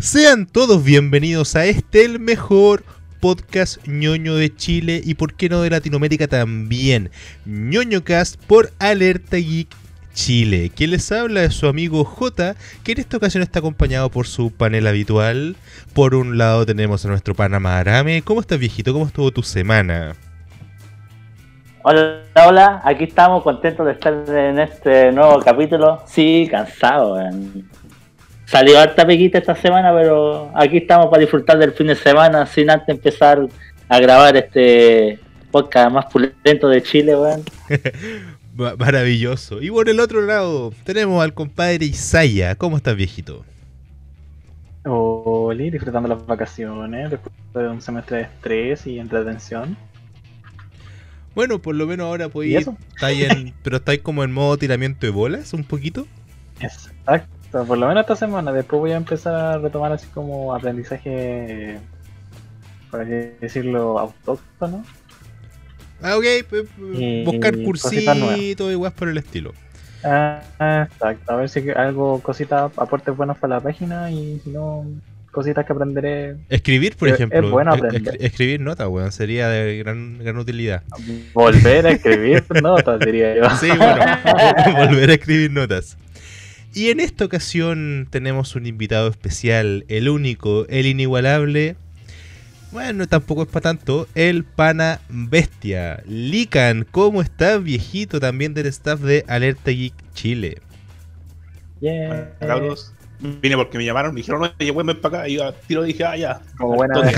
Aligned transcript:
Sean 0.00 0.46
todos 0.46 0.82
bienvenidos 0.82 1.56
a 1.56 1.66
este, 1.66 2.06
el 2.06 2.20
mejor 2.20 2.84
podcast 3.20 3.86
ñoño 3.86 4.34
de 4.34 4.56
Chile 4.56 5.02
y 5.04 5.12
por 5.12 5.34
qué 5.34 5.50
no 5.50 5.60
de 5.60 5.68
Latinoamérica 5.68 6.26
también. 6.26 7.10
ñoñocast 7.44 8.42
por 8.46 8.70
Alerta 8.78 9.36
Geek 9.36 9.68
Chile. 10.14 10.72
Quien 10.74 10.92
les 10.92 11.12
habla 11.12 11.44
es 11.44 11.52
su 11.52 11.66
amigo 11.66 12.02
J, 12.06 12.56
que 12.82 12.92
en 12.92 13.00
esta 13.00 13.18
ocasión 13.18 13.42
está 13.42 13.58
acompañado 13.58 14.08
por 14.08 14.26
su 14.26 14.50
panel 14.50 14.86
habitual. 14.86 15.56
Por 15.92 16.14
un 16.14 16.38
lado 16.38 16.64
tenemos 16.64 17.04
a 17.04 17.08
nuestro 17.08 17.34
Panamá 17.34 17.78
Arame. 17.78 18.22
¿Cómo 18.22 18.40
estás 18.40 18.58
viejito? 18.58 18.94
¿Cómo 18.94 19.06
estuvo 19.06 19.30
tu 19.30 19.42
semana? 19.42 20.14
Hola, 21.82 22.22
hola, 22.46 22.80
aquí 22.84 23.04
estamos 23.04 23.42
contentos 23.42 23.84
de 23.84 23.92
estar 23.92 24.14
en 24.30 24.60
este 24.60 25.12
nuevo 25.12 25.38
capítulo. 25.40 26.02
Sí, 26.06 26.48
cansado. 26.50 27.16
weón. 27.16 27.79
Salió 28.50 28.80
harta 28.80 29.06
pequita 29.06 29.38
esta 29.38 29.54
semana, 29.54 29.92
pero 29.94 30.50
aquí 30.56 30.78
estamos 30.78 31.06
para 31.06 31.20
disfrutar 31.20 31.56
del 31.58 31.70
fin 31.72 31.86
de 31.86 31.94
semana 31.94 32.44
sin 32.46 32.68
antes 32.68 32.88
empezar 32.88 33.46
a 33.88 34.00
grabar 34.00 34.36
este 34.36 35.20
podcast 35.52 35.92
más 35.92 36.06
pulento 36.06 36.68
de 36.68 36.82
Chile, 36.82 37.16
weón. 37.16 37.42
Ma- 38.56 38.74
Maravilloso. 38.76 39.62
Y 39.62 39.70
por 39.70 39.88
el 39.88 40.00
otro 40.00 40.22
lado 40.22 40.72
tenemos 40.82 41.22
al 41.22 41.32
compadre 41.32 41.84
Isaya. 41.86 42.56
¿Cómo 42.56 42.76
estás 42.76 42.96
viejito? 42.96 43.44
Hola, 44.84 45.62
disfrutando 45.64 46.08
las 46.08 46.26
vacaciones 46.26 47.10
después 47.10 47.32
de 47.54 47.68
un 47.68 47.80
semestre 47.80 48.16
de 48.16 48.22
estrés 48.24 48.84
y 48.88 48.98
entretención. 48.98 49.76
Bueno, 51.36 51.60
por 51.60 51.76
lo 51.76 51.86
menos 51.86 52.06
ahora 52.06 52.24
¿Y 52.26 52.28
podéis... 52.30 52.56
eso? 52.62 52.76
estáis 52.96 53.30
en- 53.30 53.54
pero 53.62 53.76
estáis 53.76 54.00
como 54.00 54.24
en 54.24 54.32
modo 54.32 54.56
tiramiento 54.56 55.06
de 55.06 55.12
bolas 55.12 55.52
un 55.52 55.62
poquito. 55.62 56.08
Exacto, 56.58 57.28
por 57.50 57.78
lo 57.78 57.86
menos 57.88 58.02
esta 58.02 58.16
semana. 58.16 58.52
Después 58.52 58.80
voy 58.80 58.92
a 58.92 58.96
empezar 58.96 59.34
a 59.34 59.58
retomar 59.58 59.92
así 59.92 60.06
como 60.08 60.54
aprendizaje, 60.54 61.78
por 62.90 63.02
así 63.02 63.10
decirlo, 63.40 63.98
autóctono. 63.98 64.84
Ah, 66.02 66.16
ok. 66.16 66.24
pues, 66.48 66.64
Y 66.94 67.24
buscar 67.24 67.56
cursitos 67.62 68.72
y 68.72 68.74
weas 68.76 68.94
por 68.94 69.08
el 69.08 69.18
estilo. 69.18 69.52
Ah, 70.02 70.40
exacto, 70.58 71.32
a 71.32 71.36
ver 71.36 71.48
si 71.50 71.68
algo, 71.70 72.20
cositas, 72.22 72.72
aportes 72.78 73.14
buenos 73.14 73.36
para 73.36 73.56
la 73.56 73.60
página 73.60 74.10
y 74.10 74.40
si 74.42 74.48
no, 74.48 74.86
cositas 75.30 75.66
que 75.66 75.74
aprenderé. 75.74 76.36
Escribir, 76.48 76.96
por 76.96 77.08
Es- 77.08 77.14
ejemplo. 77.16 77.38
es 77.38 77.50
bueno 77.50 77.74
aprender. 77.74 78.14
escri- 78.14 78.16
escribir 78.24 78.60
notas, 78.62 78.88
weón. 78.88 79.12
Sería 79.12 79.48
de 79.48 79.76
gran, 79.76 80.16
gran 80.18 80.38
utilidad. 80.38 80.82
Volver 81.34 81.86
a 81.86 81.90
escribir 81.90 82.44
notas, 82.62 82.98
diría 83.00 83.36
yo. 83.36 83.50
Sí, 83.56 83.68
bueno. 83.76 84.02
volver 84.88 85.10
a 85.10 85.12
escribir 85.12 85.50
notas. 85.50 85.98
Y 86.72 86.90
en 86.90 87.00
esta 87.00 87.24
ocasión 87.24 88.06
tenemos 88.10 88.54
un 88.54 88.66
invitado 88.66 89.08
especial, 89.08 89.84
el 89.88 90.08
único, 90.08 90.66
el 90.68 90.86
inigualable. 90.86 91.76
Bueno, 92.70 93.08
tampoco 93.08 93.42
es 93.42 93.48
para 93.48 93.62
tanto. 93.64 94.06
El 94.14 94.44
pana 94.44 95.00
bestia. 95.08 96.02
Lican, 96.06 96.86
¿cómo 96.88 97.22
estás, 97.22 97.62
viejito? 97.62 98.20
También 98.20 98.54
del 98.54 98.66
staff 98.66 99.00
de 99.00 99.24
Alerta 99.26 99.72
Geek 99.72 99.94
Chile. 100.14 100.58
Yeah. 101.80 102.30
Cabros, 102.38 102.92
vine 103.18 103.56
porque 103.56 103.76
me 103.78 103.84
llamaron, 103.84 104.14
me 104.14 104.20
dijeron, 104.20 104.42
oye, 104.60 104.70
güey, 104.70 104.86
ven 104.86 105.00
para 105.00 105.18
acá. 105.20 105.28
Y 105.28 105.34
yo 105.36 105.46
al 105.48 105.54
tiro 105.66 105.82
dije, 105.82 106.04
ah, 106.04 106.16
ya. 106.16 106.40
Como 106.56 106.76
buena. 106.76 107.00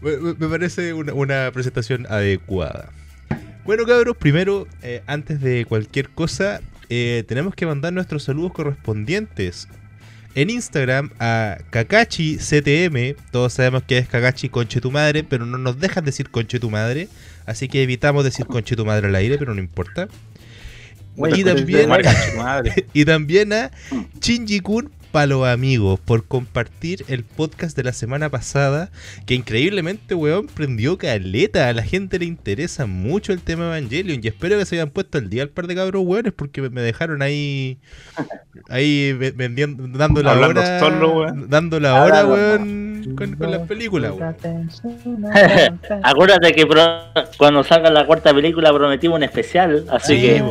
Me, 0.00 0.16
me- 0.16 0.34
me 0.34 0.48
parece 0.48 0.94
una, 0.94 1.12
una 1.12 1.50
presentación 1.52 2.06
adecuada. 2.08 2.90
Bueno, 3.68 3.84
cabros, 3.84 4.16
primero, 4.16 4.66
eh, 4.82 5.02
antes 5.06 5.42
de 5.42 5.66
cualquier 5.66 6.08
cosa, 6.08 6.62
eh, 6.88 7.22
tenemos 7.28 7.54
que 7.54 7.66
mandar 7.66 7.92
nuestros 7.92 8.22
saludos 8.22 8.54
correspondientes. 8.54 9.68
En 10.34 10.48
Instagram 10.48 11.10
a 11.20 11.58
Kakachi 11.68 12.38
CTM, 12.38 13.14
todos 13.30 13.52
sabemos 13.52 13.82
que 13.82 13.98
es 13.98 14.08
Kakachi 14.08 14.48
Conche 14.48 14.80
tu 14.80 14.90
madre, 14.90 15.22
pero 15.22 15.44
no 15.44 15.58
nos 15.58 15.78
dejan 15.78 16.02
decir 16.06 16.30
Conche 16.30 16.58
tu 16.58 16.70
madre, 16.70 17.10
así 17.44 17.68
que 17.68 17.82
evitamos 17.82 18.24
decir 18.24 18.46
Conche 18.46 18.74
tu 18.74 18.86
madre 18.86 19.08
al 19.08 19.14
aire, 19.14 19.36
pero 19.36 19.52
no 19.52 19.60
importa. 19.60 20.08
Y 21.38 21.44
también- 21.44 21.90
Madre. 22.38 22.86
Y 22.94 23.04
también 23.04 23.52
a 23.52 23.70
Shinji-kun 24.18 24.90
para 25.10 25.26
los 25.26 25.46
amigos 25.46 25.98
por 26.00 26.24
compartir 26.24 27.04
el 27.08 27.24
podcast 27.24 27.76
de 27.76 27.84
la 27.84 27.92
semana 27.92 28.28
pasada. 28.28 28.90
Que 29.26 29.34
increíblemente, 29.34 30.14
weón, 30.14 30.46
prendió 30.46 30.98
caleta. 30.98 31.68
A 31.68 31.72
la 31.72 31.82
gente 31.82 32.18
le 32.18 32.24
interesa 32.26 32.86
mucho 32.86 33.32
el 33.32 33.40
tema 33.40 33.66
Evangelion. 33.66 34.20
Y 34.22 34.28
espero 34.28 34.58
que 34.58 34.64
se 34.66 34.76
hayan 34.76 34.90
puesto 34.90 35.18
al 35.18 35.28
día 35.30 35.42
al 35.42 35.48
par 35.50 35.66
de 35.66 35.74
cabros 35.74 36.02
weones 36.04 36.32
porque 36.32 36.60
me 36.62 36.80
dejaron 36.82 37.22
ahí. 37.22 37.78
Ahí 38.68 39.12
ve- 39.12 39.32
vendiendo, 39.32 39.86
dando 39.88 40.22
la 40.22 40.32
Hablando 40.32 40.60
hora. 40.60 40.78
solo, 40.80 41.12
weón. 41.20 41.48
Dando 41.50 41.80
la 41.80 42.02
hora, 42.04 42.26
weón, 42.26 43.14
con, 43.16 43.34
con 43.36 43.50
las 43.50 43.66
películas, 43.66 44.12
weón. 44.16 44.36
Acuérdate 46.02 46.52
que 46.52 46.66
pro- 46.66 47.04
cuando 47.36 47.64
salga 47.64 47.90
la 47.90 48.06
cuarta 48.06 48.32
película 48.34 48.72
prometimos 48.72 49.16
un 49.16 49.22
especial, 49.22 49.84
así 49.90 50.16
Sí, 50.16 50.20
que. 50.22 50.42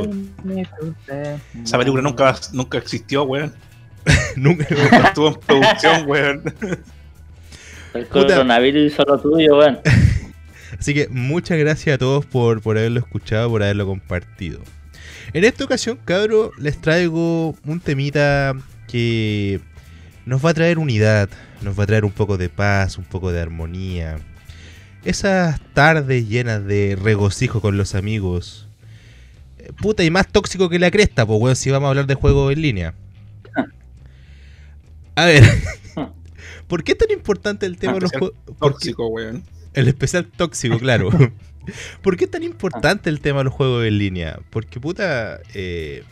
Esa 1.63 1.77
película 1.77 2.01
nunca, 2.01 2.35
nunca 2.53 2.77
existió, 2.77 3.23
weón. 3.23 3.53
Nunca- 4.35 4.65
Estuvo 5.07 5.27
en 5.29 5.33
producción, 5.45 6.07
weón. 6.07 6.41
el 7.93 8.07
coronavirus 8.07 8.91
hizo 8.93 9.03
lo 9.03 9.19
tuyo, 9.19 9.57
weón. 9.57 9.79
Así 10.79 10.93
que 10.93 11.07
muchas 11.09 11.57
gracias 11.57 11.95
a 11.95 11.97
todos 11.97 12.25
por, 12.25 12.61
por 12.61 12.77
haberlo 12.77 12.99
escuchado, 12.99 13.49
por 13.49 13.63
haberlo 13.63 13.85
compartido. 13.87 14.59
En 15.33 15.43
esta 15.43 15.63
ocasión, 15.63 15.97
cabro, 16.05 16.51
les 16.59 16.79
traigo 16.79 17.55
un 17.65 17.79
temita 17.79 18.53
que 18.87 19.59
nos 20.25 20.45
va 20.45 20.51
a 20.51 20.53
traer 20.53 20.77
unidad, 20.77 21.29
nos 21.61 21.77
va 21.77 21.83
a 21.83 21.87
traer 21.87 22.05
un 22.05 22.11
poco 22.11 22.37
de 22.37 22.49
paz, 22.49 22.97
un 22.97 23.05
poco 23.05 23.31
de 23.31 23.41
armonía. 23.41 24.17
Esas 25.03 25.59
tardes 25.73 26.27
llenas 26.27 26.65
de 26.65 26.97
regocijo 27.01 27.61
con 27.61 27.77
los 27.77 27.95
amigos. 27.95 28.67
Eh, 29.57 29.71
Puta, 29.81 30.03
y 30.03 30.11
más 30.11 30.27
tóxico 30.27 30.69
que 30.69 30.79
la 30.79 30.91
cresta, 30.91 31.25
pues 31.25 31.39
weón, 31.41 31.55
si 31.55 31.71
vamos 31.71 31.87
a 31.87 31.89
hablar 31.89 32.07
de 32.07 32.15
juegos 32.15 32.53
en 32.53 32.61
línea. 32.61 32.93
A 35.17 35.25
ver, 35.25 35.43
¿por 36.67 36.83
qué 36.83 36.91
es 36.91 36.97
tan 36.99 37.09
importante 37.09 37.65
el 37.65 37.79
tema 37.79 37.93
de 37.93 38.01
los 38.01 38.13
Especial 38.13 38.33
juegos? 38.45 38.59
Tóxico, 38.59 39.07
weón. 39.07 39.43
El 39.73 39.87
especial 39.87 40.27
tóxico, 40.27 40.77
claro. 40.77 41.09
¿Por 42.03 42.17
qué 42.17 42.25
es 42.25 42.31
tan 42.31 42.43
importante 42.43 43.09
el 43.09 43.19
tema 43.19 43.39
de 43.39 43.45
los 43.45 43.53
juegos 43.53 43.83
en 43.85 43.97
línea? 43.97 44.39
Porque, 44.51 44.79
puta, 44.79 45.39
eh, 45.55 46.03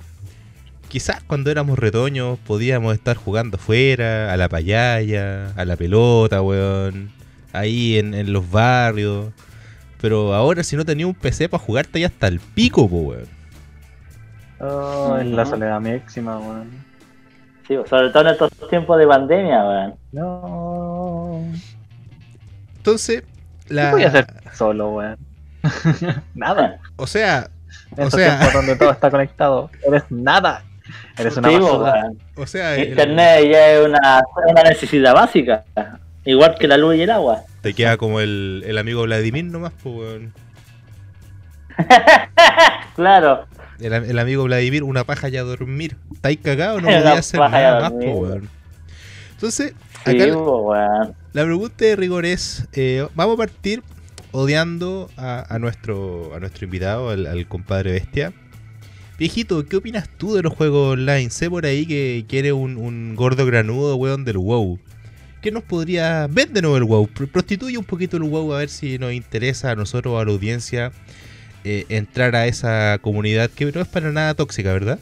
quizás 0.90 1.22
cuando 1.22 1.52
éramos 1.52 1.78
retoños 1.78 2.40
podíamos 2.48 2.96
estar 2.96 3.16
jugando 3.16 3.58
afuera, 3.58 4.34
a 4.34 4.38
la 4.38 4.50
payaya, 4.50 5.52
a 5.52 5.66
la 5.66 5.76
pelota, 5.76 6.42
weón, 6.42 7.12
ahí 7.54 8.00
en, 8.00 8.16
en 8.16 8.34
los 8.34 8.50
barrios. 8.50 9.34
Pero 10.02 10.34
ahora 10.34 10.64
si 10.64 10.76
no 10.76 10.84
tenía 10.84 11.06
un 11.06 11.14
PC 11.14 11.48
para 11.48 11.64
jugarte 11.64 12.00
ya 12.00 12.08
hasta 12.08 12.28
el 12.28 12.40
pico, 12.40 12.90
po, 12.90 12.98
weón. 12.98 13.28
Oh, 14.60 15.16
es 15.22 15.28
la 15.28 15.46
soledad 15.46 15.80
máxima, 15.80 16.40
weón. 16.40 16.84
Sí, 17.68 17.76
sobre 17.90 18.09
todo 18.09 18.22
en 18.24 18.28
estos 18.30 18.52
tiempos 18.70 18.98
de 19.00 19.08
pandemia, 19.08 19.64
weón. 19.66 19.96
No. 20.12 21.42
Entonces, 22.78 23.24
¿Qué 23.68 23.74
la... 23.74 23.92
voy 23.92 24.03
a 24.03 24.08
hacer 24.09 24.28
solo, 24.53 24.92
weón? 24.92 25.18
nada. 26.36 26.78
O 26.96 27.08
sea, 27.08 27.50
En 27.98 28.03
O 28.03 28.08
estos 28.08 28.20
sea- 28.20 28.38
tiempos 28.40 28.53
donde 28.53 28.76
todo 28.76 28.92
está 28.92 29.09
conectado, 29.09 29.70
eres 29.88 30.03
nada. 30.09 30.64
Eres 31.18 31.36
una 31.38 31.50
Sí, 31.50 31.56
basura. 31.58 31.94
weón. 31.94 32.20
o 32.38 32.46
sea, 32.46 32.76
el- 32.76 32.90
Internet 32.90 33.50
ya 33.52 33.72
es 33.72 33.86
una, 33.88 34.22
una 34.47 34.64
necesidad 34.64 35.14
básica, 35.16 35.64
igual 36.24 36.56
que 36.59 36.68
la 36.68 36.78
luz 36.78 36.96
y 36.96 37.02
el 37.02 37.09
agua. 37.09 37.42
te 37.62 37.74
queda 37.74 37.97
como 37.97 38.20
el, 38.20 38.64
el 38.68 38.78
amigo 38.78 39.02
Vladimir 39.03 39.46
nomás, 39.46 39.74
po, 39.74 39.90
weón. 39.90 40.34
Claro, 42.96 43.46
El, 43.80 43.94
el 43.94 44.19
amigo 44.19 44.44
Vladimir, 44.44 44.84
una 44.84 45.03
paja 45.03 45.30
ya 45.30 45.41
a 45.41 45.44
dormir. 45.44 45.97
¿Estáis 46.13 46.40
cagado? 46.41 46.79
No 46.82 46.88
podía 46.88 47.14
hacer 47.14 47.40
nada 47.40 47.82
más, 47.82 47.91
po, 47.91 47.97
weón. 47.97 48.50
Entonces, 49.34 49.73
sí, 50.05 50.11
acá 50.11 50.38
weón. 50.38 51.16
la 51.34 51.44
pregunta 51.44 51.85
de 51.85 51.96
rigor 51.96 52.26
es: 52.26 52.67
eh, 52.73 53.05
vamos 53.16 53.35
a 53.35 53.38
partir 53.38 53.84
odiando 54.32 55.09
a, 55.17 55.53
a 55.53 55.59
nuestro, 55.59 56.34
a 56.35 56.40
nuestro 56.40 56.66
invitado, 56.66 57.09
al, 57.09 57.26
al 57.28 57.47
compadre 57.47 57.91
Bestia. 57.94 58.34
Viejito, 59.17 59.66
¿qué 59.66 59.78
opinas 59.78 60.09
tú 60.17 60.35
de 60.35 60.41
los 60.41 60.53
juegos 60.53 60.94
online? 60.94 61.29
Sé 61.29 61.50
por 61.50 61.66
ahí 61.66 61.85
que, 61.85 62.26
eres 62.38 62.52
un, 62.52 62.76
un 62.76 63.16
gordo 63.16 63.46
granudo, 63.46 63.96
weón, 63.96 64.26
del 64.26 64.38
WoW. 64.38 64.78
¿Qué 65.41 65.52
nos 65.52 65.64
podría... 65.64 66.28
Véndenos 66.29 66.76
el 66.76 66.84
WoW, 66.84 67.08
pr- 67.08 67.32
prostituye 67.32 67.78
un 67.78 67.85
poquito 67.85 68.17
el 68.17 68.23
WoW 68.23 68.53
a 68.53 68.58
ver 68.58 68.67
si 68.70 68.97
nos 69.00 69.14
interesa 69.14 69.72
a 69.72 69.76
nosotros 69.76 70.16
o 70.16 70.20
a 70.20 70.26
la 70.26 70.32
audiencia 70.32 70.91
eh, 71.66 71.85
entrar 71.90 72.35
a 72.35 72.46
esa 72.46 73.00
comunidad 73.02 73.50
que 73.50 73.66
no 73.66 73.82
es 73.82 73.88
para 73.88 74.12
nada 74.12 74.35
tóxica, 74.35 74.72
¿verdad? 74.72 75.00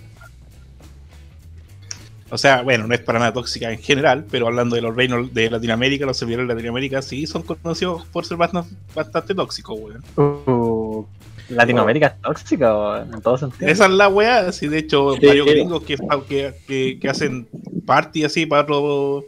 O 2.29 2.37
sea, 2.37 2.63
bueno, 2.63 2.87
no 2.87 2.95
es 2.95 3.01
para 3.01 3.19
nada 3.19 3.33
tóxica 3.33 3.71
en 3.71 3.77
general, 3.79 4.25
pero 4.31 4.47
hablando 4.47 4.75
de 4.75 4.81
los 4.81 4.95
reinos 4.95 5.33
de 5.33 5.51
Latinoamérica, 5.51 6.05
los 6.05 6.17
servidores 6.17 6.47
de 6.47 6.53
Latinoamérica 6.55 7.01
sí 7.03 7.27
son 7.27 7.43
conocidos 7.43 8.05
por 8.07 8.25
ser 8.25 8.37
bastante, 8.37 8.73
bastante 8.95 9.35
tóxicos, 9.35 9.77
weón. 9.77 10.03
Uh, 10.47 11.05
Latinoamérica 11.49 12.07
es 12.07 12.21
tóxica, 12.21 12.75
weón, 12.75 13.13
en 13.13 13.21
todo 13.21 13.37
sentido. 13.37 13.69
Esa 13.69 13.85
es 13.85 13.91
la 13.91 14.07
weá, 14.07 14.51
sí, 14.51 14.67
de 14.67 14.79
hecho, 14.79 15.15
Sí, 15.19 15.27
varios 15.27 15.45
sí. 15.47 15.53
gringos 15.53 15.83
que, 15.83 15.97
que, 16.27 16.53
que, 16.65 16.97
que 16.99 17.09
hacen 17.09 17.47
party 17.85 18.23
así 18.23 18.45
para 18.47 18.63
otro, 18.63 19.25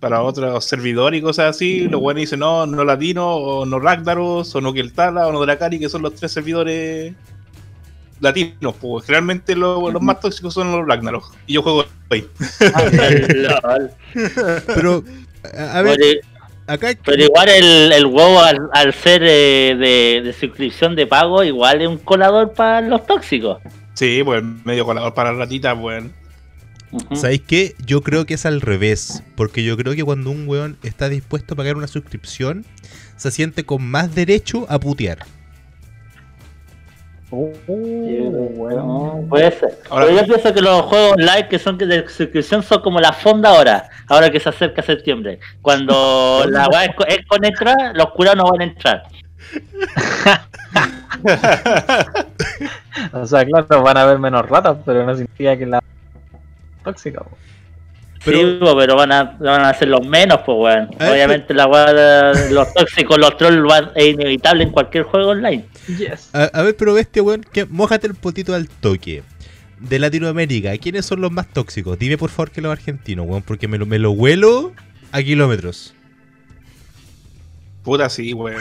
para 0.00 0.22
otros 0.22 0.64
servidores 0.64 1.18
y 1.18 1.22
cosas 1.22 1.56
así, 1.56 1.88
los 1.88 2.00
buenos 2.00 2.20
dicen 2.20 2.40
no, 2.40 2.66
no 2.66 2.84
latino, 2.84 3.34
o 3.34 3.64
no 3.66 3.78
Ragnaros, 3.80 4.54
o 4.54 4.60
no 4.60 4.72
Keltala, 4.72 5.26
o 5.26 5.32
no 5.32 5.40
Drakari, 5.40 5.78
que 5.78 5.88
son 5.88 6.02
los 6.02 6.14
tres 6.14 6.32
servidores 6.32 7.14
latinos, 8.20 8.74
pues 8.80 9.04
generalmente 9.06 9.54
lo- 9.56 9.90
los 9.90 10.00
más 10.02 10.20
tóxicos 10.20 10.54
son 10.54 10.72
los 10.72 10.86
Ragnaros. 10.86 11.24
Y 11.46 11.54
yo 11.54 11.62
juego 11.62 11.84
ahí. 12.10 12.26
Lol. 13.34 13.90
Pero, 14.66 15.04
a, 15.56 15.82
ver, 15.82 15.98
acá. 16.66 16.88
pero 17.04 17.22
igual 17.22 17.48
el, 17.48 17.92
el 17.92 18.06
WoW 18.06 18.38
al, 18.40 18.68
al 18.72 18.92
ser 18.94 19.22
eh, 19.22 19.76
de, 19.78 20.22
de 20.24 20.32
suscripción 20.32 20.96
de 20.96 21.06
pago, 21.06 21.44
igual 21.44 21.82
es 21.82 21.88
un 21.88 21.98
colador 21.98 22.52
para 22.52 22.80
los 22.80 23.06
tóxicos. 23.06 23.58
Sí, 23.94 24.22
pues 24.24 24.42
medio 24.64 24.84
colador 24.84 25.14
para 25.14 25.32
ratitas, 25.32 25.76
pues. 25.80 26.04
¿Sabéis 27.14 27.42
qué? 27.46 27.74
Yo 27.84 28.00
creo 28.02 28.26
que 28.26 28.34
es 28.34 28.46
al 28.46 28.60
revés. 28.60 29.22
Porque 29.34 29.64
yo 29.64 29.76
creo 29.76 29.94
que 29.94 30.04
cuando 30.04 30.30
un 30.30 30.46
weón 30.48 30.76
está 30.82 31.08
dispuesto 31.08 31.54
a 31.54 31.56
pagar 31.56 31.76
una 31.76 31.86
suscripción, 31.88 32.64
se 33.16 33.30
siente 33.30 33.64
con 33.64 33.82
más 33.86 34.14
derecho 34.14 34.66
a 34.68 34.78
putear. 34.78 35.18
Uh, 37.30 37.52
puede 39.28 39.50
ser. 39.50 39.78
Ahora- 39.90 40.06
Pero 40.06 40.20
yo 40.20 40.26
pienso 40.26 40.54
que 40.54 40.62
los 40.62 40.82
juegos 40.82 41.12
online 41.14 41.48
que 41.48 41.58
son 41.58 41.76
de 41.76 42.08
suscripción 42.08 42.62
son 42.62 42.80
como 42.82 43.00
la 43.00 43.12
fonda 43.12 43.50
ahora, 43.50 43.88
ahora 44.06 44.30
que 44.30 44.38
se 44.38 44.48
acerca 44.48 44.80
septiembre. 44.82 45.40
Cuando 45.60 46.44
la 46.48 46.68
weá 46.68 46.84
es, 46.84 46.94
co- 46.94 47.04
es 47.06 47.18
con 47.26 47.40
los 47.94 48.10
curados 48.12 48.36
no 48.36 48.44
van 48.50 48.60
a 48.60 48.64
entrar. 48.64 49.02
O 53.12 53.26
sea, 53.26 53.44
claro, 53.44 53.82
van 53.82 53.96
a 53.96 54.02
haber 54.02 54.18
menos 54.18 54.48
ratas, 54.48 54.78
pero 54.84 55.04
no 55.04 55.14
significa 55.14 55.56
que 55.56 55.66
la 55.66 55.82
tóxica. 56.86 57.20
po. 57.20 57.36
Pero- 58.24 58.38
sí, 58.38 58.58
po, 58.60 58.76
pero 58.76 58.96
van 58.96 59.12
a, 59.12 59.36
van 59.38 59.62
a 59.62 59.74
ser 59.74 59.88
los 59.88 60.04
menos, 60.06 60.40
pues 60.44 60.58
weón. 60.58 60.90
Ver, 60.98 61.12
Obviamente 61.12 61.54
la 61.54 61.66
weá 61.66 61.92
de 61.92 62.50
los 62.50 62.72
tóxicos, 62.74 63.18
los 63.18 63.36
trolls 63.36 63.62
van- 63.62 63.90
es 63.94 64.06
inevitable 64.14 64.64
en 64.64 64.70
cualquier 64.70 65.04
juego 65.04 65.30
online. 65.30 65.64
Yes. 65.86 66.30
A, 66.34 66.44
a 66.52 66.62
ver, 66.62 66.74
pero 66.76 66.94
bestia, 66.94 67.22
weón, 67.22 67.42
que 67.52 67.66
mójate 67.66 68.06
el 68.08 68.14
potito 68.14 68.54
al 68.54 68.68
toque. 68.68 69.22
De 69.78 69.98
Latinoamérica, 69.98 70.76
¿quiénes 70.78 71.04
son 71.04 71.20
los 71.20 71.30
más 71.30 71.46
tóxicos? 71.52 71.98
Dime 71.98 72.16
por 72.16 72.30
favor 72.30 72.50
que 72.50 72.62
los 72.62 72.72
argentinos, 72.72 73.26
weón, 73.28 73.42
porque 73.42 73.68
me 73.68 73.76
lo, 73.78 73.84
me 73.84 73.98
lo 73.98 74.10
huelo 74.12 74.72
a 75.12 75.22
kilómetros. 75.22 75.92
Puta, 77.84 78.08
sí, 78.08 78.32
weón. 78.32 78.60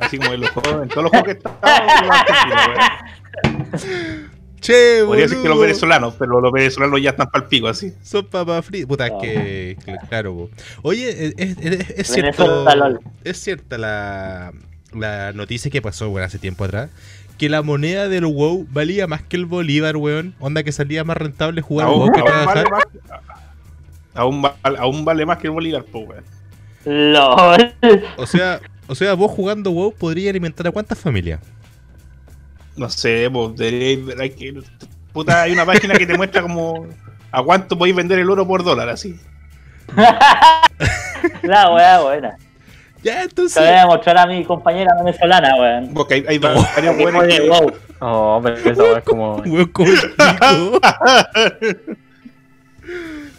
Así 0.00 0.18
como 0.18 0.34
en 0.34 0.40
los 0.40 0.50
juegos, 0.50 0.82
en 0.82 0.88
todos 0.88 1.04
los 1.04 1.10
juegos 1.10 1.28
que 1.34 1.38
argentinos, 1.62 2.66
weón. 2.68 4.30
Che, 4.66 5.04
Podría 5.04 5.24
decir 5.26 5.42
que 5.42 5.48
los 5.48 5.60
venezolanos, 5.60 6.14
pero 6.18 6.40
los 6.40 6.50
venezolanos 6.52 7.00
ya 7.00 7.10
están 7.10 7.30
para 7.30 7.44
el 7.44 7.48
pico, 7.48 7.68
así. 7.68 7.92
Son 8.02 8.26
papas 8.26 8.64
fritas. 8.64 8.88
Puta, 8.88 9.06
es 9.06 9.12
Ah. 9.14 9.18
que, 9.20 9.76
cl- 9.84 10.08
claro, 10.08 10.34
po. 10.34 10.50
Oye, 10.82 11.08
es, 11.10 11.34
es- 11.36 11.56
es- 11.58 11.90
es 11.90 12.06
cierto. 12.08 12.64
Es 13.24 13.40
cierta 13.40 13.78
la, 13.78 14.52
la 14.92 15.32
noticia 15.32 15.70
que 15.70 15.80
pasó, 15.82 16.08
weón, 16.10 16.24
hace 16.26 16.38
tiempo 16.38 16.64
atrás. 16.64 16.90
Que 17.38 17.48
la 17.48 17.62
moneda 17.62 18.08
del 18.08 18.24
WoW 18.26 18.66
valía 18.70 19.06
más 19.06 19.22
que 19.22 19.36
el 19.36 19.44
Bolívar, 19.46 19.96
weón. 19.96 20.34
Onda 20.40 20.62
que 20.62 20.72
salía 20.72 21.04
más 21.04 21.16
rentable 21.18 21.60
jugar 21.60 21.86
Aún, 21.88 21.98
WoW 21.98 22.12
que 22.12 22.20
aún 22.20 22.26
trabajar. 22.28 22.70
vale 22.70 22.70
más, 22.70 23.20
aún, 24.14 24.42
va- 24.44 24.56
aún 24.78 25.04
vale 25.04 25.26
más 25.26 25.38
que 25.38 25.46
el 25.48 25.52
Bolívar, 25.52 25.84
pues, 25.92 26.08
weón. 26.08 26.24
LOL. 27.12 27.74
O 28.16 28.26
sea, 28.26 28.60
o 28.86 28.94
sea, 28.94 29.14
vos 29.14 29.30
jugando 29.30 29.70
WoW 29.70 29.92
podría 29.92 30.30
alimentar 30.30 30.66
a 30.68 30.70
cuántas 30.70 30.98
familias. 30.98 31.40
No 32.76 32.88
sé, 32.90 33.28
pues, 33.32 33.56
deberíais 33.56 34.04
ver, 34.04 34.20
hay 34.20 34.30
que- 34.30 34.62
puta, 35.12 35.42
hay 35.42 35.52
una 35.52 35.64
página 35.64 35.94
que 35.94 36.06
te 36.06 36.16
muestra 36.16 36.42
como 36.42 36.86
a 37.32 37.42
cuánto 37.42 37.76
podéis 37.78 37.96
vender 37.96 38.18
el 38.18 38.28
oro 38.30 38.46
por 38.46 38.62
dólar, 38.64 38.88
así. 38.88 39.18
La 41.42 41.70
weá 41.72 42.00
buena. 42.02 42.36
Ya, 43.02 43.22
entonces. 43.22 43.62
voy 43.62 43.72
a 43.72 43.86
mostrar 43.86 44.18
a 44.18 44.26
mi 44.26 44.44
compañera 44.44 44.90
venezolana, 44.98 45.54
weón. 45.56 45.94
Porque 45.94 46.14
hay, 46.14 46.24
hay 46.28 46.38
buenos 46.38 46.64
juegue 47.14 47.36
que- 47.38 47.48
WoW. 47.48 47.72
Oh, 48.00 48.40
pero 48.42 48.56
esa 48.56 48.82
weá 48.82 48.98
es 48.98 49.04
como. 49.04 49.36
Weón, 49.46 49.66
como 49.68 49.88
el 49.88 50.00
pico. 50.00 50.80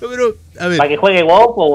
No, 0.01 0.09
Pero, 0.09 0.35
a 0.59 0.67
ver, 0.67 0.77
Para 0.77 0.89
que 0.89 0.97
juegue 0.97 1.23
WoW, 1.23 1.55
pues 1.55 1.71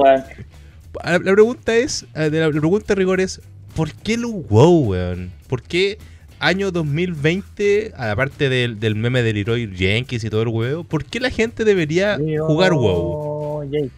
weón. 1.04 1.24
la, 1.24 1.32
pregunta 1.32 1.74
es, 1.74 2.06
la, 2.14 2.28
pregunta 2.50 2.86
de 2.88 2.94
rigor 2.94 3.20
es, 3.20 3.40
¿por 3.74 3.92
qué 3.92 4.14
el 4.14 4.26
WoW, 4.26 4.88
weón? 4.90 5.32
¿Por 5.48 5.62
qué 5.62 5.98
año 6.42 6.72
2020, 6.72 7.92
aparte 7.96 8.48
del, 8.48 8.80
del 8.80 8.96
meme 8.96 9.22
de 9.22 9.32
Leroy 9.32 9.72
Jenkins 9.74 10.24
y 10.24 10.30
todo 10.30 10.42
el 10.42 10.48
huevo, 10.48 10.84
¿por 10.84 11.04
qué 11.04 11.20
la 11.20 11.30
gente 11.30 11.64
debería 11.64 12.18
jugar 12.46 12.72
WoW? 12.74 13.60
Oh, 13.62 13.64
yay. 13.64 13.90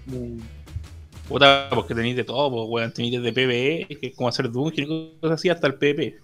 Puta, 1.26 1.68
porque 1.70 1.94
tenéis 1.94 2.16
de 2.16 2.24
todo, 2.24 2.50
pues, 2.50 2.68
weón. 2.68 2.92
Tenéis 2.92 3.22
desde 3.22 3.32
PvE, 3.32 3.86
que 3.98 4.08
es 4.08 4.14
como 4.14 4.28
hacer 4.28 4.50
Dungeon 4.50 4.90
y 4.90 5.16
cosas 5.20 5.40
así, 5.40 5.48
hasta 5.48 5.66
el 5.66 5.74
PvP. 5.74 6.18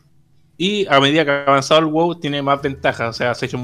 Y 0.59 0.87
a 0.89 1.01
medida 1.01 1.25
que 1.25 1.31
ha 1.31 1.45
avanzado 1.45 1.81
el 1.81 1.87
WoW, 1.87 2.17
tiene 2.17 2.43
más 2.43 2.61
ventajas. 2.61 3.09
O 3.09 3.13
sea, 3.15 3.35
se 3.35 3.47
ha 3.47 3.49
hecho, 3.49 3.59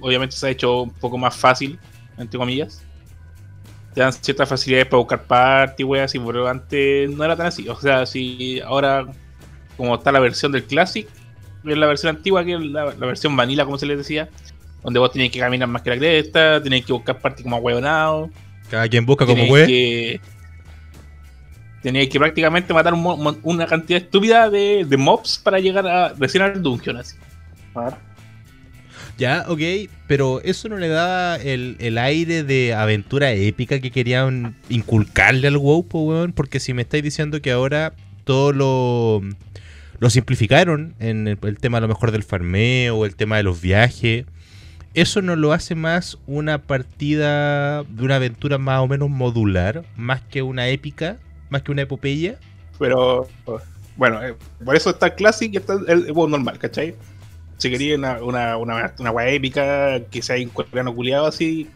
obviamente 0.00 0.34
se 0.34 0.46
ha 0.46 0.50
hecho 0.50 0.82
un 0.84 0.90
poco 0.90 1.18
más 1.18 1.36
fácil, 1.36 1.78
entre 2.16 2.38
comillas. 2.38 2.82
Te 3.92 4.00
dan 4.00 4.14
ciertas 4.14 4.48
facilidades 4.48 4.86
para 4.86 4.98
buscar 4.98 5.24
party, 5.24 5.84
weón, 5.84 6.04
así, 6.04 6.18
pero 6.18 6.48
antes 6.48 7.10
no 7.10 7.22
era 7.22 7.36
tan 7.36 7.46
así. 7.48 7.68
O 7.68 7.78
sea, 7.78 8.06
si 8.06 8.60
ahora, 8.60 9.06
como 9.76 9.94
está 9.94 10.10
la 10.10 10.20
versión 10.20 10.52
del 10.52 10.64
Classic, 10.64 11.06
la 11.64 11.86
versión 11.86 12.16
antigua, 12.16 12.44
que 12.44 12.54
es 12.54 12.60
la, 12.60 12.86
la 12.86 13.06
versión 13.06 13.36
vanilla, 13.36 13.64
como 13.64 13.78
se 13.78 13.86
les 13.86 13.98
decía, 13.98 14.28
donde 14.82 15.00
vos 15.00 15.12
tenéis 15.12 15.32
que 15.32 15.38
caminar 15.40 15.68
más 15.68 15.82
que 15.82 15.90
la 15.90 15.98
cresta, 15.98 16.62
tenéis 16.62 16.84
que 16.86 16.92
buscar 16.92 17.18
party 17.18 17.42
como 17.42 17.56
huevonado. 17.58 18.30
Cada 18.70 18.88
quien 18.88 19.06
busca 19.06 19.24
como 19.24 19.36
Tenéis 19.36 19.50
puede. 19.50 19.66
que 19.66 20.20
teníais 21.82 22.08
que 22.08 22.18
prácticamente 22.18 22.74
matar 22.74 22.92
un 22.94 23.38
una 23.42 23.66
cantidad 23.66 24.00
estúpida 24.02 24.50
de, 24.50 24.84
de 24.86 24.96
mobs 24.96 25.38
para 25.38 25.58
llegar 25.60 25.86
a 25.86 26.10
recién 26.10 26.42
al 26.42 26.62
dungeon 26.62 26.96
así. 26.98 27.16
Ya, 29.16 29.46
ok, 29.48 29.60
pero 30.06 30.40
eso 30.42 30.68
no 30.68 30.76
le 30.76 30.88
da 30.88 31.36
el, 31.36 31.76
el 31.80 31.98
aire 31.98 32.44
de 32.44 32.74
aventura 32.74 33.32
épica 33.32 33.80
que 33.80 33.90
querían 33.90 34.54
inculcarle 34.68 35.48
al 35.48 35.56
WoW, 35.56 35.88
po, 35.88 36.00
weón. 36.02 36.32
Porque 36.32 36.60
si 36.60 36.72
me 36.72 36.82
estáis 36.82 37.02
diciendo 37.02 37.42
que 37.42 37.50
ahora 37.50 37.94
todo 38.24 38.52
lo, 38.52 39.22
lo 39.98 40.10
simplificaron 40.10 40.94
en 40.98 41.28
el, 41.28 41.38
el 41.42 41.58
tema 41.58 41.78
a 41.78 41.80
lo 41.80 41.88
mejor 41.88 42.12
del 42.12 42.22
farmeo 42.22 43.04
el 43.04 43.16
tema 43.16 43.36
de 43.36 43.42
los 43.42 43.60
viajes, 43.60 44.26
eso 44.94 45.22
no 45.22 45.36
lo 45.36 45.52
hace 45.52 45.74
más 45.74 46.18
una 46.26 46.58
partida 46.62 47.84
de 47.84 48.02
una 48.02 48.16
aventura 48.16 48.58
más 48.58 48.80
o 48.80 48.88
menos 48.88 49.08
modular, 49.10 49.84
más 49.96 50.22
que 50.22 50.42
una 50.42 50.68
épica, 50.68 51.18
más 51.50 51.62
que 51.62 51.72
una 51.72 51.82
epopeya. 51.82 52.36
Pero 52.78 53.28
bueno, 53.96 54.22
eh, 54.24 54.34
por 54.64 54.76
eso 54.76 54.90
está 54.90 55.06
el 55.06 55.14
Classic 55.14 55.52
y 55.52 55.56
está 55.56 55.74
el, 55.86 56.12
WoW 56.12 56.28
normal, 56.28 56.58
¿cachai? 56.58 56.94
Si 57.58 57.70
quería 57.70 57.96
una, 57.96 58.22
una, 58.22 58.56
una, 58.56 58.94
una 58.98 59.28
épica 59.28 60.00
que 60.10 60.22
sea 60.22 60.36
un 60.36 60.48
coreano 60.48 60.94
culiado 60.94 61.26
así, 61.26 61.68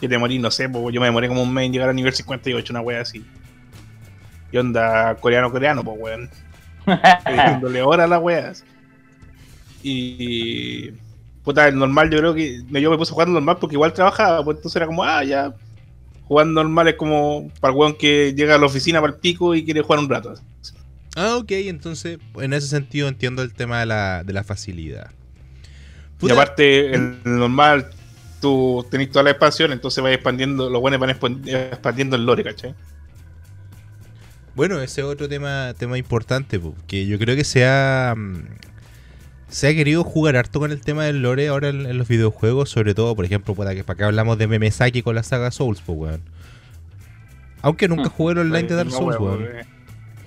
que 0.00 0.08
te 0.08 0.18
morís, 0.18 0.40
no 0.40 0.50
sé, 0.50 0.64
yo 0.64 1.00
me 1.00 1.06
demoré 1.06 1.28
como 1.28 1.42
un 1.42 1.52
mes 1.52 1.66
en 1.66 1.72
llegar 1.72 1.88
a 1.88 1.92
nivel 1.92 2.12
58, 2.12 2.72
una 2.72 2.80
weá 2.80 3.00
así. 3.00 3.24
Y 4.50 4.56
onda 4.56 5.14
coreano 5.16 5.50
coreano, 5.50 5.84
pues 5.84 5.96
weón. 5.98 6.30
Dándole 7.24 7.82
hora 7.82 8.04
a 8.04 8.08
las 8.08 8.22
weas. 8.22 8.64
Y. 9.82 10.90
Puta, 11.44 11.68
el 11.68 11.78
normal 11.78 12.10
yo 12.10 12.18
creo 12.18 12.34
que. 12.34 12.62
Yo 12.68 12.90
me 12.90 12.98
puse 12.98 13.12
jugando 13.12 13.34
normal 13.34 13.58
porque 13.60 13.76
igual 13.76 13.92
trabajaba, 13.92 14.44
pues 14.44 14.56
entonces 14.56 14.76
era 14.76 14.86
como, 14.86 15.04
ah, 15.04 15.22
ya. 15.24 15.54
Jugando 16.24 16.62
normal 16.62 16.88
es 16.88 16.94
como 16.96 17.50
para 17.60 17.72
el 17.72 17.78
weón 17.78 17.94
que 17.94 18.34
llega 18.34 18.56
a 18.56 18.58
la 18.58 18.66
oficina 18.66 19.00
para 19.00 19.12
el 19.12 19.18
pico 19.20 19.54
y 19.54 19.64
quiere 19.64 19.82
jugar 19.82 20.00
un 20.00 20.08
rato. 20.08 20.34
Ah, 21.14 21.36
ok, 21.36 21.52
entonces 21.52 22.18
en 22.40 22.52
ese 22.52 22.66
sentido 22.66 23.08
entiendo 23.08 23.42
el 23.42 23.54
tema 23.54 23.80
de 23.80 23.86
la, 23.86 24.24
de 24.24 24.32
la 24.32 24.42
facilidad. 24.42 25.10
Y 26.20 26.30
aparte, 26.30 26.94
el 26.94 27.18
normal, 27.24 27.90
tú 28.40 28.84
tenés 28.90 29.10
toda 29.10 29.22
la 29.22 29.30
expansión, 29.30 29.72
entonces 29.72 30.02
vas 30.02 30.12
expandiendo, 30.12 30.68
los 30.68 30.80
buenos 30.80 30.98
van 30.98 31.10
expan- 31.10 31.46
expandiendo 31.46 32.16
el 32.16 32.26
lore, 32.26 32.42
¿cachai? 32.42 32.74
Bueno, 34.56 34.80
ese 34.80 35.02
es 35.02 35.06
otro 35.06 35.28
tema, 35.28 35.74
tema 35.78 35.98
importante, 35.98 36.58
po, 36.58 36.74
que 36.86 37.06
yo 37.06 37.18
creo 37.18 37.36
que 37.36 37.44
se 37.44 37.66
ha, 37.66 38.14
mm, 38.16 38.44
se 39.48 39.68
ha 39.68 39.74
querido 39.74 40.02
jugar 40.02 40.36
harto 40.36 40.58
con 40.60 40.72
el 40.72 40.80
tema 40.80 41.04
del 41.04 41.20
lore 41.22 41.48
ahora 41.48 41.68
en, 41.68 41.84
en 41.86 41.98
los 41.98 42.08
videojuegos, 42.08 42.70
sobre 42.70 42.94
todo, 42.94 43.14
por 43.14 43.24
ejemplo, 43.26 43.54
para 43.54 43.74
que, 43.74 43.84
para 43.84 43.98
que 43.98 44.04
hablamos 44.04 44.38
de 44.38 44.46
Memesaki 44.48 45.02
con 45.02 45.14
la 45.14 45.22
saga 45.22 45.50
Souls, 45.50 45.82
pues, 45.84 45.98
weón. 45.98 46.22
Aunque 47.60 47.86
nunca 47.86 48.08
jugué 48.16 48.32
el 48.32 48.38
online 48.38 48.66
de 48.68 48.74
Dark 48.76 48.90
Souls, 48.90 49.18
weón, 49.20 49.42
weón. 49.42 49.56
eh. 49.58 49.75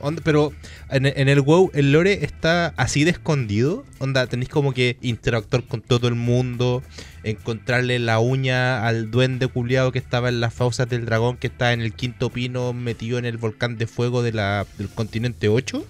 Onda- 0.02 0.22
pero 0.24 0.54
en, 0.90 1.06
en 1.06 1.30
el 1.30 1.42
WoW 1.42 1.72
el 1.74 1.92
lore 1.92 2.24
está 2.26 2.74
así 2.78 3.04
de 3.04 3.12
escondido. 3.12 3.86
Onda, 4.00 4.28
tenéis 4.28 4.50
como 4.50 4.74
que 4.74 4.98
interactuar 5.02 5.64
con 5.64 5.82
todo 5.82 6.08
el 6.08 6.16
mundo, 6.16 6.82
encontrarle 7.24 8.00
la 8.00 8.20
uña 8.20 8.86
al 8.88 9.12
duende 9.12 9.48
culiado 9.48 9.92
que 9.92 10.00
estaba 10.00 10.30
en 10.30 10.40
las 10.40 10.54
fauces 10.54 10.88
del 10.90 11.06
dragón, 11.06 11.38
que 11.38 11.48
está 11.48 11.74
en 11.74 11.82
el 11.82 11.94
quinto 11.94 12.30
pino 12.30 12.74
metido 12.74 13.18
en 13.18 13.26
el 13.26 13.38
volcán 13.38 13.78
de 13.78 13.88
fuego 13.88 14.22
de 14.24 14.32
la, 14.34 14.66
del 14.78 14.90
continente 14.90 15.50
8. 15.50 15.86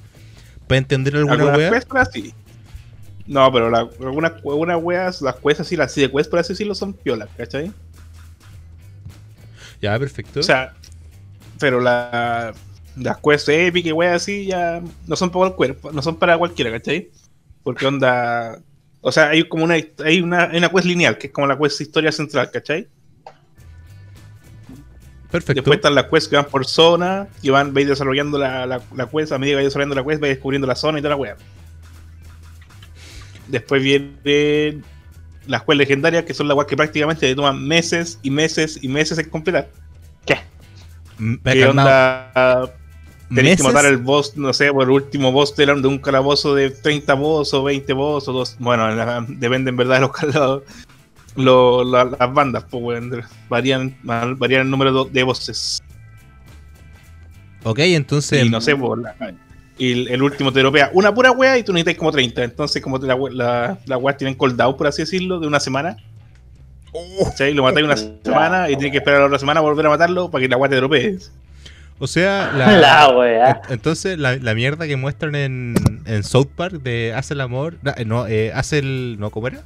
Para 0.67 0.77
entender 0.79 1.15
alguna 1.15 1.45
wea. 1.57 1.69
sí. 2.11 2.33
No, 3.27 3.51
pero 3.51 3.69
la- 3.69 3.87
algunas 4.01 4.31
algunas 4.33 4.81
weas, 4.81 5.21
las 5.21 5.35
quests 5.35 5.59
así, 5.61 5.75
las 5.75 5.93
de 5.93 6.09
quest 6.09 6.29
por 6.31 6.39
así 6.39 6.53
decirlo, 6.53 6.73
son 6.73 6.93
piolas, 6.93 7.29
¿cachai? 7.37 7.71
Ya, 9.81 9.97
perfecto. 9.97 10.39
O 10.39 10.43
sea, 10.43 10.73
pero 11.59 11.79
la, 11.79 12.53
las 12.97 13.17
quests 13.17 13.49
epic 13.49 13.85
y 13.85 13.91
weas 13.91 14.21
así 14.21 14.45
ya 14.45 14.81
no 15.07 15.15
son 15.15 15.29
para 15.29 15.51
cualquiera, 15.51 15.91
no 15.93 16.01
son 16.01 16.17
para 16.17 16.37
cualquiera, 16.37 16.71
¿cachai? 16.71 17.09
Porque 17.63 17.85
onda. 17.85 18.59
O 19.01 19.11
sea, 19.11 19.29
hay 19.29 19.43
como 19.47 19.63
una, 19.63 19.75
hay 19.75 20.21
una, 20.21 20.45
hay 20.45 20.57
una 20.57 20.69
quest 20.69 20.85
lineal, 20.85 21.17
que 21.17 21.27
es 21.27 21.33
como 21.33 21.47
la 21.47 21.57
quest 21.57 21.79
historia 21.81 22.11
central, 22.11 22.51
¿cachai? 22.51 22.87
perfecto. 25.31 25.61
Después 25.61 25.77
están 25.77 25.95
las 25.95 26.05
quests 26.05 26.27
que 26.27 26.35
van 26.35 26.45
por 26.45 26.65
zona, 26.65 27.27
y 27.41 27.49
van, 27.49 27.73
vais 27.73 27.87
desarrollando 27.87 28.37
la, 28.37 28.65
la, 28.65 28.81
la 28.95 29.07
quest, 29.07 29.31
a 29.31 29.37
medida 29.37 29.53
que 29.53 29.55
vais 29.57 29.67
desarrollando 29.67 29.95
la 29.95 30.03
quest, 30.03 30.19
vais 30.19 30.33
descubriendo 30.33 30.67
la 30.67 30.75
zona 30.75 30.99
y 30.99 31.01
toda 31.01 31.11
la 31.11 31.15
wea. 31.15 31.37
Después 33.47 33.81
vienen 33.81 34.83
las 35.47 35.61
quests 35.61 35.77
legendarias, 35.77 36.23
que 36.25 36.33
son 36.33 36.47
las 36.47 36.57
weas 36.57 36.67
que 36.67 36.75
prácticamente 36.75 37.27
te 37.27 37.35
toman 37.35 37.65
meses 37.65 38.19
y 38.21 38.31
meses 38.31 38.79
y 38.81 38.87
meses 38.87 39.17
en 39.17 39.29
completar. 39.29 39.69
¿Qué 40.25 41.61
calmado. 41.61 41.69
onda? 41.69 42.78
Tenéis 43.33 43.57
que 43.57 43.63
matar 43.63 43.85
al 43.85 43.97
boss, 43.97 44.35
no 44.37 44.51
sé, 44.53 44.71
por 44.73 44.83
el 44.83 44.89
último 44.89 45.31
boss 45.31 45.55
de, 45.55 45.65
la- 45.67 45.75
de 45.75 45.87
un 45.87 45.99
calabozo 45.99 46.55
de 46.55 46.71
30 46.71 47.13
boss 47.13 47.53
o 47.53 47.63
20 47.63 47.93
boss 47.93 48.27
o 48.27 48.33
dos. 48.33 48.55
Bueno, 48.59 48.89
la- 48.89 49.23
depende 49.27 49.69
en 49.69 49.77
verdad 49.77 49.95
de 49.95 50.01
los 50.01 50.11
calabozos. 50.13 50.63
Lo- 51.35 51.83
la- 51.83 52.05
las 52.05 52.33
bandas, 52.33 52.65
pues, 52.69 52.83
weón, 52.83 53.23
varían, 53.47 53.95
varían 54.03 54.61
el 54.61 54.69
número 54.69 55.05
de 55.05 55.23
bosses. 55.23 55.81
Ok, 57.63 57.79
entonces. 57.79 58.45
Y 58.45 58.49
no 58.49 58.61
sé, 58.61 58.75
pues, 58.75 58.99
la- 59.01 59.15
y 59.77 59.93
el, 59.93 60.07
el 60.09 60.21
último 60.23 60.51
te 60.51 60.59
dropea 60.59 60.89
una 60.93 61.13
pura 61.13 61.31
wea 61.31 61.57
y 61.57 61.63
tú 61.63 61.71
necesitas 61.71 61.97
como 61.99 62.11
30. 62.11 62.43
Entonces, 62.43 62.81
como 62.81 62.99
te 62.99 63.07
la, 63.07 63.15
la, 63.31 63.77
las 63.85 63.99
weas 64.01 64.17
tienen 64.17 64.35
cold 64.35 64.59
por 64.75 64.87
así 64.87 65.03
decirlo, 65.03 65.39
de 65.39 65.47
una 65.47 65.59
semana. 65.59 65.95
¿cachai? 67.23 67.53
Lo 67.53 67.63
matáis 67.63 67.85
una 67.85 67.95
semana 68.23 68.69
y 68.69 68.73
tienes 68.75 68.91
que 68.91 68.97
esperar 68.97 69.21
la 69.21 69.27
otra 69.27 69.39
semana 69.39 69.59
a 69.59 69.63
volver 69.63 69.85
a 69.85 69.89
matarlo 69.89 70.29
para 70.29 70.41
que 70.41 70.49
la 70.49 70.57
wea 70.57 70.69
te 70.69 70.75
dropee. 70.77 71.17
O 71.99 72.07
sea, 72.07 72.51
la, 72.55 72.71
La 72.77 73.09
wea. 73.17 73.61
en- 73.67 73.73
entonces 73.73 74.17
la, 74.17 74.37
la 74.37 74.55
mierda 74.55 74.87
que 74.87 74.95
muestran 74.95 75.35
en, 75.35 75.75
en 76.05 76.23
South 76.23 76.47
Park 76.55 76.81
de 76.81 77.13
hace 77.13 77.33
el 77.33 77.41
amor. 77.41 77.77
na- 77.81 77.93
eh, 77.97 78.05
No, 78.05 78.25
eh, 78.27 78.51
hace 78.53 78.79
el. 78.79 79.17
¿No, 79.19 79.29
cómo 79.31 79.47
era? 79.47 79.61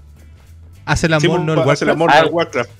Hace 0.85 1.07
el 1.07 1.13
amor, 1.13 1.39
Sí, 1.39 1.45
no 1.45 1.53
el 1.53 1.59
hace 1.69 1.85
el 1.85 1.91
Warcraft. 1.91 1.91
amor 1.91 2.09
Ah, 2.11 2.21
del 2.23 2.31
Warcraft. 2.33 2.71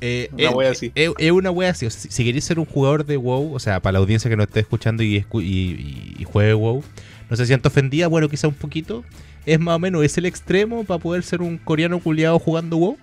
Eh, 0.00 0.28
Una 0.32 0.42
eh, 0.42 0.48
wea 0.48 0.70
así. 0.70 0.92
Es 0.94 1.30
una 1.30 1.50
wea 1.50 1.70
así. 1.70 1.88
Si, 1.90 2.08
si 2.10 2.24
queréis 2.24 2.44
ser 2.44 2.58
un 2.58 2.64
jugador 2.64 3.04
de 3.04 3.16
WoW, 3.16 3.52
o 3.54 3.58
sea, 3.58 3.80
para 3.80 3.92
la 3.94 3.98
audiencia 4.00 4.28
que 4.30 4.36
nos 4.36 4.46
esté 4.46 4.60
escuchando 4.60 5.02
y, 5.02 5.20
escu- 5.22 5.42
y, 5.42 5.46
y- 5.46 6.16
y 6.18 6.24
juegue 6.24 6.54
WoW, 6.54 6.82
no 7.30 7.36
se 7.36 7.46
sienta 7.46 7.68
ofendida, 7.68 8.06
bueno, 8.08 8.28
quizá 8.28 8.48
un 8.48 8.54
poquito. 8.54 9.04
Es 9.46 9.58
más 9.60 9.76
o 9.76 9.78
menos, 9.78 10.02
es 10.04 10.16
el 10.18 10.26
extremo 10.26 10.84
para 10.84 10.98
poder 10.98 11.22
ser 11.22 11.40
un 11.42 11.58
coreano 11.58 11.98
culiado 12.00 12.38
jugando 12.38 12.76
WoW. 12.76 12.98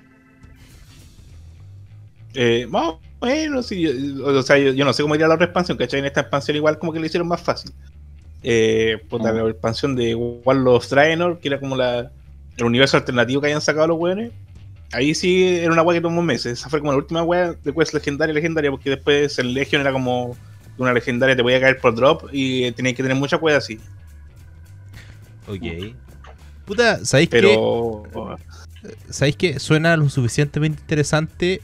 Eh, 2.36 2.68
más 2.70 2.88
o 2.88 3.26
menos, 3.26 3.68
sí, 3.68 3.82
yo- 3.82 4.26
o 4.26 4.42
sea, 4.44 4.58
yo, 4.58 4.74
yo 4.74 4.86
no 4.86 4.94
sé 4.94 5.02
cómo 5.02 5.16
iría 5.16 5.28
la 5.28 5.36
otra 5.36 5.46
expansión, 5.46 5.78
¿cachai? 5.78 6.00
En 6.00 6.06
esta 6.06 6.22
expansión 6.22 6.58
igual 6.58 6.78
como 6.78 6.92
que 6.94 7.00
lo 7.00 7.06
hicieron 7.06 7.28
más 7.28 7.42
fácil. 7.42 7.72
Eh, 8.44 8.98
puta, 9.10 9.32
la 9.32 9.50
expansión 9.50 9.96
de 9.96 10.14
Warlord 10.14 10.76
of 10.76 10.90
Draenor, 10.90 11.40
que 11.40 11.48
era 11.48 11.60
como 11.60 11.76
la, 11.76 12.12
el 12.58 12.64
universo 12.64 12.98
alternativo 12.98 13.42
que 13.42 13.48
habían 13.48 13.62
sacado 13.62 13.88
los 13.88 13.98
weones. 14.00 14.32
Ahí 14.92 15.16
sí 15.16 15.44
era 15.58 15.72
una 15.74 15.82
wea 15.82 15.98
que 15.98 16.02
tomó 16.02 16.22
meses. 16.22 16.60
Esa 16.60 16.70
fue 16.70 16.80
como 16.80 16.92
la 16.92 16.98
última 17.00 17.24
wea 17.24 17.54
de 17.54 17.74
quest 17.74 17.94
legendaria, 17.94 18.34
legendaria, 18.34 18.70
porque 18.70 18.92
después 18.92 19.40
en 19.40 19.54
Legion 19.54 19.82
era 19.82 19.92
como 19.92 20.38
una 20.78 20.94
legendaria 20.94 21.36
te 21.36 21.42
podía 21.42 21.60
caer 21.60 21.80
por 21.80 21.96
drop 21.96 22.30
y 22.32 22.72
tenías 22.74 22.96
que 22.96 23.02
tener 23.02 23.18
mucha 23.18 23.38
wea 23.38 23.58
así. 23.58 23.80
Ok. 25.48 25.96
Puta, 26.66 27.04
¿sabéis? 27.06 27.30
Pero 27.30 28.04
¿Sabéis 29.10 29.36
que 29.38 29.60
suena 29.60 29.98
lo 29.98 30.10
suficientemente 30.10 30.82
interesante 30.82 31.62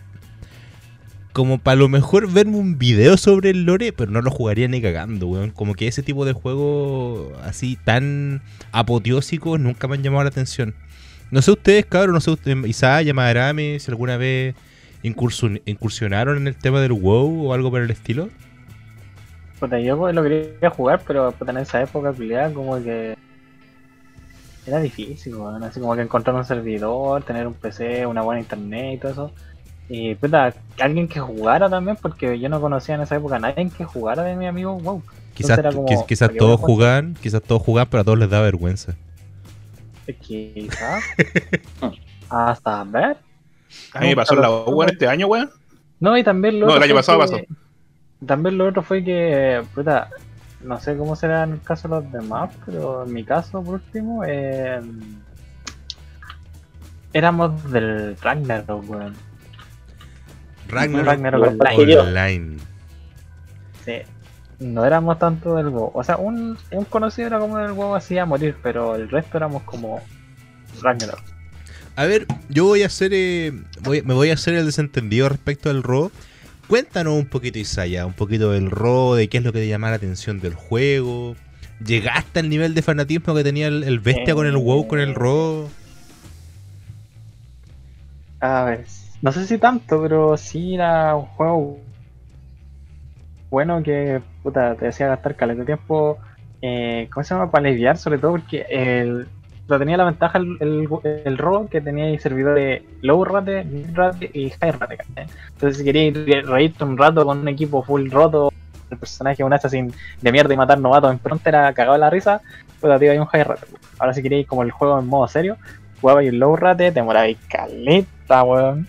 como 1.33 1.59
para 1.59 1.75
lo 1.75 1.87
mejor 1.87 2.31
verme 2.31 2.57
un 2.57 2.77
video 2.77 3.17
sobre 3.17 3.51
el 3.51 3.63
lore, 3.63 3.93
pero 3.93 4.11
no 4.11 4.21
lo 4.21 4.31
jugaría 4.31 4.67
ni 4.67 4.81
cagando, 4.81 5.27
weón? 5.27 5.51
Como 5.51 5.75
que 5.75 5.87
ese 5.87 6.03
tipo 6.03 6.25
de 6.25 6.33
juegos 6.33 7.31
así 7.43 7.77
tan 7.83 8.41
apoteósicos 8.71 9.59
nunca 9.59 9.87
me 9.87 9.95
han 9.95 10.03
llamado 10.03 10.23
la 10.23 10.29
atención. 10.29 10.73
No 11.31 11.41
sé 11.41 11.51
ustedes, 11.51 11.85
cabrón, 11.85 12.13
no 12.15 12.21
sé 12.21 12.31
ustedes, 12.31 12.57
Isaya, 12.67 13.13
Madarame, 13.13 13.79
si 13.79 13.89
alguna 13.89 14.17
vez 14.17 14.55
incursion- 15.03 15.61
incursionaron 15.65 16.37
en 16.37 16.47
el 16.47 16.55
tema 16.55 16.81
del 16.81 16.93
WoW 16.93 17.47
o 17.47 17.53
algo 17.53 17.71
por 17.71 17.81
el 17.81 17.91
estilo. 17.91 18.29
Puta, 19.59 19.79
yo 19.79 19.97
pues, 19.97 20.13
lo 20.13 20.23
quería 20.23 20.69
jugar, 20.69 21.01
pero 21.07 21.31
puta, 21.31 21.51
en 21.51 21.59
esa 21.59 21.81
época, 21.81 22.13
como 22.53 22.83
que 22.83 23.15
era 24.65 24.79
difícil, 24.81 25.35
weón. 25.35 25.63
Así 25.63 25.79
como 25.79 25.95
que 25.95 26.01
encontrar 26.01 26.35
un 26.35 26.43
servidor, 26.43 27.23
tener 27.23 27.47
un 27.47 27.53
PC, 27.53 28.05
una 28.05 28.21
buena 28.21 28.41
internet 28.41 28.95
y 28.95 28.97
todo 28.97 29.11
eso. 29.11 29.31
Y 29.93 30.15
puta, 30.15 30.53
alguien 30.79 31.05
que 31.09 31.19
jugara 31.19 31.69
también, 31.69 31.97
porque 32.01 32.39
yo 32.39 32.47
no 32.47 32.61
conocía 32.61 32.95
en 32.95 33.01
esa 33.01 33.17
época 33.17 33.35
a 33.35 33.39
nadie 33.39 33.69
que 33.77 33.83
jugara 33.83 34.23
de 34.23 34.37
mi 34.37 34.47
amigo, 34.47 34.79
wow. 34.79 35.03
Quizás, 35.33 35.57
era 35.59 35.69
como, 35.73 35.85
quiz- 35.85 36.05
quizás 36.05 36.29
¿para 36.29 36.33
qué 36.33 36.39
todos 36.39 36.61
a 36.61 36.65
jugaban, 36.65 37.17
quizás 37.21 37.41
todos 37.41 37.61
jugaban, 37.61 37.89
pero 37.89 37.99
a 37.99 38.03
todos 38.05 38.17
les 38.19 38.29
da 38.29 38.39
vergüenza. 38.39 38.95
Quizás. 40.21 41.03
Hasta 42.29 42.85
ver. 42.85 43.17
a 43.93 43.99
mí 43.99 44.07
me 44.07 44.15
pasó 44.15 44.35
la 44.35 44.49
wea 44.49 44.87
este 44.87 45.09
año, 45.09 45.27
weón. 45.27 45.49
No, 45.99 46.17
y 46.17 46.23
también 46.23 46.61
lo 46.61 46.67
No, 46.67 46.77
el 46.77 46.83
año 46.83 46.95
pasado 46.95 47.19
que- 47.27 47.47
También 48.25 48.57
lo 48.57 48.69
otro 48.69 48.83
fue 48.83 49.03
que, 49.03 49.61
puta, 49.75 50.09
no 50.61 50.79
sé 50.79 50.95
cómo 50.95 51.17
será 51.17 51.43
en 51.43 51.51
el 51.51 51.61
caso 51.61 51.89
de 51.89 51.95
los 51.95 52.11
demás, 52.13 52.49
pero 52.65 53.03
en 53.05 53.11
mi 53.13 53.25
caso, 53.25 53.61
por 53.61 53.73
último, 53.75 54.23
eh, 54.25 54.79
éramos 57.11 57.69
del 57.71 58.15
Ragnarok, 58.21 58.89
weón. 58.89 59.30
Ragnarok, 60.71 61.05
Ragnarok 61.07 61.59
Online. 62.01 62.57
Sí. 63.85 63.93
No 64.59 64.85
éramos 64.85 65.17
tanto 65.17 65.55
del 65.55 65.69
WoW. 65.69 65.91
O 65.93 66.03
sea, 66.03 66.17
un, 66.17 66.57
un 66.71 66.85
conocido 66.85 67.27
era 67.27 67.39
como 67.39 67.57
del 67.57 67.71
WoW 67.71 67.95
así 67.95 68.17
a 68.17 68.25
morir, 68.25 68.55
pero 68.61 68.95
el 68.95 69.09
resto 69.09 69.37
éramos 69.37 69.63
como 69.63 69.99
Ragnarok. 70.81 71.19
A 71.95 72.05
ver, 72.05 72.25
yo 72.49 72.65
voy 72.65 72.83
a 72.83 72.85
hacer. 72.85 73.11
eh, 73.13 73.53
voy- 73.81 74.01
me 74.03 74.13
voy 74.13 74.29
a 74.29 74.33
hacer 74.35 74.53
el 74.53 74.65
desentendido 74.65 75.27
respecto 75.29 75.69
al 75.69 75.83
RO. 75.83 76.11
Cuéntanos 76.67 77.15
un 77.15 77.25
poquito, 77.25 77.59
Isaya, 77.59 78.05
un 78.05 78.13
poquito 78.13 78.51
del 78.51 78.69
RO, 78.71 79.15
de 79.15 79.27
qué 79.27 79.39
es 79.39 79.43
lo 79.43 79.51
que 79.51 79.59
te 79.59 79.67
llama 79.67 79.89
la 79.89 79.95
atención 79.97 80.39
del 80.39 80.53
juego. 80.53 81.35
¿Llegaste 81.85 82.39
al 82.39 82.47
nivel 82.49 82.75
de 82.75 82.81
fanatismo 82.83 83.33
que 83.33 83.43
tenía 83.43 83.67
el, 83.67 83.83
el 83.83 83.99
bestia 83.99 84.35
con 84.35 84.45
el 84.45 84.55
WoW, 84.55 84.87
con 84.87 84.99
el 84.99 85.15
RO? 85.15 85.67
A 88.41 88.65
ver, 88.65 88.85
no 89.21 89.31
sé 89.31 89.45
si 89.47 89.57
tanto, 89.57 90.01
pero 90.01 90.35
sí 90.35 90.75
era 90.75 91.15
un 91.15 91.25
juego 91.27 91.85
bueno 93.49 93.81
que 93.83 94.21
puta, 94.41 94.75
te 94.75 94.87
hacía 94.87 95.07
gastar 95.07 95.35
caleta 95.35 95.59
de 95.61 95.65
tiempo. 95.65 96.19
Eh, 96.61 97.09
¿Cómo 97.11 97.23
se 97.23 97.33
llama? 97.33 97.51
Para 97.51 97.67
aliviar, 97.67 97.97
sobre 97.97 98.19
todo 98.19 98.31
porque 98.31 98.65
el, 98.69 99.27
tenía 99.67 99.97
la 99.97 100.05
ventaja 100.05 100.37
el, 100.37 100.57
el, 100.59 100.87
el 101.25 101.37
RAW 101.37 101.67
que 101.69 101.81
tenía 101.81 102.05
ahí 102.05 102.19
servidores 102.19 102.83
low 103.01 103.23
rate, 103.25 103.63
mid 103.65 103.87
rate 103.95 104.29
y 104.33 104.49
high 104.51 104.71
rate. 104.71 104.97
¿cachai? 104.97 105.27
Entonces, 105.55 105.77
si 105.79 105.83
querías 105.83 106.13
re- 106.25 106.41
reírte 106.43 106.83
un 106.83 106.97
rato 106.97 107.25
con 107.25 107.39
un 107.39 107.47
equipo 107.47 107.83
full 107.83 108.09
roto, 108.11 108.49
el 108.89 108.97
personaje 108.99 109.43
un 109.43 109.53
assassin 109.53 109.93
de 110.19 110.31
mierda 110.31 110.53
y 110.53 110.57
matar 110.57 110.79
novatos 110.79 111.11
en 111.11 111.19
pronto 111.19 111.47
era 111.49 111.73
cagado 111.73 111.93
de 111.93 111.99
la 111.99 112.09
risa, 112.09 112.41
pues 112.79 112.99
te 112.99 113.05
iba 113.05 113.13
ahí 113.13 113.19
un 113.19 113.25
high 113.27 113.43
rate. 113.43 113.65
Ahora, 113.97 114.13
si 114.13 114.21
querías 114.21 114.45
como 114.47 114.63
el 114.63 114.71
juego 114.71 114.99
en 114.99 115.07
modo 115.07 115.27
serio, 115.27 115.57
jugaba 116.01 116.23
el 116.23 116.39
low 116.39 116.55
rate, 116.55 116.85
te 116.85 116.91
demorabas 116.91 117.35
caleta, 117.47 118.43
weón. 118.43 118.87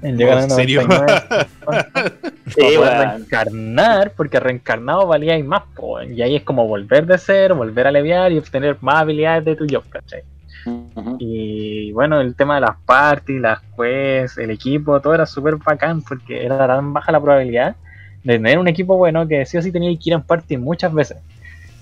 En 0.00 0.16
llegar 0.16 0.38
a 0.38 0.44
¿En 0.44 0.50
serio? 0.50 0.82
99. 0.86 1.22
Sí, 2.46 2.60
para 2.60 2.76
poder 2.76 2.78
weón. 2.78 3.08
reencarnar, 3.08 4.12
porque 4.16 4.40
reencarnado 4.40 5.06
valía 5.06 5.38
y 5.38 5.42
más, 5.42 5.62
po, 5.74 5.94
weón. 5.94 6.12
y 6.12 6.22
ahí 6.22 6.36
es 6.36 6.42
como 6.42 6.66
volver 6.66 7.06
de 7.06 7.18
ser, 7.18 7.54
volver 7.54 7.86
a 7.86 7.88
aliviar 7.90 8.32
y 8.32 8.38
obtener 8.38 8.76
más 8.80 8.96
habilidades 8.96 9.44
de 9.44 9.56
tu 9.56 9.66
job, 9.70 9.84
¿cachai? 9.88 10.22
Y 11.18 11.92
bueno, 11.92 12.20
el 12.20 12.34
tema 12.34 12.56
de 12.56 12.60
las 12.62 12.76
parties, 12.86 13.40
las 13.40 13.60
quests, 13.76 14.38
el 14.38 14.50
equipo, 14.50 15.00
todo 15.00 15.14
era 15.14 15.26
súper 15.26 15.56
bacán 15.56 16.02
porque 16.02 16.44
era 16.44 16.66
tan 16.66 16.92
baja 16.92 17.10
la 17.10 17.20
probabilidad 17.20 17.76
de 18.22 18.34
tener 18.34 18.58
un 18.58 18.68
equipo 18.68 18.96
bueno 18.96 19.26
que 19.26 19.44
sí 19.44 19.56
o 19.56 19.62
sí 19.62 19.72
tenía 19.72 19.90
que 19.90 20.10
ir 20.10 20.12
en 20.12 20.22
party 20.22 20.56
muchas 20.56 20.92
veces. 20.92 21.18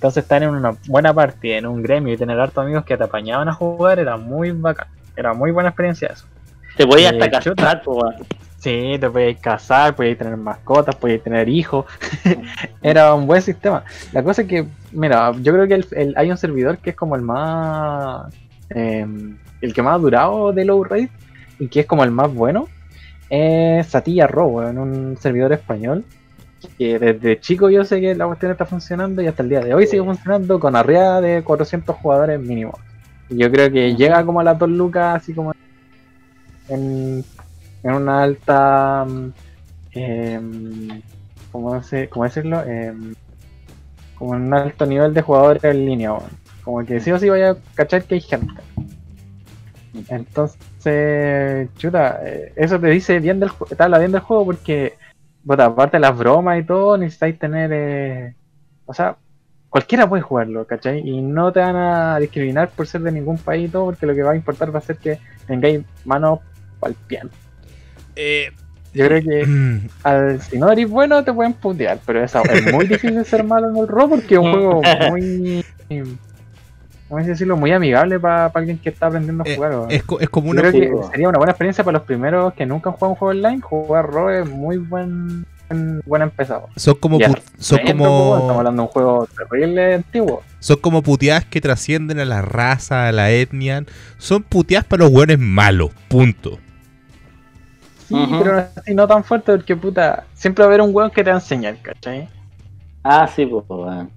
Entonces 0.01 0.23
estar 0.23 0.43
en 0.43 0.49
una 0.49 0.75
buena 0.89 1.13
party, 1.13 1.53
en 1.53 1.67
un 1.67 1.83
gremio 1.83 2.15
y 2.15 2.17
tener 2.17 2.41
hartos 2.41 2.65
amigos 2.65 2.87
que 2.87 2.97
te 2.97 3.05
apañaban 3.05 3.51
a 3.51 3.53
jugar 3.53 3.99
era 3.99 4.17
muy 4.17 4.51
bacán. 4.51 4.87
Era 5.15 5.35
muy 5.35 5.51
buena 5.51 5.69
experiencia 5.69 6.09
eso. 6.09 6.25
Te 6.75 6.87
voy 6.87 7.05
hasta 7.05 7.31
casar, 7.31 7.83
pues. 7.85 8.15
Sí, 8.57 8.97
te 8.99 9.11
podías 9.11 9.39
casar, 9.41 9.95
podías 9.95 10.17
tener 10.17 10.39
mascotas, 10.39 10.95
podías 10.97 11.23
tener 11.23 11.49
hijos. 11.51 11.85
Era 12.83 13.15
un 13.15 13.27
buen 13.27 13.43
sistema. 13.43 13.85
La 14.13 14.23
cosa 14.23 14.43
es 14.43 14.49
que, 14.49 14.67
mira, 14.93 15.33
yo 15.43 15.53
creo 15.53 15.67
que 15.69 15.75
el- 15.75 15.87
el- 15.93 16.15
hay 16.17 16.31
un 16.31 16.37
servidor 16.39 16.79
que 16.79 16.91
es 16.91 16.97
como 16.97 17.15
el 17.17 17.21
más. 17.23 18.33
eh, 18.71 19.07
el 19.61 19.75
que 19.75 19.83
más 19.83 19.97
ha 19.97 19.99
durado 19.99 20.53
de 20.55 20.65
low 20.65 20.83
rate 20.85 21.11
y 21.59 21.69
que 21.69 21.81
es 21.81 21.87
como 21.87 22.05
el 22.05 22.11
más 22.11 22.33
bueno. 22.33 22.69
Es 23.29 23.87
Satilla 23.89 24.27
Robo, 24.27 24.63
en 24.67 24.79
un 24.79 25.17
servidor 25.19 25.53
español. 25.53 26.05
Que 26.79 26.99
desde 26.99 27.41
chico 27.41 27.71
yo 27.71 27.85
sé 27.85 28.01
que 28.01 28.15
la 28.15 28.27
cuestión 28.27 28.53
está 28.53 28.67
funcionando 28.67 29.23
y 29.23 29.27
hasta 29.27 29.43
el 29.43 29.49
día 29.49 29.61
de 29.61 29.75
hoy 29.75 29.87
sigue 29.87 30.03
funcionando 30.05 30.61
con 30.61 30.77
arriba 30.77 31.21
de 31.21 31.43
400 31.43 31.97
jugadores 31.97 32.39
mínimo. 32.41 32.79
Y 33.29 33.39
Yo 33.39 33.51
creo 33.51 33.71
que 33.71 33.95
llega 33.95 34.25
como 34.25 34.41
a 34.41 34.45
las 34.45 34.59
dos 34.59 34.69
lucas, 34.69 35.17
así 35.23 35.33
como 35.35 35.53
en, 36.69 37.25
en 37.83 37.93
una 37.93 38.23
alta. 38.23 39.07
em, 39.93 41.03
¿cómo, 41.51 41.83
se- 41.83 42.09
cómo 42.09 42.25
decirlo? 42.25 42.63
Em, 42.65 43.13
como 44.15 44.37
en 44.37 44.43
un 44.43 44.55
alto 44.55 44.87
nivel 44.87 45.15
de 45.15 45.23
jugadores 45.23 45.65
en 45.65 45.87
línea. 45.87 46.13
Como 46.63 46.85
que 46.85 47.01
sí 47.01 47.11
o 47.11 47.19
sí 47.19 47.29
vaya 47.29 47.51
a 47.53 47.57
cachar 47.75 48.05
que 48.05 48.17
hay 48.17 48.21
gente. 48.21 48.53
Entonces, 50.09 51.69
chuta, 51.77 52.21
eh, 52.25 52.53
eso 52.57 52.79
te 52.79 52.89
dice 52.89 53.19
bien 53.19 53.41
del 53.41 53.49
juego, 53.49 53.75
te 53.75 53.83
habla 53.83 53.99
bien 53.99 54.13
del 54.13 54.21
juego 54.21 54.45
porque, 54.45 54.95
puta, 55.47 55.65
aparte 55.67 55.97
de 55.97 56.01
las 56.01 56.17
bromas 56.17 56.59
y 56.61 56.65
todo, 56.65 56.97
necesitáis 56.97 57.39
tener, 57.39 57.71
eh, 57.73 58.35
o 58.87 58.95
sea, 58.95 59.17
cualquiera 59.69 60.09
puede 60.09 60.23
jugarlo, 60.23 60.67
¿cachai? 60.67 61.01
Y 61.01 61.21
no 61.23 61.53
te 61.53 61.61
van 61.61 61.77
a 61.77 62.19
discriminar 62.19 62.71
por 62.71 62.87
ser 62.87 63.01
de 63.03 63.13
ningún 63.13 63.39
país 63.39 63.69
y 63.69 63.73
todo, 63.73 63.87
porque 63.87 64.07
lo 64.07 64.15
que 64.15 64.23
va 64.23 64.33
a 64.33 64.37
importar 64.37 64.75
va 64.75 64.79
a 64.79 64.83
ser 64.83 64.97
que 64.97 65.19
tengáis 65.47 65.83
manos 66.05 66.41
al 66.83 66.95
pie. 66.95 67.21
Eh, 68.17 68.51
Yo 68.93 69.07
creo 69.07 69.23
que 69.23 69.47
al, 70.03 70.41
si 70.43 70.59
no 70.59 70.71
eres 70.73 70.89
bueno 70.91 71.23
te 71.25 71.33
pueden 71.33 71.53
putear, 71.55 71.99
pero 72.05 72.23
esa- 72.25 72.43
es 72.43 72.73
muy 72.73 72.87
difícil 72.87 73.25
ser 73.25 73.45
malo 73.45 73.71
en 73.71 73.77
el 73.77 73.87
RO 73.89 74.09
porque 74.09 74.35
es 74.35 74.41
un 74.41 74.51
juego 74.51 74.83
muy, 75.11 75.65
¿cómo 77.11 77.23
decirlo? 77.23 77.57
Muy 77.59 77.73
amigable 77.73 78.19
para 78.19 78.47
alguien 78.47 78.79
que 78.79 78.89
está 78.89 79.09
aprendiendo 79.09 79.45
a 79.45 79.47
Eh, 79.49 79.57
jugar. 79.57 79.73
es, 79.91 80.03
co- 80.05 80.19
es 80.21 80.31
como 80.31 80.49
una. 80.51 80.63
creo 80.63 80.73
que 80.73 80.91
sería 81.11 81.29
una 81.29 81.37
buena 81.39 81.51
experiencia 81.53 81.85
para 81.85 81.99
los 81.99 82.07
primeros 82.07 82.55
que 82.55 82.65
nunca 82.65 82.89
han 82.89 82.97
jugado 82.97 83.11
un 83.13 83.17
juego 83.19 83.31
online. 83.39 83.61
Jugar 83.61 84.07
RO 84.07 84.31
es 84.31 84.49
muy 84.49 84.79
buen, 84.79 85.45
buen, 85.69 86.01
buen 86.07 86.23
empezado. 86.23 86.69
Son 86.77 86.95
como, 86.95 87.19
Ya, 87.19 87.35
son 87.59 87.79
juego, 87.81 88.39
Estamos 88.39 88.51
hablando 88.59 88.83
de 88.83 88.87
un 88.87 88.93
juego 88.93 89.29
terrible 89.37 89.95
antiguo. 89.95 90.43
son 90.61 90.77
como 90.79 91.03
puteadas 91.03 91.45
que 91.45 91.61
trascienden 91.61 92.19
a 92.21 92.25
la 92.25 92.41
raza, 92.41 93.09
a 93.09 93.13
la 93.13 93.31
etnia. 93.31 93.85
Son 94.17 94.43
puteadas 94.43 94.87
para 94.87 95.05
los 95.05 95.13
hueones 95.13 95.39
malos, 95.39 95.91
punto. 96.09 96.59
Sí, 98.09 98.17
pero 98.39 98.59
así 98.77 98.93
no 98.95 99.07
tan 99.07 99.23
fuerte 99.23 99.53
porque 99.57 99.77
puta, 99.77 100.25
siempre 100.35 100.65
va 100.65 100.71
a 100.71 100.75
haber 100.75 100.81
un 100.81 100.95
weón 100.95 101.11
que 101.13 101.23
te 101.23 101.31
va 101.31 101.37
a 101.37 101.39
enseñar, 101.41 101.77
¿cachai? 101.81 102.29
Ah, 103.05 103.29
sí, 103.29 103.47
pues, 103.47 103.65
weón. 103.69 104.11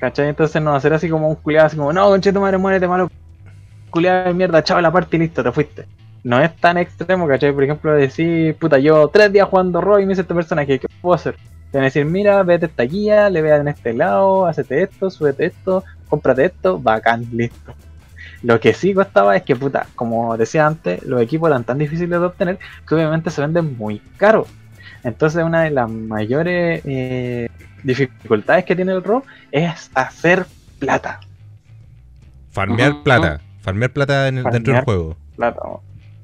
¿Cachai? 0.00 0.28
Entonces 0.28 0.62
no 0.62 0.80
ser 0.80 0.94
así 0.94 1.08
como 1.10 1.28
un 1.28 1.34
culiado, 1.36 1.66
así 1.66 1.76
como, 1.76 1.92
no, 1.92 2.08
conche 2.08 2.32
tu 2.32 2.40
madre, 2.40 2.56
muérete 2.56 2.88
malo, 2.88 3.10
culiado 3.90 4.28
de 4.28 4.34
mierda, 4.34 4.64
chao 4.64 4.80
la 4.80 4.90
parte 4.90 5.16
y 5.16 5.20
listo, 5.20 5.42
te 5.42 5.52
fuiste. 5.52 5.86
No 6.24 6.40
es 6.40 6.54
tan 6.56 6.78
extremo, 6.78 7.28
¿cachai? 7.28 7.52
Por 7.52 7.64
ejemplo, 7.64 7.92
decir, 7.92 8.56
puta, 8.56 8.78
yo 8.78 9.08
tres 9.08 9.32
días 9.32 9.48
jugando 9.48 9.80
RO 9.80 10.00
y 10.00 10.06
me 10.06 10.12
hice 10.12 10.22
este 10.22 10.34
personaje, 10.34 10.78
¿qué 10.78 10.86
puedo 11.02 11.14
hacer? 11.14 11.36
Te 11.70 11.78
van 11.78 11.84
decir, 11.84 12.04
mira, 12.06 12.42
vete 12.42 12.66
esta 12.66 12.82
guía, 12.82 13.30
le 13.30 13.42
veas 13.42 13.60
en 13.60 13.68
este 13.68 13.92
lado, 13.92 14.46
hacete 14.46 14.82
esto, 14.82 15.10
súbete 15.10 15.46
esto, 15.46 15.84
cómprate 16.08 16.46
esto, 16.46 16.78
bacán, 16.78 17.26
listo. 17.32 17.74
Lo 18.42 18.58
que 18.58 18.72
sí 18.72 18.94
costaba 18.94 19.36
es 19.36 19.42
que, 19.42 19.54
puta, 19.54 19.86
como 19.94 20.36
decía 20.36 20.66
antes, 20.66 21.02
los 21.04 21.20
equipos 21.20 21.50
eran 21.50 21.64
tan 21.64 21.78
difíciles 21.78 22.10
de 22.10 22.26
obtener 22.26 22.58
que 22.88 22.94
obviamente 22.94 23.30
se 23.30 23.42
venden 23.42 23.76
muy 23.76 24.00
caros. 24.16 24.48
Entonces, 25.04 25.44
una 25.44 25.62
de 25.62 25.70
las 25.70 25.90
mayores 25.90 26.82
eh, 26.84 27.48
dificultades 27.82 28.64
que 28.64 28.76
tiene 28.76 28.92
el 28.92 29.02
RO 29.02 29.22
es 29.52 29.90
hacer 29.94 30.46
plata. 30.78 31.20
Farmear 32.50 33.02
plata. 33.02 33.40
Farmear 33.60 33.90
plata 33.92 34.28
en 34.28 34.38
el- 34.38 34.44
dentro 34.44 34.74
del 34.74 34.84
juego. 34.84 35.16
Plata. 35.36 35.60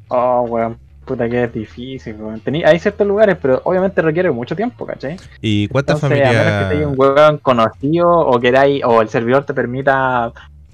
Oh, 0.09 0.43
weón. 0.49 0.79
Puta 1.05 1.29
que 1.29 1.45
es 1.45 1.53
difícil, 1.53 2.17
weón. 2.17 2.41
Tení- 2.43 2.65
hay 2.67 2.81
ciertos 2.81 3.07
lugares, 3.07 3.37
pero 3.41 3.61
obviamente 3.65 4.03
requiere 4.03 4.31
mucho 4.33 4.57
tiempo, 4.57 4.85
¿cachai? 4.85 5.17
¿Y 5.41 5.69
cuántas 5.69 6.03
Entonces, 6.03 6.27
a 6.27 6.31
menos 6.31 6.43
que 6.45 6.51
familias.? 6.51 6.71
tenga 6.71 6.89
un 6.89 6.95
weón 6.99 7.39
conocido 7.39 8.11
o 8.11 8.41
queráis, 8.41 8.83
o 8.85 9.03
el 9.03 9.09
servidor 9.09 9.45
te 9.45 9.55
permita 9.55 10.33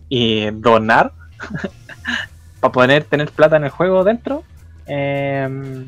eh, 0.09 0.51
donar 0.55 1.12
para 2.61 2.73
poder 2.73 3.05
tener 3.05 3.31
plata 3.31 3.57
en 3.57 3.65
el 3.65 3.71
juego 3.71 4.05
dentro. 4.05 4.43
eh, 4.87 5.87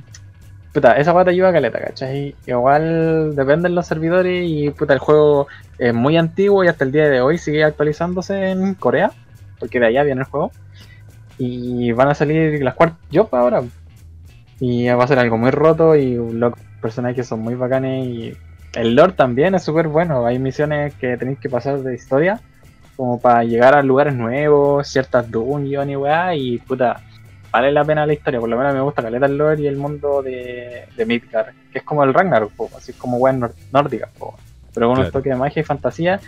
puta, 0.75 0.97
esa 0.99 1.15
pata 1.15 1.31
ayuda 1.31 1.51
a 1.51 1.53
caleta, 1.53 1.81
¿cachai? 1.81 2.35
Igual 2.47 3.37
dependen 3.37 3.77
los 3.77 3.87
servidores 3.87 4.43
y 4.45 4.71
puta, 4.71 4.93
el 4.93 4.99
juego 4.99 5.47
es 5.79 5.95
muy 5.95 6.17
antiguo 6.17 6.65
y 6.65 6.69
hasta 6.69 6.85
el 6.85 6.91
día 6.91 7.09
de 7.09 7.21
hoy 7.21 7.39
sigue 7.39 7.63
actualizándose 7.63 8.51
en 8.51 8.75
Corea, 8.75 9.13
porque 9.61 9.79
de 9.79 9.87
allá 9.87 10.03
viene 10.03 10.23
el 10.23 10.27
juego. 10.27 10.51
Y 11.39 11.93
van 11.93 12.09
a 12.09 12.15
salir 12.15 12.63
las 12.63 12.75
cuartas 12.75 12.99
yo 13.11 13.29
ahora. 13.31 13.63
Y 14.59 14.89
va 14.89 15.05
a 15.05 15.09
ser 15.09 15.19
algo 15.21 15.39
muy 15.39 15.53
roto 15.53 15.95
y 15.95 16.17
loco, 16.17 16.59
personajes 16.83 17.27
son 17.27 17.41
muy 17.41 17.55
bacanes 17.55 18.07
y 18.07 18.37
el 18.75 18.97
lore 18.97 19.13
también 19.13 19.55
es 19.55 19.63
súper 19.63 19.87
bueno. 19.87 20.27
Hay 20.27 20.41
misiones 20.41 20.93
que 20.95 21.17
tenéis 21.17 21.39
que 21.39 21.49
pasar 21.49 21.81
de 21.83 21.95
historia 21.95 22.41
como 22.97 23.21
para 23.21 23.45
llegar 23.45 23.75
a 23.75 23.83
lugares 23.83 24.15
nuevos, 24.15 24.89
ciertas 24.89 25.31
dungeons 25.31 25.91
y 25.91 25.97
weá, 25.97 26.35
y 26.35 26.59
puta, 26.59 27.01
vale 27.55 27.71
la 27.73 27.85
pena 27.85 28.05
la 28.05 28.13
historia. 28.13 28.41
Por 28.41 28.49
lo 28.49 28.57
menos 28.59 28.75
me 28.75 28.81
gusta 28.81 29.01
caleta 29.03 29.27
el 29.27 29.39
lore 29.39 29.63
y 29.63 29.67
el 29.69 29.77
mundo 29.77 30.23
de, 30.23 30.85
de 30.97 31.07
Midgard, 31.07 31.55
que 31.73 31.79
es 31.79 31.85
como 31.85 32.03
el 32.03 32.13
Ragnarok, 32.13 32.53
po, 32.53 32.69
así 32.77 32.93
como 32.95 33.17
weá 33.19 33.33
nor- 33.33 33.55
nórdica, 33.73 34.09
po, 34.19 34.37
pero 34.75 34.89
con 34.89 34.97
Claro. 34.97 35.09
un 35.09 35.13
toque 35.13 35.29
de 35.31 35.37
magia 35.37 35.61
y 35.61 35.65
fantasía. 35.65 36.21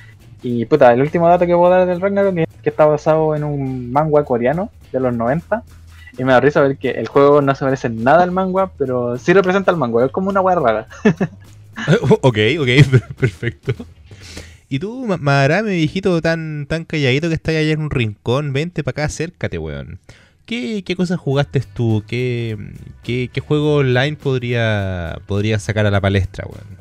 Y 0.42 0.64
puta, 0.66 0.92
el 0.92 1.00
último 1.00 1.28
dato 1.28 1.44
que 1.46 1.54
puedo 1.56 1.70
dar 1.70 1.84
del 1.86 2.00
Ragnarok 2.00 2.38
es 2.38 2.46
que 2.62 2.70
está 2.70 2.84
basado 2.86 3.34
en 3.34 3.42
un 3.42 3.90
manga 3.90 4.24
coreano 4.24 4.70
de 4.92 5.00
los 5.00 5.12
90. 5.12 5.64
Y 6.18 6.22
me 6.24 6.32
da 6.32 6.40
risa 6.40 6.60
ver 6.62 6.78
que 6.78 6.90
el 6.92 7.08
juego 7.08 7.42
no 7.42 7.54
se 7.56 7.64
parece 7.64 7.88
nada 7.90 8.22
al 8.22 8.30
manga, 8.30 8.70
pero 8.78 9.18
sí 9.18 9.32
representa 9.32 9.70
al 9.72 9.76
manga. 9.76 10.04
Es 10.06 10.12
como 10.12 10.30
una 10.30 10.40
weá 10.40 10.54
rara. 10.54 10.86
ok, 12.22 12.38
ok, 12.60 12.68
perfecto. 13.18 13.72
¿Y 14.68 14.78
tú, 14.78 15.06
Ma- 15.06 15.16
Madarame, 15.16 15.70
viejito 15.70 16.20
tan, 16.22 16.66
tan 16.68 16.84
calladito 16.84 17.28
que 17.28 17.34
estás 17.34 17.54
allá 17.56 17.72
en 17.72 17.80
un 17.82 17.90
rincón? 17.90 18.52
Vente 18.52 18.82
para 18.82 18.92
acá, 18.92 19.04
acércate, 19.04 19.58
weón. 19.58 19.98
¿Qué, 20.46 20.82
qué 20.85 20.94
cosas 20.96 21.18
jugaste 21.18 21.61
tú? 21.74 22.04
¿Qué, 22.06 22.56
qué, 23.02 23.28
qué 23.32 23.40
juego 23.40 23.76
online 23.76 24.16
podría, 24.16 25.18
podría 25.26 25.59
sacar 25.59 25.87
a 25.87 25.90
la 25.90 26.00
palestra, 26.00 26.46
weón? 26.46 26.76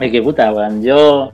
Es 0.00 0.10
que 0.10 0.22
puta, 0.22 0.50
weón. 0.52 0.82
Yo, 0.82 1.32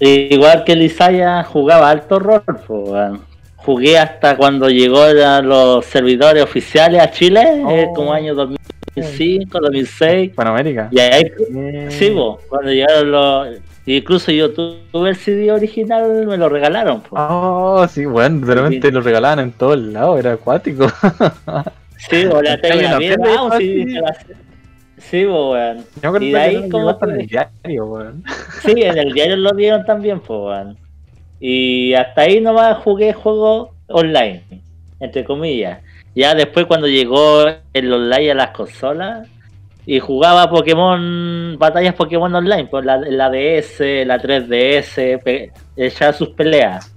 igual 0.00 0.64
que 0.64 0.72
el 0.72 0.82
Isaiah, 0.82 1.44
jugaba 1.44 1.88
alto 1.90 2.18
rol, 2.18 2.42
weón. 2.68 3.20
Jugué 3.56 3.96
hasta 3.98 4.36
cuando 4.36 4.68
llegó 4.68 5.02
a 5.04 5.40
los 5.40 5.86
servidores 5.86 6.42
oficiales 6.42 7.00
a 7.00 7.10
Chile, 7.10 7.62
eh, 7.70 7.86
Oh. 7.88 7.94
como 7.94 8.12
año 8.12 8.34
2005, 8.34 9.58
2006. 9.60 10.32
Panamérica. 10.34 10.88
Y 10.90 10.98
ahí, 10.98 11.30
Eh, 11.56 11.86
sí, 11.90 12.10
po, 12.10 12.40
cuando 12.48 12.70
llegaron 12.72 13.10
los. 13.10 13.58
Incluso 13.86 14.32
yo 14.32 14.52
tuve 14.52 15.10
el 15.10 15.16
CD 15.16 15.52
original, 15.52 16.26
me 16.26 16.36
lo 16.38 16.48
regalaron. 16.48 17.02
po. 17.02 17.16
Oh, 17.18 17.86
sí, 17.86 18.06
bueno, 18.06 18.46
realmente 18.46 18.90
lo 18.90 19.02
regalaban 19.02 19.40
en 19.40 19.52
todos 19.52 19.78
lados, 19.78 20.18
era 20.18 20.32
acuático. 20.32 20.86
Sí, 22.10 22.26
o 22.26 22.42
la 22.42 22.60
tengo 22.60 22.80
una 22.80 22.98
mierda, 22.98 23.42
un 23.42 23.52
CD 23.52 23.98
sí. 24.26 24.34
Sí, 24.98 25.24
po, 25.24 25.52
weón. 25.52 25.84
Yo 26.02 26.16
Y 26.20 26.32
de 26.32 26.38
ahí 26.38 26.68
como 26.68 26.98
en 27.00 27.10
el 27.20 27.26
diario, 27.26 27.86
weón. 27.86 28.24
Sí, 28.62 28.74
en 28.76 28.98
el 28.98 29.12
diario 29.12 29.36
lo 29.36 29.52
dieron 29.52 29.86
también, 29.86 30.20
pues, 30.20 30.38
weón. 30.38 30.76
Y 31.40 31.94
hasta 31.94 32.22
ahí 32.22 32.42
nomás 32.42 32.78
jugué 32.78 33.14
juegos 33.14 33.70
online, 33.88 34.42
entre 35.00 35.24
comillas. 35.24 35.80
Ya 36.14 36.34
después 36.34 36.66
cuando 36.66 36.86
llegó 36.88 37.46
el 37.72 37.92
online 37.92 38.32
a 38.32 38.34
las 38.34 38.50
consolas 38.50 39.28
y 39.86 40.00
jugaba 40.00 40.48
Pokémon, 40.50 41.56
batallas 41.58 41.94
Pokémon 41.94 42.34
online, 42.34 42.66
pues 42.66 42.84
la, 42.84 42.96
la 42.98 43.28
DS, 43.30 43.80
la 44.06 44.18
3DS, 44.20 45.22
pe- 45.22 45.52
echaba 45.76 46.12
sus 46.12 46.30
peleas. 46.30 46.90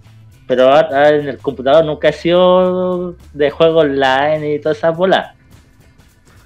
Pero 0.47 0.69
ahora 0.73 1.09
en 1.09 1.27
el 1.27 1.37
computador 1.39 1.83
nunca 1.83 2.07
he 2.09 2.13
sido 2.13 3.15
de 3.33 3.49
juego 3.49 3.79
online 3.79 4.55
y 4.55 4.59
todas 4.59 4.77
esas 4.77 4.95
bolas. 4.95 5.35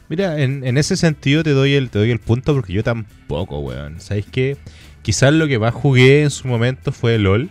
Mira, 0.09 0.39
en, 0.41 0.65
en 0.65 0.77
ese 0.77 0.97
sentido 0.97 1.43
te 1.43 1.51
doy 1.51 1.75
el 1.75 1.89
te 1.89 1.99
doy 1.99 2.11
el 2.11 2.19
punto 2.19 2.53
porque 2.53 2.73
yo 2.73 2.83
tampoco, 2.83 3.59
weón. 3.59 4.01
¿Sabéis 4.01 4.25
qué? 4.25 4.57
Quizás 5.03 5.31
lo 5.33 5.47
que 5.47 5.59
más 5.59 5.73
jugué 5.73 6.23
en 6.23 6.31
su 6.31 6.47
momento 6.47 6.91
fue 6.91 7.17
LOL. 7.17 7.49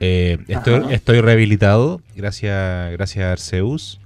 Eh, 0.00 0.38
estoy, 0.46 0.82
estoy 0.90 1.20
rehabilitado, 1.20 2.00
gracias, 2.14 2.92
gracias 2.92 3.24
a 3.24 3.32
Arceus. 3.32 4.00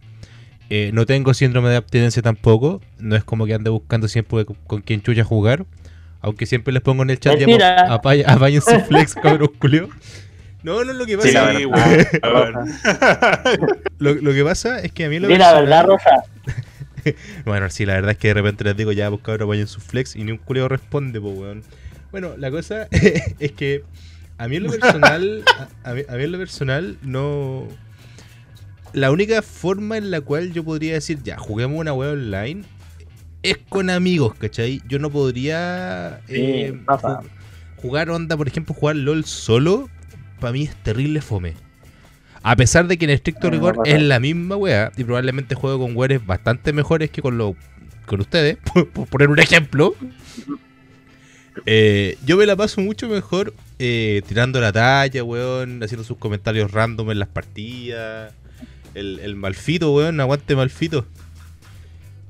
Eh, 0.70 0.90
no 0.94 1.04
tengo 1.06 1.34
síndrome 1.34 1.68
de 1.70 1.76
abstinencia 1.76 2.22
tampoco. 2.22 2.80
No 2.98 3.14
es 3.16 3.24
como 3.24 3.46
que 3.46 3.54
ande 3.54 3.70
buscando 3.70 4.08
siempre 4.08 4.44
con, 4.44 4.56
con 4.66 4.80
quién 4.82 5.02
chucha 5.02 5.24
jugar. 5.24 5.66
Aunque 6.20 6.46
siempre 6.46 6.72
les 6.72 6.82
pongo 6.82 7.02
en 7.02 7.10
el 7.10 7.18
chat, 7.18 7.36
apañen 7.88 8.62
su 8.62 8.80
flex, 8.80 9.14
cabrón, 9.14 9.50
culio. 9.58 9.88
No, 10.62 10.84
no, 10.84 10.92
lo 10.92 11.04
que 11.06 11.16
pasa, 11.18 11.28
Sí, 11.28 11.34
la 11.34 11.58
Sí, 11.58 11.66
weón. 12.22 12.54
lo, 13.98 14.14
lo 14.14 14.32
que 14.32 14.44
pasa 14.44 14.78
es 14.78 14.92
que 14.92 15.04
a 15.06 15.08
mí 15.08 15.18
lo 15.18 15.26
Di 15.28 15.36
la 15.36 15.52
personal- 15.52 15.64
verdad, 15.64 15.86
Rosa. 15.86 16.22
Bueno, 17.44 17.68
sí, 17.68 17.84
la 17.84 17.94
verdad 17.94 18.12
es 18.12 18.16
que 18.18 18.28
de 18.28 18.34
repente 18.34 18.62
les 18.62 18.76
digo, 18.76 18.92
ya, 18.92 19.10
pues 19.10 19.22
cabrón, 19.22 19.48
vayan 19.48 19.66
su 19.66 19.80
flex 19.80 20.14
y 20.14 20.22
ni 20.22 20.30
un 20.30 20.38
culeo 20.38 20.68
responde, 20.68 21.20
pues, 21.20 21.36
weón. 21.36 21.62
Bueno, 22.12 22.34
la 22.38 22.50
cosa 22.52 22.86
es 23.40 23.50
que 23.52 23.82
a 24.38 24.46
mí 24.46 24.56
en 24.56 24.62
lo 24.64 24.70
personal, 24.70 25.42
a, 25.84 25.90
a 25.90 25.94
mí, 25.94 26.02
a 26.08 26.12
mí 26.14 26.22
en 26.22 26.32
lo 26.32 26.38
personal, 26.38 26.96
no. 27.02 27.66
La 28.92 29.10
única 29.10 29.42
forma 29.42 29.96
en 29.96 30.10
la 30.10 30.20
cual 30.20 30.52
yo 30.52 30.64
podría 30.64 30.94
decir, 30.94 31.18
ya, 31.22 31.38
juguemos 31.38 31.78
una 31.80 31.92
web 31.94 32.12
online, 32.12 32.62
es 33.42 33.58
con 33.68 33.90
amigos, 33.90 34.34
¿cachai? 34.34 34.82
Yo 34.88 34.98
no 34.98 35.10
podría 35.10 36.20
Sí, 36.28 36.34
eh, 36.36 36.80
pasa. 36.84 37.20
ju- 37.20 37.28
jugar 37.76 38.10
onda, 38.10 38.36
por 38.36 38.48
ejemplo, 38.48 38.74
jugar 38.74 38.96
LOL 38.96 39.24
solo, 39.24 39.88
para 40.40 40.52
mí 40.52 40.64
es 40.64 40.76
terrible 40.76 41.20
fome. 41.20 41.54
A 42.42 42.54
pesar 42.56 42.86
de 42.88 42.98
que 42.98 43.04
en 43.04 43.10
estricto 43.12 43.46
no 43.48 43.50
rigor 43.52 43.78
es 43.84 44.02
la 44.02 44.18
misma 44.20 44.56
wea 44.56 44.90
y 44.96 45.04
probablemente 45.04 45.54
juego 45.54 45.78
con 45.86 45.96
weones 45.96 46.24
bastante 46.26 46.72
mejores 46.72 47.10
que 47.10 47.22
con 47.22 47.38
lo, 47.38 47.56
con 48.06 48.20
ustedes, 48.20 48.58
por, 48.74 48.88
por 48.90 49.06
poner 49.08 49.28
un 49.30 49.38
ejemplo. 49.38 49.94
Eh, 51.66 52.16
yo 52.24 52.36
me 52.36 52.46
la 52.46 52.56
paso 52.56 52.80
mucho 52.80 53.08
mejor 53.08 53.52
eh, 53.78 54.22
tirando 54.26 54.60
la 54.60 54.72
talla, 54.72 55.22
weón, 55.22 55.82
haciendo 55.82 56.02
sus 56.04 56.16
comentarios 56.16 56.70
random 56.70 57.10
en 57.10 57.18
las 57.18 57.28
partidas. 57.28 58.32
El, 58.94 59.18
el 59.20 59.34
malfito, 59.36 59.92
weón, 59.94 60.20
aguante 60.20 60.54
malfito. 60.56 61.06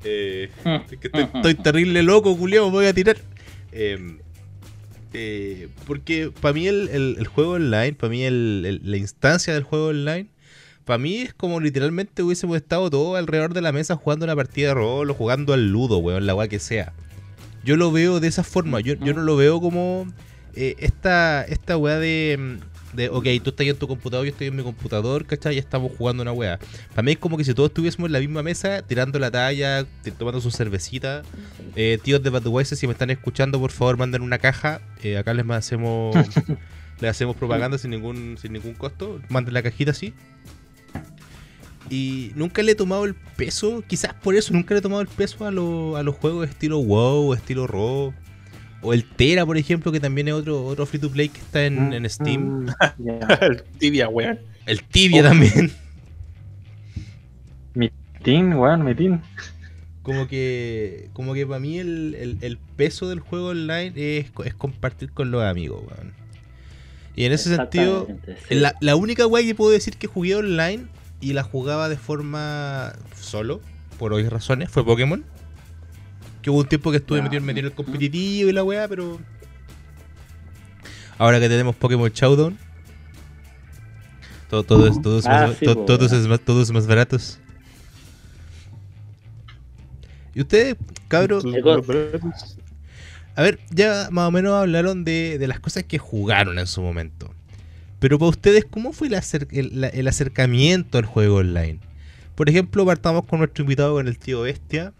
Eh, 0.04 0.50
es 0.90 0.98
que 0.98 1.06
estoy, 1.08 1.28
estoy 1.34 1.54
terrible 1.54 2.02
loco, 2.02 2.36
culiao, 2.36 2.70
voy 2.70 2.86
a 2.86 2.92
tirar. 2.94 3.16
Eh, 3.72 4.18
eh, 5.12 5.68
porque 5.86 6.30
para 6.40 6.54
mí 6.54 6.66
el, 6.66 6.88
el- 6.88 7.16
el 7.18 7.26
juego 7.26 7.52
online, 7.52 7.92
para 7.94 8.10
mí 8.10 8.22
el- 8.22 8.80
la 8.82 8.96
instancia 8.96 9.54
del 9.54 9.62
juego 9.62 9.88
online, 9.88 10.28
para 10.84 10.98
mí 10.98 11.18
es 11.18 11.34
como 11.34 11.60
literalmente 11.60 12.22
hubiésemos 12.22 12.56
estado 12.56 12.90
todos 12.90 13.16
alrededor 13.18 13.54
de 13.54 13.60
la 13.62 13.72
mesa 13.72 13.94
jugando 13.96 14.24
una 14.24 14.34
partida 14.34 14.68
de 14.68 14.74
rol 14.74 15.10
o 15.10 15.14
jugando 15.14 15.52
al 15.52 15.70
ludo, 15.70 15.98
weón, 15.98 16.26
la 16.26 16.34
weá 16.34 16.48
que 16.48 16.58
sea. 16.58 16.92
Yo 17.64 17.76
lo 17.76 17.92
veo 17.92 18.18
de 18.18 18.26
esa 18.28 18.42
forma, 18.42 18.80
yo, 18.80 18.94
yo 18.94 19.14
no 19.14 19.22
lo 19.22 19.36
veo 19.36 19.60
como 19.60 20.12
eh, 20.56 20.74
esta, 20.78 21.44
esta 21.44 21.76
weá 21.76 21.98
de, 21.98 22.36
mm, 22.38 22.71
de, 22.92 23.08
ok, 23.08 23.24
tú 23.42 23.50
estás 23.50 23.66
en 23.66 23.76
tu 23.76 23.88
computador, 23.88 24.26
yo 24.26 24.32
estoy 24.32 24.48
en 24.48 24.56
mi 24.56 24.62
computador, 24.62 25.24
¿cachai? 25.26 25.54
Ya 25.54 25.60
estamos 25.60 25.92
jugando 25.96 26.22
una 26.22 26.32
weá. 26.32 26.58
Para 26.90 27.02
mí 27.02 27.12
es 27.12 27.18
como 27.18 27.36
que 27.36 27.44
si 27.44 27.54
todos 27.54 27.70
estuviésemos 27.70 28.08
en 28.08 28.12
la 28.12 28.20
misma 28.20 28.42
mesa, 28.42 28.82
tirando 28.82 29.18
la 29.18 29.30
talla, 29.30 29.86
tomando 30.18 30.40
su 30.40 30.50
cervecita. 30.50 31.22
Eh, 31.76 31.98
tíos 32.02 32.22
de 32.22 32.30
Budweiser, 32.30 32.76
si 32.76 32.86
me 32.86 32.92
están 32.92 33.10
escuchando, 33.10 33.58
por 33.58 33.70
favor, 33.70 33.96
manden 33.96 34.22
una 34.22 34.38
caja. 34.38 34.80
Eh, 35.02 35.16
acá 35.16 35.32
les 35.34 35.48
hacemos 35.50 36.14
les 37.00 37.10
hacemos 37.10 37.34
propaganda 37.36 37.78
sin 37.78 37.90
ningún 37.90 38.36
sin 38.40 38.52
ningún 38.52 38.74
costo. 38.74 39.20
Manden 39.28 39.54
la 39.54 39.62
cajita 39.62 39.92
así. 39.92 40.12
Y 41.90 42.32
nunca 42.36 42.62
le 42.62 42.72
he 42.72 42.74
tomado 42.74 43.04
el 43.04 43.14
peso, 43.14 43.82
quizás 43.86 44.14
por 44.14 44.34
eso 44.34 44.54
nunca 44.54 44.72
le 44.74 44.78
he 44.78 44.82
tomado 44.82 45.02
el 45.02 45.08
peso 45.08 45.44
a, 45.46 45.50
lo- 45.50 45.96
a 45.96 46.02
los 46.02 46.14
juegos 46.14 46.48
estilo 46.48 46.78
WoW, 46.78 47.34
estilo 47.34 47.66
Raw. 47.66 48.14
O 48.82 48.92
el 48.92 49.04
Tera, 49.04 49.46
por 49.46 49.56
ejemplo, 49.56 49.92
que 49.92 50.00
también 50.00 50.28
es 50.28 50.34
otro, 50.34 50.64
otro 50.64 50.84
free 50.86 50.98
to 51.00 51.10
play 51.10 51.28
que 51.28 51.38
está 51.38 51.64
en, 51.64 51.92
en 51.92 52.08
Steam. 52.10 52.64
Mm. 52.64 52.68
El 53.40 53.62
tibia, 53.78 54.08
weón. 54.08 54.38
El 54.66 54.82
Tibia 54.82 55.20
Oh. 55.22 55.24
también. 55.28 55.72
Mi 57.74 57.90
team, 58.22 58.58
weón, 58.58 58.84
mi 58.84 58.94
team. 58.94 59.20
Como 60.02 60.26
que, 60.26 61.08
como 61.12 61.32
que 61.34 61.46
para 61.46 61.60
mí 61.60 61.78
el, 61.78 62.16
el- 62.18 62.38
el 62.40 62.58
peso 62.76 63.08
del 63.08 63.20
juego 63.20 63.48
online 63.48 63.92
es, 64.18 64.26
es 64.44 64.54
compartir 64.54 65.12
con 65.12 65.30
los 65.30 65.42
amigos, 65.44 65.82
weón. 65.86 66.12
Y 67.14 67.24
en 67.24 67.32
ese 67.32 67.54
sentido, 67.54 68.08
sí. 68.48 68.54
la, 68.56 68.74
la 68.80 68.96
única 68.96 69.26
weá 69.26 69.44
que 69.44 69.54
puedo 69.54 69.70
decir 69.70 69.96
que 69.96 70.06
jugué 70.06 70.34
online 70.34 70.86
y 71.20 71.34
la 71.34 71.42
jugaba 71.44 71.88
de 71.88 71.96
forma 71.98 72.94
solo, 73.14 73.60
por 73.98 74.12
obvias 74.12 74.32
razones, 74.32 74.70
fue 74.70 74.84
Pokémon. 74.84 75.24
Que 76.42 76.50
hubo 76.50 76.58
un 76.60 76.66
tiempo 76.68 76.90
que 76.90 76.96
estuve 76.98 77.22
metido, 77.22 77.40
metido 77.42 77.66
en 77.68 77.72
el 77.72 77.76
competitivo 77.76 78.50
y 78.50 78.52
la 78.52 78.64
weá, 78.64 78.88
pero. 78.88 79.20
Ahora 81.18 81.38
que 81.40 81.48
tenemos 81.48 81.76
Pokémon 81.76 82.10
Showdown. 82.10 82.58
Todo, 84.50 84.64
todo, 84.64 84.84
Ah, 85.24 85.46
más, 85.48 85.56
sí, 85.56 85.64
todos 85.64 85.88
weón. 86.12 86.20
es 86.22 86.26
más, 86.28 86.40
todos 86.40 86.70
más 86.72 86.86
baratos. 86.86 87.38
¿Y 90.34 90.40
ustedes, 90.40 90.76
cabros? 91.08 91.44
A 93.34 93.42
ver, 93.42 93.60
ya 93.70 94.08
más 94.10 94.28
o 94.28 94.30
menos 94.30 94.52
hablaron 94.54 95.04
de, 95.04 95.38
de 95.38 95.46
las 95.46 95.60
cosas 95.60 95.84
que 95.84 95.98
jugaron 95.98 96.58
en 96.58 96.66
su 96.66 96.82
momento. 96.82 97.32
Pero 97.98 98.18
para 98.18 98.30
ustedes, 98.30 98.64
¿cómo 98.68 98.92
fue 98.92 99.08
el, 99.08 99.14
acer- 99.14 99.46
el- 99.52 99.80
la- 99.80 99.88
el 99.88 100.08
acercamiento 100.08 100.98
al 100.98 101.06
juego 101.06 101.36
online? 101.36 101.78
Por 102.34 102.48
ejemplo, 102.50 102.84
partamos 102.84 103.24
con 103.26 103.38
nuestro 103.38 103.62
invitado, 103.62 103.94
con 103.94 104.08
el 104.08 104.18
tío 104.18 104.42
Bestia. 104.42 104.92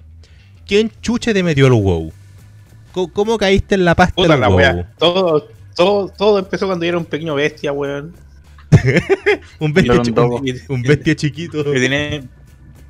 ¿Quién 0.66 0.90
chucha 1.00 1.32
te 1.34 1.42
metió 1.42 1.66
al 1.66 1.72
WoW? 1.72 2.12
¿Cómo, 2.92 3.12
cómo 3.12 3.38
caíste 3.38 3.74
en 3.74 3.84
la 3.84 3.94
pasta 3.94 4.14
Puta 4.14 4.32
del 4.32 4.40
la 4.40 4.48
WoW? 4.48 4.56
wea. 4.58 4.92
Todo, 4.98 5.48
todo, 5.74 6.08
todo 6.10 6.38
empezó 6.38 6.66
cuando 6.66 6.84
yo 6.84 6.90
era 6.90 6.98
un 6.98 7.04
pequeño 7.04 7.34
bestia, 7.34 7.72
weón. 7.72 8.14
Un 9.58 9.72
bestia, 9.74 9.92
un 9.94 10.02
chi- 10.02 10.10
dogo. 10.12 10.40
un, 10.68 10.82
bestia 10.82 11.14
chiquito. 11.14 11.62
Que 11.62 11.78
tenía, 11.78 12.22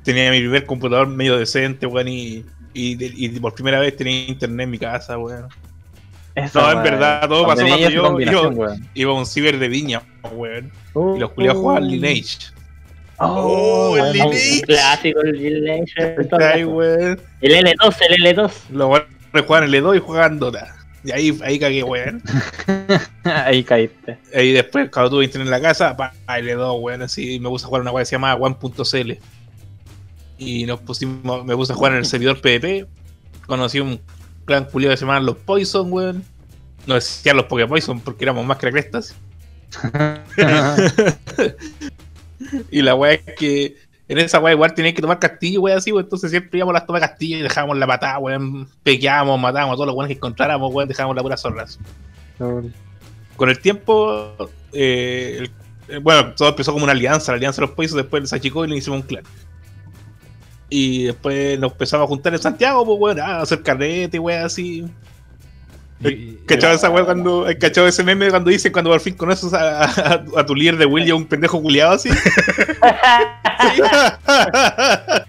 tenía 0.03 0.31
mi 0.31 0.39
primer 0.39 0.65
computador 0.65 1.07
medio 1.07 1.37
decente, 1.37 1.85
weón, 1.85 2.07
y, 2.07 2.45
y, 2.73 2.97
y 3.25 3.29
por 3.39 3.53
primera 3.53 3.79
vez 3.79 3.95
tenía 3.97 4.25
internet 4.27 4.63
en 4.63 4.69
mi 4.69 4.77
casa, 4.79 5.17
weón. 5.17 5.47
Esa, 6.35 6.61
No, 6.61 6.71
en 6.71 6.83
verdad, 6.83 7.27
todo 7.27 7.45
pasó 7.45 7.67
cuando 7.67 7.89
yo-. 8.21 8.75
Iba 8.93 9.11
a 9.11 9.13
un 9.15 9.25
ciber 9.25 9.59
de 9.59 9.67
viña, 9.67 10.01
weón. 10.31 10.71
Uh, 10.93 11.15
Y 11.17 11.19
los 11.19 11.31
culiados 11.31 11.59
jugaban 11.61 11.87
Lineage. 11.87 12.52
Oh, 13.23 13.95
el. 13.97 14.13
Lineage. 14.13 14.55
Un 14.55 14.61
clásico 14.61 15.21
el 15.21 15.31
Lineage. 15.31 15.93
El 15.97 16.15
L2, 17.51 17.97
el 18.09 18.23
L2. 18.23 18.51
Los 18.71 18.89
weones 18.89 19.07
jugaban 19.45 19.69
L2 19.69 19.95
y 19.95 19.99
jugaban 19.99 20.39
Dota. 20.39 20.75
Y 21.03 21.11
ahí, 21.11 21.37
ahí 21.43 21.59
cagué, 21.59 21.83
weón. 21.83 22.23
Ahí 23.25 23.63
caíste. 23.63 24.17
Y 24.33 24.53
después, 24.53 24.89
cuando 24.89 25.09
tuve 25.09 25.25
internet 25.25 25.47
en 25.47 25.51
la 25.51 25.61
casa, 25.61 25.97
pa, 25.97 26.13
L2, 26.27 26.79
weón, 26.79 27.01
así 27.01 27.41
me 27.41 27.49
puse 27.49 27.65
a 27.65 27.67
jugar 27.67 27.81
una 27.81 27.91
weá 27.91 28.03
que 28.03 28.05
se 28.05 28.15
llamaba 28.15 28.35
One.cl. 28.35 29.11
Y 30.37 30.65
nos 30.65 30.79
pusimos, 30.79 31.43
me 31.45 31.55
puse 31.55 31.73
a 31.73 31.75
jugar 31.75 31.91
en 31.91 31.99
el 31.99 32.05
servidor 32.05 32.39
PvP. 32.39 32.87
Conocí 33.47 33.81
un 33.81 33.99
clan 34.45 34.65
culiado 34.65 34.93
que 34.93 34.97
se 34.97 35.01
llamaban 35.01 35.25
los 35.25 35.35
Poison, 35.37 35.91
weón. 35.91 36.23
No 36.85 36.95
decían 36.95 37.35
los 37.37 37.47
Poképoison 37.47 37.99
porque 37.99 38.23
éramos 38.23 38.45
más 38.45 38.57
que 38.57 38.71
crestas. 38.71 39.15
Y 42.71 42.81
la 42.81 42.95
weá 42.95 43.13
es 43.13 43.21
que 43.37 43.75
en 44.07 44.17
esa 44.19 44.39
weá 44.39 44.53
igual 44.53 44.73
tenías 44.73 44.93
que 44.93 45.01
tomar 45.01 45.19
castillo, 45.19 45.61
weón, 45.61 45.77
así, 45.77 45.91
weón. 45.91 46.05
Entonces 46.05 46.29
siempre 46.31 46.57
íbamos 46.59 46.73
a 46.75 46.79
las 46.79 46.85
tomas 46.85 47.01
castillo 47.01 47.37
y 47.37 47.41
dejábamos 47.41 47.77
la 47.77 47.87
patada, 47.87 48.19
weón. 48.19 48.67
Pequeábamos, 48.83 49.39
matábamos 49.39 49.73
a 49.73 49.75
todos 49.75 49.87
los 49.87 49.95
weones 49.95 50.09
que 50.09 50.17
encontráramos, 50.17 50.73
weón. 50.73 50.87
Dejábamos 50.87 51.15
la 51.15 51.21
pura 51.23 51.37
zorras. 51.37 51.79
Con 53.35 53.49
el 53.49 53.59
tiempo, 53.59 54.35
eh, 54.71 55.37
el- 55.39 55.51
eh, 55.95 55.97
bueno, 55.97 56.33
todo 56.35 56.49
empezó 56.49 56.71
como 56.71 56.83
una 56.83 56.93
alianza, 56.93 57.31
la 57.31 57.37
alianza 57.37 57.61
de 57.61 57.67
los 57.67 57.75
países, 57.75 57.95
después 57.95 58.29
se 58.29 58.35
achicó 58.35 58.63
y 58.65 58.69
le 58.69 58.77
hicimos 58.77 59.01
un 59.01 59.07
clan. 59.07 59.23
Y 60.69 61.03
después 61.05 61.59
nos 61.59 61.71
empezamos 61.73 62.05
a 62.05 62.07
juntar 62.07 62.33
en 62.33 62.39
Santiago, 62.41 62.85
pues, 62.85 62.97
weón, 62.99 63.19
a 63.19 63.41
hacer 63.41 63.61
carrete, 63.61 64.17
weón, 64.19 64.43
así. 64.45 64.85
¿Cachado 66.45 66.75
esa 66.75 66.89
weá 66.89 67.05
cuando, 67.05 67.45
hay 67.45 67.57
cachado 67.57 67.87
ese 67.87 68.03
meme 68.03 68.29
cuando 68.29 68.49
dicen 68.49 68.71
cuando 68.71 68.91
por 68.91 68.99
fin 68.99 69.15
conoces 69.15 69.53
a, 69.53 69.83
a- 69.85 70.23
a 70.37 70.45
tu 70.45 70.55
líder 70.55 70.77
de 70.77 70.85
William, 70.85 71.17
un 71.17 71.25
pendejo 71.25 71.61
culiado 71.61 71.93
así? 71.93 72.09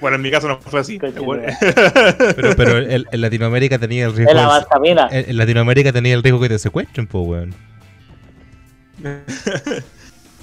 bueno, 0.00 0.16
en 0.16 0.22
mi 0.22 0.30
caso 0.30 0.48
no 0.48 0.58
fue 0.60 0.80
así. 0.80 0.98
Pero, 0.98 2.56
pero 2.56 2.78
en, 2.78 3.04
en 3.10 3.20
Latinoamérica 3.20 3.78
tenía 3.78 4.06
el 4.06 4.14
riesgo. 4.14 4.30
Es 4.30 4.36
la 4.36 4.66
de- 4.80 5.08
en, 5.10 5.30
en 5.30 5.36
Latinoamérica 5.36 5.92
tenía 5.92 6.14
el 6.14 6.22
riesgo 6.22 6.40
que 6.40 6.48
te 6.48 6.58
secuestren, 6.58 7.06
pues, 7.06 7.26
weón. 7.26 7.54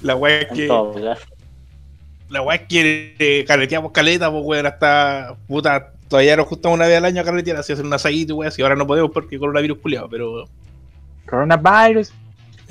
la 0.02 0.16
weá 0.16 0.42
es 0.42 0.50
En 0.52 0.56
que. 0.56 0.68
todo. 0.68 1.16
La 2.30 2.42
weá 2.42 2.56
es 2.58 2.62
que 2.68 3.16
eh, 3.20 3.46
carreteamos 3.48 3.92
caleta, 3.92 4.32
pues 4.32 4.44
weón, 4.46 4.66
hasta 4.66 5.36
puta, 5.48 5.94
todavía 6.08 6.36
nos 6.36 6.48
juntamos 6.48 6.78
una 6.78 6.88
vez 6.88 6.98
al 6.98 7.06
año 7.06 7.22
a 7.22 7.24
carretear, 7.26 7.58
así 7.58 7.74
hacer 7.74 7.86
un 7.86 7.94
asadito, 7.94 8.36
weón, 8.36 8.48
así 8.52 8.62
ahora 8.62 8.76
no 8.76 8.88
podemos 8.88 9.12
porque 9.12 9.38
coronavirus 9.38 9.78
culiado, 9.80 10.10
pero 10.10 10.48
Coronavirus. 11.28 12.12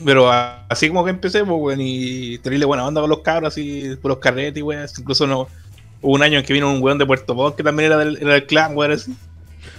pero 0.05 0.31
a- 0.31 0.67
así 0.69 0.89
como 0.89 1.05
que 1.05 1.11
empecé, 1.11 1.45
pues 1.45 1.57
weón, 1.61 1.81
y 1.81 2.39
terrible 2.39 2.65
buena 2.67 2.85
onda 2.87 3.01
con 3.01 3.11
los 3.11 3.21
cabros, 3.21 3.53
así 3.53 3.97
por 4.03 4.11
los 4.11 4.19
carretes, 4.19 4.63
weón, 4.63 4.87
incluso 4.99 5.27
no 5.27 5.47
hubo 6.03 6.15
un 6.15 6.23
año 6.23 6.39
en 6.39 6.45
que 6.45 6.53
vino 6.53 6.73
un 6.73 6.83
weón 6.83 6.99
de 6.99 7.07
Puerto 7.07 7.35
Montt 7.35 7.57
que 7.57 7.63
también 7.63 7.87
era 7.93 7.99
del, 7.99 8.19
era 8.21 8.33
del 8.35 8.47
clan, 8.47 8.77
weón, 8.77 8.93
así. 8.93 9.15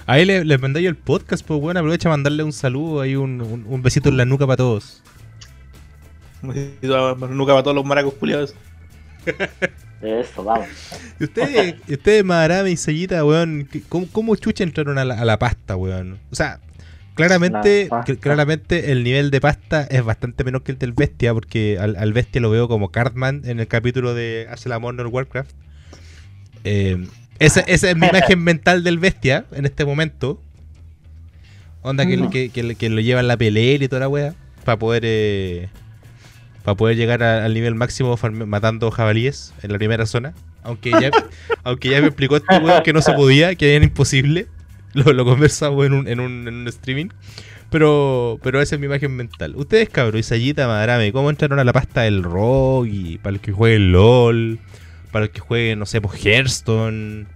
Ahí 0.07 0.23
le, 0.23 0.45
le 0.45 0.57
mandé 0.57 0.81
yo 0.81 0.89
el 0.89 0.95
podcast, 0.95 1.45
pues, 1.45 1.59
weón. 1.61 1.77
Aprovecha 1.77 2.09
a 2.09 2.11
mandarle 2.11 2.43
un 2.43 2.53
saludo, 2.53 3.01
ahí 3.01 3.15
un, 3.15 3.41
un, 3.41 3.65
un 3.67 3.81
besito 3.81 4.09
en 4.09 4.17
la 4.17 4.25
nuca 4.25 4.45
para 4.47 4.57
todos. 4.57 5.01
Nunca 6.41 7.53
para 7.53 7.63
todos 7.63 7.75
los 7.75 7.85
maracos 7.85 8.13
culiados. 8.15 8.55
Eso, 10.01 10.43
vamos. 10.43 10.67
Y 11.19 11.23
ustedes, 11.23 11.75
ustedes 11.89 12.23
Madarame 12.23 12.71
y 12.71 12.77
Sellita, 12.77 13.23
weón, 13.25 13.67
¿qué- 13.71 13.81
¿cómo, 13.87 14.07
cómo 14.11 14.35
chucha 14.35 14.63
entraron 14.63 14.97
a 14.97 15.05
la, 15.05 15.19
a 15.19 15.25
la 15.25 15.39
pasta, 15.39 15.75
weón? 15.75 16.19
O 16.31 16.35
sea, 16.35 16.59
claramente, 17.15 17.89
claramente 18.19 18.91
el 18.91 19.03
nivel 19.03 19.31
de 19.31 19.41
pasta 19.41 19.83
es 19.89 20.03
bastante 20.03 20.43
menor 20.43 20.63
que 20.63 20.73
el 20.73 20.77
del 20.77 20.91
Bestia, 20.93 21.33
porque 21.33 21.77
al, 21.79 21.95
al 21.95 22.13
Bestia 22.13 22.41
lo 22.41 22.49
veo 22.51 22.67
como 22.67 22.91
Cartman 22.91 23.41
en 23.45 23.59
el 23.59 23.67
capítulo 23.67 24.13
de 24.13 24.47
Hace 24.51 24.69
el 24.69 24.73
amor 24.73 24.93
no 24.93 25.01
el 25.01 25.07
Warcraft. 25.07 25.51
Eh, 26.63 27.07
esa, 27.39 27.61
esa 27.61 27.89
es 27.89 27.95
mi 27.95 28.07
imagen 28.07 28.39
mental 28.43 28.83
del 28.83 28.99
Bestia 28.99 29.45
en 29.53 29.65
este 29.65 29.85
momento. 29.85 30.41
Onda 31.81 32.05
que, 32.05 32.29
que, 32.29 32.49
que, 32.49 32.75
que 32.75 32.89
lo 32.89 32.99
lleva 32.99 33.19
en 33.21 33.27
la 33.27 33.37
pelea 33.37 33.75
y 33.75 33.87
toda 33.87 33.99
la 34.01 34.09
wea, 34.09 34.33
para 34.63 34.77
poder... 34.79 35.03
Eh, 35.05 35.69
para 36.65 36.75
poder 36.75 36.97
llegar 36.97 37.23
a- 37.23 37.45
al 37.45 37.53
nivel 37.53 37.75
máximo 37.75 38.17
matando 38.45 38.91
jabalíes 38.91 39.53
en 39.63 39.71
la 39.71 39.77
primera 39.77 40.05
zona. 40.05 40.33
Aunque 40.63 40.89
ya, 40.91 41.11
aunque 41.63 41.89
ya 41.89 42.01
me 42.01 42.07
explicó 42.07 42.35
este 42.37 42.57
weón 42.57 42.83
que 42.83 42.91
no 42.91 43.01
se 43.01 43.13
podía, 43.13 43.55
que 43.55 43.75
era 43.75 43.85
imposible. 43.85 44.47
Lo, 44.93 45.13
lo 45.13 45.23
conversamos 45.25 45.85
en 45.85 45.93
un, 45.93 46.07
en, 46.07 46.19
un, 46.19 46.47
en 46.47 46.53
un 46.55 46.67
streaming. 46.67 47.07
Pero, 47.69 48.39
pero 48.43 48.61
esa 48.61 48.75
es 48.75 48.79
mi 48.79 48.85
imagen 48.87 49.15
mental. 49.15 49.53
Ustedes, 49.57 49.89
cabros, 49.89 50.19
Isayita, 50.19 50.67
Madarame, 50.67 51.11
¿cómo 51.11 51.29
entraron 51.29 51.59
a 51.59 51.63
la 51.63 51.73
pasta 51.73 52.01
del 52.01 52.23
rock? 52.23 52.87
Y 52.89 53.17
para 53.17 53.33
el 53.35 53.41
que 53.41 53.51
juegue 53.51 53.79
LOL, 53.79 54.59
para 55.11 55.25
el 55.25 55.31
que 55.31 55.39
juegue, 55.41 55.75
no 55.75 55.85
sé, 55.85 55.99
pues 56.01 56.23
Hearthstone. 56.25 57.27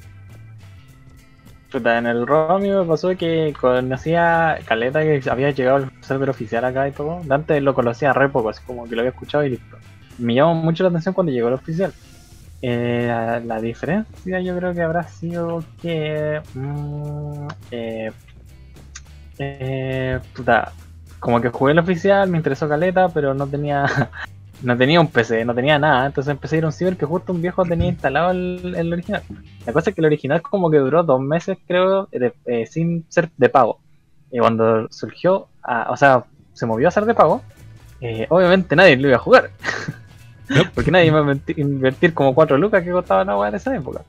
Puta, 1.71 1.99
en 1.99 2.07
el 2.07 2.25
ROM 2.25 2.61
me 2.63 2.83
pasó 2.85 3.15
que 3.15 3.53
conocía 3.59 4.57
Caleta 4.65 5.01
que 5.01 5.21
había 5.29 5.51
llegado 5.51 5.77
al 5.77 5.91
server 6.01 6.29
oficial 6.31 6.65
acá 6.65 6.87
y 6.87 6.91
todo. 6.91 7.21
Antes 7.29 7.61
lo 7.61 7.75
conocía 7.75 8.11
re 8.11 8.27
poco, 8.29 8.49
así 8.49 8.61
como 8.65 8.87
que 8.87 8.95
lo 8.95 9.01
había 9.01 9.11
escuchado 9.11 9.45
y 9.45 9.51
listo. 9.51 9.77
Me 10.17 10.33
llamó 10.33 10.55
mucho 10.55 10.83
la 10.83 10.89
atención 10.89 11.13
cuando 11.13 11.31
llegó 11.31 11.47
el 11.47 11.53
oficial. 11.53 11.93
Eh, 12.61 13.05
la, 13.07 13.39
la 13.39 13.61
diferencia 13.61 14.41
yo 14.41 14.57
creo 14.57 14.73
que 14.73 14.81
habrá 14.81 15.03
sido 15.03 15.63
que... 15.81 16.41
mm, 16.55 17.47
eh, 17.71 18.11
eh, 19.37 20.19
puta, 20.35 20.73
como 21.19 21.39
que 21.39 21.49
jugué 21.49 21.71
el 21.73 21.79
oficial, 21.79 22.29
me 22.29 22.37
interesó 22.37 22.67
Caleta, 22.67 23.09
pero 23.09 23.33
no 23.33 23.47
tenía... 23.47 23.85
No 24.61 24.77
tenía 24.77 24.99
un 24.99 25.07
PC, 25.07 25.45
no 25.45 25.55
tenía 25.55 25.79
nada, 25.79 26.05
entonces 26.05 26.31
empecé 26.31 26.55
a 26.55 26.57
ir 26.59 26.63
a 26.65 26.67
un 26.67 26.73
ciber 26.73 26.97
que 26.97 27.05
justo 27.05 27.31
un 27.31 27.41
viejo 27.41 27.63
tenía 27.63 27.87
instalado 27.87 28.31
el, 28.31 28.75
el 28.75 28.91
original. 28.91 29.23
La 29.65 29.71
cosa 29.71 29.89
es 29.89 29.95
que 29.95 30.01
el 30.01 30.05
original 30.05 30.41
como 30.41 30.69
que 30.69 30.77
duró 30.77 31.03
dos 31.03 31.21
meses, 31.21 31.57
creo, 31.65 32.09
eh, 32.11 32.65
sin 32.65 33.05
ser 33.07 33.29
de 33.37 33.49
pago. 33.49 33.79
Y 34.31 34.39
cuando 34.39 34.87
surgió, 34.91 35.47
o 35.89 35.97
sea, 35.97 36.25
se 36.53 36.65
movió 36.65 36.89
a 36.89 36.91
ser 36.91 37.05
de 37.05 37.13
pago, 37.13 37.41
eh, 38.01 38.27
obviamente 38.29 38.75
nadie 38.75 38.97
lo 38.97 39.07
iba 39.07 39.17
a 39.17 39.21
jugar. 39.21 39.51
Porque 40.73 40.91
nadie 40.91 41.07
iba 41.07 41.19
a 41.19 41.37
invertir, 41.57 42.13
como 42.13 42.33
4 42.33 42.57
lucas 42.57 42.83
que 42.83 42.91
costaba 42.91 43.23
la 43.23 43.37
weá 43.37 43.49
en 43.49 43.55
esa 43.55 43.75
época. 43.75 44.01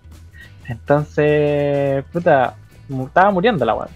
Entonces, 0.66 2.04
puta, 2.12 2.56
estaba 2.88 3.30
muriendo 3.30 3.64
la 3.64 3.74
weá. 3.74 3.88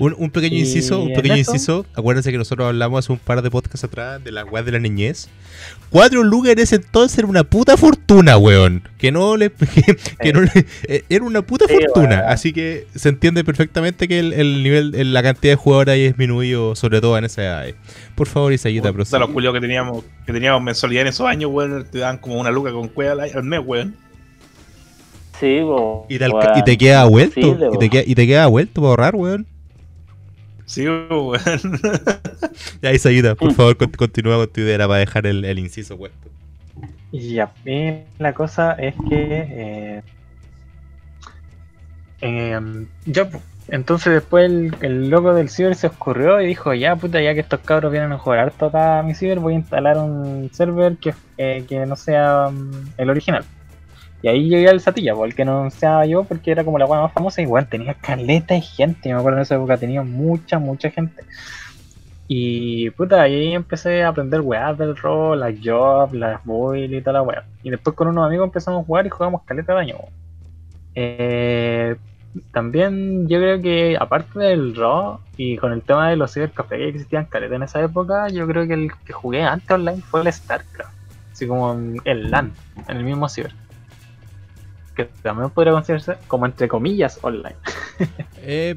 Un, 0.00 0.14
un 0.18 0.30
pequeño 0.30 0.56
Y 0.56 0.60
inciso, 0.60 1.00
un 1.02 1.12
pequeño 1.12 1.36
inciso. 1.36 1.86
Acuérdense 1.94 2.32
que 2.32 2.38
nosotros 2.38 2.66
hablamos 2.66 3.04
hace 3.04 3.12
un 3.12 3.18
par 3.18 3.42
de 3.42 3.50
podcasts 3.50 3.84
atrás 3.84 4.24
de 4.24 4.32
la 4.32 4.44
weá 4.44 4.62
de 4.62 4.72
la 4.72 4.78
niñez. 4.78 5.28
Cuatro 5.90 6.24
lucas 6.24 6.52
en 6.52 6.58
ese 6.58 6.76
entonces 6.76 7.18
era 7.18 7.28
una 7.28 7.44
puta 7.44 7.76
fortuna, 7.76 8.36
weón. 8.38 8.82
Que 8.98 9.12
no 9.12 9.36
le. 9.36 9.50
Que, 9.74 9.96
que 10.20 10.32
no 10.32 10.40
le- 10.40 10.66
eh, 10.88 11.04
era 11.08 11.22
una 11.24 11.42
puta 11.42 11.66
Sí, 11.68 11.74
fortuna. 11.74 12.16
weón. 12.20 12.28
Así 12.30 12.52
que 12.52 12.86
se 12.94 13.10
entiende 13.10 13.44
perfectamente 13.44 14.08
que 14.08 14.18
el, 14.18 14.32
el 14.32 14.62
nivel, 14.62 14.94
el- 14.94 15.12
la 15.12 15.22
cantidad 15.22 15.52
de 15.52 15.56
jugadores 15.56 15.92
haya 15.94 16.04
disminuido, 16.04 16.74
sobre 16.74 17.00
todo 17.02 17.18
en 17.18 17.24
esa 17.26 17.42
edad. 17.42 17.66
Por 18.14 18.26
favor, 18.26 18.52
Isayita, 18.54 18.84
Puta, 18.88 18.92
prosigue. 18.94 19.18
los 19.20 19.30
culios 19.30 19.52
que 19.52 19.60
teníamos, 19.60 20.02
que 20.24 20.32
teníamos 20.32 20.62
mensualidad 20.62 21.02
en 21.02 21.08
esos 21.08 21.26
años, 21.26 21.50
weón, 21.52 21.84
te 21.90 21.98
daban 21.98 22.16
como 22.18 22.40
una 22.40 22.50
luca 22.50 22.72
con 22.72 22.88
cueva 22.88 23.22
al, 23.34 23.44
mes, 23.44 23.60
weón. 23.64 23.94
Sí, 25.38 25.60
bo, 25.60 26.06
Y 26.08 26.18
te, 26.18 26.24
alca- 26.24 26.38
weón. 26.38 26.58
y 26.58 26.62
te 26.64 26.78
queda 26.78 27.04
vuelto. 27.04 27.40
Y, 27.74 27.78
te 27.78 27.90
queda, 27.90 28.02
y 28.06 28.14
te 28.14 28.26
queda 28.26 28.46
vuelto 28.46 28.80
para 28.80 28.88
ahorrar, 28.90 29.14
weón. 29.16 29.46
Sí, 30.70 30.86
weón. 30.86 31.40
Ya, 32.80 32.92
Isayita, 32.92 33.34
por 33.34 33.52
favor, 33.52 33.76
con- 33.76 33.90
continúa 33.90 34.36
con 34.36 34.48
tu 34.48 34.60
idea 34.60 34.78
para 34.86 35.00
dejar 35.00 35.26
el, 35.26 35.44
el 35.44 35.58
inciso 35.58 35.96
puesto. 35.98 36.28
Y 37.10 37.34
ya, 37.34 37.52
y 37.66 38.04
la 38.18 38.32
cosa 38.34 38.72
es 38.74 38.94
que. 39.08 39.46
Eh, 39.50 40.02
em, 42.20 42.86
ya, 43.04 43.28
pues, 43.28 43.42
entonces 43.68 44.12
después 44.14 44.48
el, 44.50 44.74
el 44.80 45.10
loco 45.10 45.34
del 45.34 45.48
ciber 45.48 45.74
se 45.74 45.88
ocurrió 45.88 46.40
y 46.40 46.46
dijo: 46.46 46.72
Ya, 46.72 46.94
puta, 46.94 47.20
ya 47.20 47.34
que 47.34 47.40
estos 47.40 47.60
cabros 47.60 47.90
vienen 47.90 48.12
a 48.12 48.18
jugar 48.18 48.38
harto 48.38 48.66
acá 48.66 49.00
a 49.00 49.02
mi 49.02 49.14
ciber, 49.14 49.40
voy 49.40 49.54
a 49.54 49.56
instalar 49.56 49.98
un 49.98 50.50
server 50.52 50.96
que, 50.98 51.14
eh, 51.36 51.64
que 51.68 51.84
no 51.86 51.96
sea 51.96 52.48
mm, 52.50 52.92
el 52.96 53.10
original. 53.10 53.44
Y 54.22 54.28
ahí 54.28 54.48
llegué 54.48 54.68
al 54.68 54.80
Satilla, 54.80 55.14
pues, 55.14 55.30
el 55.30 55.36
que 55.36 55.44
no 55.44 55.70
sea 55.70 56.04
yo, 56.04 56.24
porque 56.24 56.50
era 56.50 56.64
como 56.64 56.78
la 56.78 56.86
weá 56.86 57.00
más 57.00 57.12
famosa. 57.12 57.40
Igual 57.40 57.68
tenía 57.68 57.94
caleta 57.94 58.54
de 58.54 58.60
gente, 58.60 59.08
me 59.08 59.18
acuerdo 59.18 59.38
en 59.38 59.42
esa 59.42 59.54
época 59.54 59.78
tenía 59.78 60.02
mucha, 60.02 60.58
mucha 60.58 60.90
gente. 60.90 61.22
Y 62.28 62.90
puta, 62.90 63.22
ahí 63.22 63.54
empecé 63.54 64.04
a 64.04 64.08
aprender 64.08 64.40
weas 64.40 64.78
del 64.78 64.96
rol, 64.96 65.40
las 65.40 65.54
jobs, 65.64 66.12
las 66.12 66.44
boil 66.44 66.94
y 66.94 67.00
toda 67.00 67.14
la 67.14 67.22
wea. 67.22 67.44
Y 67.62 67.70
después 67.70 67.96
con 67.96 68.08
unos 68.08 68.24
amigos 68.24 68.46
empezamos 68.46 68.82
a 68.82 68.86
jugar 68.86 69.06
y 69.06 69.10
jugamos 69.10 69.42
caleta 69.42 69.72
de 69.72 69.78
daño. 69.78 69.96
Eh, 70.94 71.96
también 72.52 73.26
yo 73.26 73.38
creo 73.38 73.60
que 73.60 73.96
aparte 73.98 74.38
del 74.38 74.76
RAW 74.76 75.18
y 75.36 75.56
con 75.56 75.72
el 75.72 75.82
tema 75.82 76.10
de 76.10 76.16
los 76.16 76.32
cibercafés 76.32 76.78
que 76.78 76.88
existían 76.90 77.24
caleta 77.24 77.56
en 77.56 77.64
esa 77.64 77.82
época, 77.82 78.28
yo 78.28 78.46
creo 78.46 78.66
que 78.66 78.74
el 78.74 78.92
que 79.04 79.12
jugué 79.12 79.42
antes 79.42 79.70
online 79.70 80.00
fue 80.00 80.20
el 80.20 80.32
StarCraft. 80.32 80.94
Así 81.32 81.48
como 81.48 81.72
el 82.04 82.30
LAN, 82.30 82.52
en 82.86 82.96
el 82.96 83.02
mismo 83.02 83.28
ciber. 83.28 83.52
Que 85.06 85.10
también 85.22 85.50
podría 85.50 85.72
considerarse 85.72 86.16
como 86.26 86.46
entre 86.46 86.68
comillas 86.68 87.18
online. 87.22 87.56
Eh, 88.38 88.76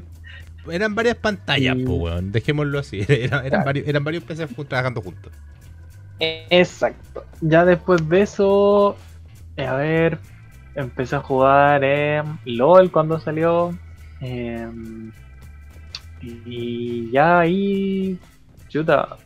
eran 0.70 0.94
varias 0.94 1.16
pantallas, 1.16 1.76
Y- 1.76 1.84
weón. 1.84 2.32
Dejémoslo 2.32 2.78
así. 2.78 3.00
Era- 3.08 3.38
eran, 3.40 3.48
Claro. 3.48 3.64
varios, 3.64 3.86
eran 3.88 4.04
varios 4.04 4.24
PCs 4.24 4.68
trabajando 4.68 5.02
juntos. 5.02 5.32
Exacto. 6.18 7.24
Ya 7.40 7.64
después 7.64 8.08
de 8.08 8.22
eso, 8.22 8.96
eh, 9.56 9.66
a 9.66 9.74
ver, 9.76 10.18
empecé 10.74 11.16
a 11.16 11.20
jugar 11.20 11.82
eh, 11.84 12.22
LOL 12.44 12.90
cuando 12.90 13.18
salió. 13.20 13.76
eh, 14.20 14.66
y 16.20 17.10
ya 17.10 17.40
ahí, 17.40 18.18
chuta, 18.68 19.16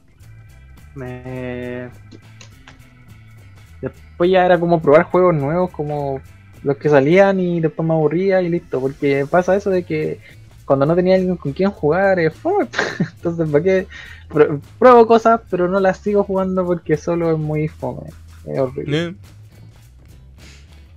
me... 0.94 1.90
Después 3.80 4.30
ya 4.30 4.44
era 4.44 4.58
como 4.58 4.82
probar 4.82 5.04
juegos 5.04 5.34
nuevos 5.34 5.70
como 5.70 6.20
los 6.62 6.76
que 6.76 6.88
salían 6.88 7.40
y 7.40 7.60
después 7.60 7.86
me 7.86 7.94
aburría 7.94 8.40
y 8.42 8.48
listo. 8.48 8.80
Porque 8.80 9.26
pasa 9.30 9.56
eso 9.56 9.70
de 9.70 9.84
que 9.84 10.18
cuando 10.64 10.86
no 10.86 10.94
tenía 10.94 11.14
alguien 11.14 11.36
con 11.36 11.52
quien 11.52 11.70
jugar, 11.70 12.18
es 12.18 12.34
fome. 12.34 12.66
Entonces, 13.16 13.48
¿para 13.48 13.64
qué? 13.64 13.86
Pr- 14.28 14.60
pruebo 14.78 15.06
cosas, 15.06 15.40
pero 15.50 15.68
no 15.68 15.80
las 15.80 15.98
sigo 15.98 16.24
jugando 16.24 16.64
porque 16.66 16.96
solo 16.96 17.32
es 17.32 17.38
muy 17.38 17.68
fome. 17.68 18.10
Es 18.46 18.58
horrible. 18.58 19.04
¿Eh? 19.06 19.14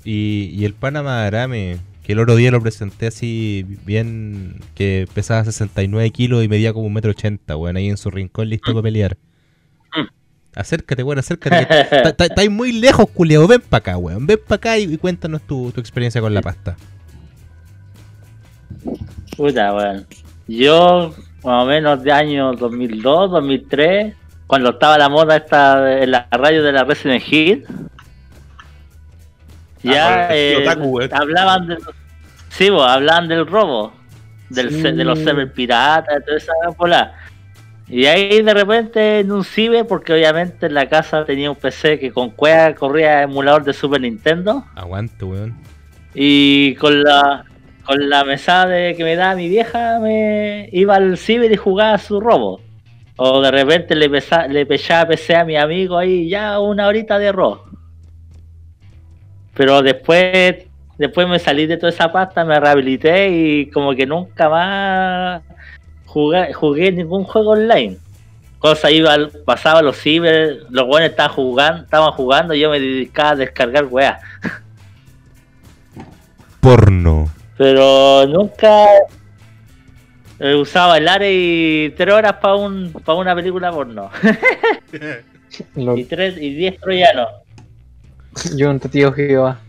Y, 0.03 0.51
y 0.53 0.65
el 0.65 0.73
Panamá 0.73 1.25
Arame, 1.25 1.77
que 2.03 2.13
el 2.13 2.19
otro 2.19 2.35
día 2.35 2.51
lo 2.51 2.59
presenté 2.61 3.07
así 3.07 3.65
bien, 3.85 4.55
que 4.73 5.07
pesaba 5.13 5.43
69 5.45 6.09
kilos 6.11 6.43
y 6.43 6.47
medía 6.47 6.73
como 6.73 6.87
un 6.87 6.93
metro 6.93 7.11
ochenta, 7.11 7.55
weón, 7.55 7.77
ahí 7.77 7.87
en 7.89 7.97
su 7.97 8.09
rincón 8.09 8.49
listo 8.49 8.73
para 8.73 8.83
pelear. 8.83 9.17
Acércate, 10.55 11.01
weón, 11.03 11.19
acércate. 11.19 11.67
Estáis 12.25 12.51
muy 12.51 12.73
lejos, 12.73 13.09
culiao. 13.09 13.47
Ven 13.47 13.61
para 13.61 13.79
acá, 13.79 13.97
weón. 13.97 14.27
Ven 14.27 14.39
para 14.45 14.57
acá 14.57 14.77
y, 14.77 14.83
y 14.93 14.97
cuéntanos 14.97 15.41
tu, 15.43 15.71
tu 15.71 15.79
experiencia 15.79 16.19
con 16.21 16.33
la 16.33 16.41
pasta. 16.41 16.75
Puta, 19.37 19.73
weón. 19.73 20.05
Yo, 20.47 21.13
más 21.43 21.63
o 21.63 21.65
menos 21.65 22.03
de 22.03 22.11
año 22.11 22.53
2002, 22.53 23.31
2003, 23.31 24.13
cuando 24.47 24.71
estaba 24.71 24.97
la 24.97 25.07
moda 25.09 25.37
esta 25.37 26.01
en 26.03 26.11
la 26.11 26.27
radio 26.31 26.63
de 26.63 26.71
la 26.73 26.83
Resident 26.83 27.23
Evil, 27.31 27.65
ya 29.83 30.23
Ah, 30.25 30.27
con 30.27 30.35
el 30.35 30.53
eh, 30.53 30.57
otaku, 30.67 30.99
hablaban 31.11 31.67
de 31.67 31.77
sí, 32.49 32.69
bo, 32.69 32.83
hablaban 32.83 33.27
del 33.29 33.47
robo, 33.47 33.93
del 34.49 34.69
Sí. 34.69 34.81
de 34.81 35.03
los 35.05 35.19
server 35.19 35.51
piratas, 35.53 36.15
de 36.19 36.21
toda 36.21 36.37
esa 36.37 36.53
bola. 36.77 37.13
Y 37.91 38.05
ahí 38.05 38.41
de 38.41 38.53
repente 38.53 39.19
en 39.19 39.33
un 39.33 39.43
ciber, 39.43 39.85
porque 39.85 40.13
obviamente 40.13 40.67
en 40.67 40.73
la 40.73 40.87
casa 40.87 41.25
tenía 41.25 41.51
un 41.51 41.57
PC 41.57 41.99
que 41.99 42.11
con 42.11 42.29
cueva 42.29 42.73
corría 42.73 43.23
emulador 43.23 43.65
de 43.65 43.73
Super 43.73 43.99
Nintendo. 43.99 44.63
Aguante, 44.75 45.25
weón. 45.25 45.57
Y 46.13 46.75
con 46.75 47.03
la 47.03 47.43
con 47.85 48.09
la 48.09 48.23
mesada 48.23 48.67
de 48.67 48.95
que 48.95 49.03
me 49.03 49.17
daba 49.17 49.35
mi 49.35 49.49
vieja, 49.49 49.99
me 49.99 50.69
iba 50.71 50.95
al 50.95 51.17
ciber 51.17 51.51
y 51.51 51.57
jugaba 51.57 51.97
su 51.97 52.21
robo. 52.21 52.61
O 53.17 53.41
de 53.41 53.51
repente 53.51 53.93
le, 53.95 54.09
pesa, 54.09 54.47
le 54.47 54.65
pechaba 54.65 55.09
PC 55.09 55.35
a 55.35 55.43
mi 55.43 55.57
amigo 55.57 55.97
ahí, 55.97 56.29
ya 56.29 56.61
una 56.61 56.87
horita 56.87 57.19
de 57.19 57.33
robo. 57.33 57.65
Pero 59.53 59.81
después, 59.81 60.65
después 60.97 61.27
me 61.27 61.39
salí 61.39 61.65
de 61.65 61.75
toda 61.75 61.89
esa 61.89 62.09
pasta, 62.09 62.45
me 62.45 62.57
rehabilité 62.57 63.29
y 63.29 63.69
como 63.69 63.93
que 63.93 64.05
nunca 64.05 64.47
más 64.47 65.41
jugué, 66.11 66.53
jugué 66.53 66.91
ningún 66.91 67.23
juego 67.23 67.51
online. 67.51 67.97
Cosa 68.59 68.91
iba, 68.91 69.13
al- 69.13 69.29
pasaba 69.45 69.81
los 69.81 69.97
ciber, 69.97 70.63
los 70.69 70.85
buenos 70.85 71.09
estaban 71.09 71.33
jugando, 71.33 71.83
estaban 71.83 72.11
jugando, 72.11 72.53
y 72.53 72.59
yo 72.59 72.69
me 72.69 72.79
dedicaba 72.79 73.29
a 73.31 73.35
descargar 73.35 73.85
weas. 73.85 74.21
Porno. 76.59 77.27
pero 77.57 78.25
nunca 78.27 78.85
eh, 80.39 80.53
usaba 80.55 80.97
el 80.97 81.07
área 81.07 81.29
y 81.31 81.91
tres 81.97 82.13
horas 82.13 82.33
para 82.33 82.55
un 82.55 82.91
para 83.03 83.17
una 83.17 83.33
película 83.35 83.71
porno 83.71 84.09
Lo- 85.75 85.97
y 85.97 86.03
tres 86.05 86.37
y 86.37 86.53
diez 86.53 86.79
troyanos 86.79 87.27
yo 88.55 88.69
un 88.69 88.79
tío 88.79 89.11
Jehová. 89.11 89.59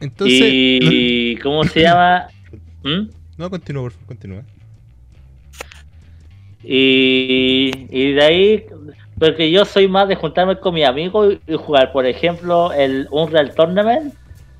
Entonces. 0.00 0.38
y 0.42 1.36
cómo 1.36 1.64
se 1.64 1.82
llama 1.82 2.28
¿Mm? 2.82 3.08
No, 3.38 3.48
continúa, 3.50 3.84
por 3.84 3.92
favor, 3.92 4.06
continúa. 4.06 4.42
y, 6.62 7.70
y 7.90 8.12
de 8.12 8.22
ahí 8.22 8.66
porque 9.18 9.50
yo 9.50 9.64
soy 9.64 9.88
más 9.88 10.08
de 10.08 10.16
juntarme 10.16 10.58
con 10.58 10.74
mis 10.74 10.84
amigos 10.86 11.36
y, 11.46 11.54
jugar 11.54 11.92
por 11.92 12.06
ejemplo 12.06 12.72
el 12.72 13.06
Unreal 13.10 13.54
Tournament 13.54 14.14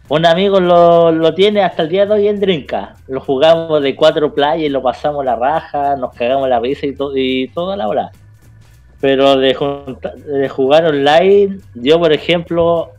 Un 0.09 0.27
amigo 0.27 0.61
lo, 0.61 1.13
lo 1.13 1.35
tiene 1.35 1.63
hasta 1.63 1.83
el 1.83 1.89
día 1.91 2.07
de 2.07 2.15
hoy 2.15 2.29
en 2.29 2.41
Drinka. 2.41 2.97
Lo 3.09 3.21
jugamos 3.21 3.83
de 3.83 3.95
cuatro 3.95 4.35
playas, 4.35 4.71
lo 4.73 4.83
pasamos 4.83 5.25
la 5.25 5.37
raja, 5.37 5.97
nos 5.97 6.15
cagamos 6.15 6.49
la 6.49 6.61
risa 6.61 6.87
y, 6.87 6.95
to- 6.95 7.17
y 7.17 7.49
toda 7.49 7.77
la 7.77 7.89
hora. 7.89 8.11
Pero 9.01 9.37
de, 9.37 9.55
de 10.27 10.49
jugar 10.49 10.87
online, 10.87 11.59
yo 11.75 11.99
por 11.99 12.13
ejemplo 12.13 12.91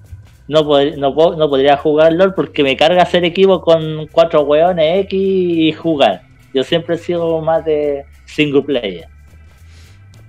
no, 0.49 0.63
pod- 0.65 0.97
no, 0.97 1.15
po- 1.15 1.35
no 1.35 1.47
podría 1.47 1.77
jugar 1.77 2.11
LOL 2.11 2.33
porque 2.33 2.63
me 2.63 2.75
carga 2.75 3.03
hacer 3.03 3.23
equipo 3.23 3.61
con 3.61 4.07
cuatro 4.07 4.41
hueones 4.41 5.05
X 5.05 5.17
y 5.17 5.71
jugar. 5.71 6.23
Yo 6.53 6.63
siempre 6.63 6.95
he 6.95 6.97
sido 6.97 7.39
más 7.41 7.63
de 7.63 8.03
single 8.25 8.63
player. 8.63 9.07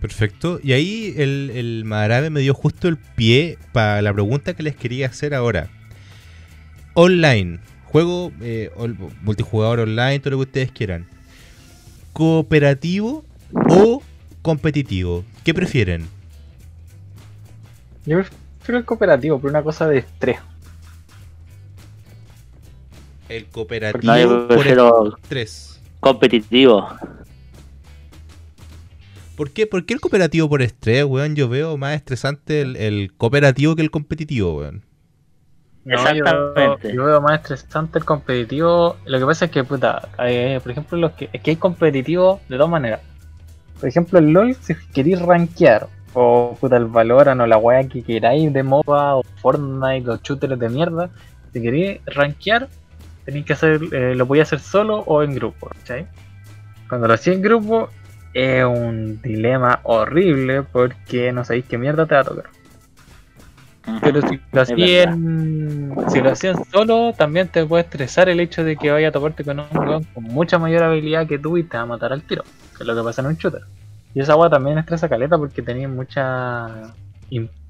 Perfecto. 0.00 0.60
Y 0.62 0.72
ahí 0.72 1.14
el, 1.16 1.50
el 1.54 1.84
Madarabe 1.84 2.30
me 2.30 2.40
dio 2.40 2.54
justo 2.54 2.88
el 2.88 2.96
pie 2.96 3.58
para 3.72 4.00
la 4.00 4.12
pregunta 4.12 4.54
que 4.54 4.62
les 4.62 4.76
quería 4.76 5.06
hacer 5.06 5.34
ahora. 5.34 5.68
Online, 6.94 7.58
juego 7.84 8.32
eh, 8.40 8.70
multijugador 9.22 9.80
online, 9.80 10.20
todo 10.20 10.30
lo 10.30 10.36
que 10.38 10.42
ustedes 10.42 10.72
quieran. 10.72 11.06
¿Cooperativo 12.12 13.24
o 13.68 14.02
competitivo? 14.42 15.24
¿Qué 15.44 15.54
prefieren? 15.54 16.08
Yo 18.06 18.20
prefiero 18.70 18.78
el 18.78 18.84
cooperativo 18.84 19.40
por 19.40 19.50
una 19.50 19.62
cosa 19.62 19.88
de 19.88 19.98
estrés. 19.98 20.38
El 23.28 23.44
No, 23.44 23.50
cooperativo 23.52 24.48
yo 24.48 24.48
por 24.48 24.66
estrés. 24.66 25.80
competitivo. 26.00 26.88
¿Por 29.36 29.50
qué? 29.50 29.66
¿Por 29.66 29.86
qué 29.86 29.94
el 29.94 30.00
cooperativo 30.00 30.48
por 30.48 30.62
estrés, 30.62 31.04
weón? 31.04 31.34
Yo 31.34 31.48
veo 31.48 31.76
más 31.76 31.94
estresante 31.96 32.60
el, 32.60 32.76
el 32.76 33.12
cooperativo 33.16 33.74
que 33.74 33.82
el 33.82 33.90
competitivo, 33.90 34.58
weón. 34.58 34.84
No, 35.84 35.96
yo, 36.12 36.24
Exactamente. 36.24 36.92
yo 36.94 37.04
veo 37.04 37.20
más 37.20 37.40
estresante 37.40 37.98
el 37.98 38.04
competitivo. 38.04 38.96
Lo 39.06 39.18
que 39.18 39.24
pasa 39.26 39.46
es 39.46 39.50
que, 39.50 39.64
puta, 39.64 40.08
eh, 40.18 40.60
por 40.62 40.70
ejemplo, 40.72 40.98
los 40.98 41.12
que, 41.12 41.30
es 41.32 41.40
que 41.42 41.50
hay 41.52 41.56
competitivo 41.56 42.40
de 42.48 42.56
dos 42.56 42.68
maneras. 42.68 43.00
Por 43.80 43.88
ejemplo, 43.88 44.18
el 44.18 44.30
LOL, 44.30 44.54
si 44.56 44.74
queréis 44.92 45.20
rankear, 45.22 45.88
o 46.14 46.56
puta, 46.60 46.76
el 46.76 46.86
Valorant 46.86 47.40
o 47.40 47.46
la 47.46 47.58
weá 47.58 47.86
que 47.88 48.02
queráis 48.02 48.52
de 48.52 48.62
MOBA, 48.62 49.16
o 49.16 49.22
Fortnite, 49.40 50.10
o 50.10 50.16
shooters 50.16 50.58
de 50.58 50.68
mierda, 50.68 51.10
si 51.52 51.60
queréis 51.62 52.00
rankear, 52.06 52.68
tenéis 53.24 53.46
que 53.46 53.52
hacer, 53.52 53.80
eh, 53.92 54.14
lo 54.14 54.26
podéis 54.26 54.48
hacer 54.48 54.60
solo 54.60 55.00
o 55.06 55.22
en 55.22 55.34
grupo, 55.34 55.68
¿cachai? 55.68 56.06
Cuando 56.88 57.06
lo 57.06 57.14
hacéis 57.14 57.36
en 57.36 57.42
grupo, 57.42 57.88
es 58.34 58.64
un 58.64 59.20
dilema 59.22 59.80
horrible 59.84 60.62
porque 60.62 61.32
no 61.32 61.44
sabéis 61.44 61.64
qué 61.66 61.78
mierda 61.78 62.06
te 62.06 62.14
va 62.14 62.20
a 62.20 62.24
tocar. 62.24 62.44
Pero 64.02 64.20
si 64.28 64.40
lo 64.52 64.60
hacían, 64.60 65.94
si 66.08 66.20
lo 66.20 66.30
hacían 66.30 66.56
solo, 66.70 67.12
también 67.16 67.48
te 67.48 67.64
puede 67.64 67.82
estresar 67.82 68.28
el 68.28 68.38
hecho 68.38 68.62
de 68.62 68.76
que 68.76 68.90
vaya 68.90 69.08
a 69.08 69.12
toparte 69.12 69.42
con 69.42 69.58
un 69.58 69.66
weón 69.72 70.04
con 70.04 70.24
mucha 70.24 70.58
mayor 70.58 70.82
habilidad 70.82 71.26
que 71.26 71.38
tú 71.38 71.56
y 71.56 71.64
te 71.64 71.76
va 71.76 71.84
a 71.84 71.86
matar 71.86 72.12
al 72.12 72.22
tiro, 72.22 72.44
que 72.76 72.82
es 72.82 72.86
lo 72.86 72.94
que 72.94 73.02
pasa 73.02 73.22
en 73.22 73.28
un 73.28 73.36
shooter. 73.36 73.62
Y 74.14 74.20
esa 74.20 74.32
agua 74.32 74.50
también 74.50 74.78
estresa 74.78 75.08
caleta 75.08 75.38
porque 75.38 75.62
tenéis 75.62 75.88
mucha, 75.88 76.92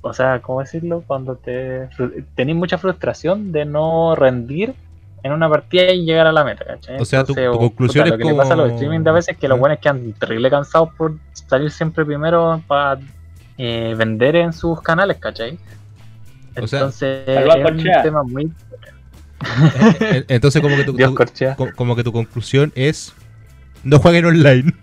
o 0.00 0.12
sea, 0.14 0.40
¿cómo 0.40 0.60
decirlo? 0.60 1.04
Cuando 1.06 1.36
te 1.36 1.88
tenéis 2.34 2.56
mucha 2.56 2.78
frustración 2.78 3.52
de 3.52 3.64
no 3.66 4.14
rendir 4.14 4.74
en 5.22 5.32
una 5.32 5.50
partida 5.50 5.92
y 5.92 6.04
llegar 6.06 6.26
a 6.26 6.32
la 6.32 6.44
meta, 6.44 6.64
¿cachai? 6.64 6.98
O 6.98 7.04
sea, 7.04 7.24
tu- 7.24 7.34
tu 7.34 7.40
o- 7.42 7.58
conclusión 7.58 8.04
puta, 8.04 8.14
es 8.14 8.18
lo 8.18 8.18
que 8.18 8.24
le 8.32 8.34
pasa 8.38 8.54
a 8.54 8.56
los 8.56 8.70
streaming 8.72 9.00
de 9.00 9.10
a 9.10 9.12
veces 9.12 9.34
es 9.34 9.38
que 9.40 9.48
los 9.48 9.58
buenos 9.58 9.78
quedan 9.78 10.12
terrible 10.14 10.48
cansados 10.48 10.88
por 10.96 11.16
salir 11.32 11.70
siempre 11.70 12.04
primero 12.06 12.62
para 12.66 12.98
vender 13.58 14.36
en 14.36 14.54
sus 14.54 14.80
canales, 14.80 15.18
¿cachai? 15.18 15.58
O 16.58 16.66
sea, 16.66 16.78
Entonces 16.78 17.28
es 17.28 17.64
un 17.70 18.02
tema 18.02 18.22
muy 18.22 18.50
Eh, 20.00 20.24
Entonces 20.28 20.62
como 20.62 20.76
que 20.76 20.84
tu, 20.84 20.92
tu- 21.56 21.70
como 21.76 21.96
que 21.96 22.02
tu 22.04 22.12
conclusión 22.12 22.72
es 22.74 23.12
no 23.84 23.98
jueguen 23.98 24.24
online. 24.24 24.74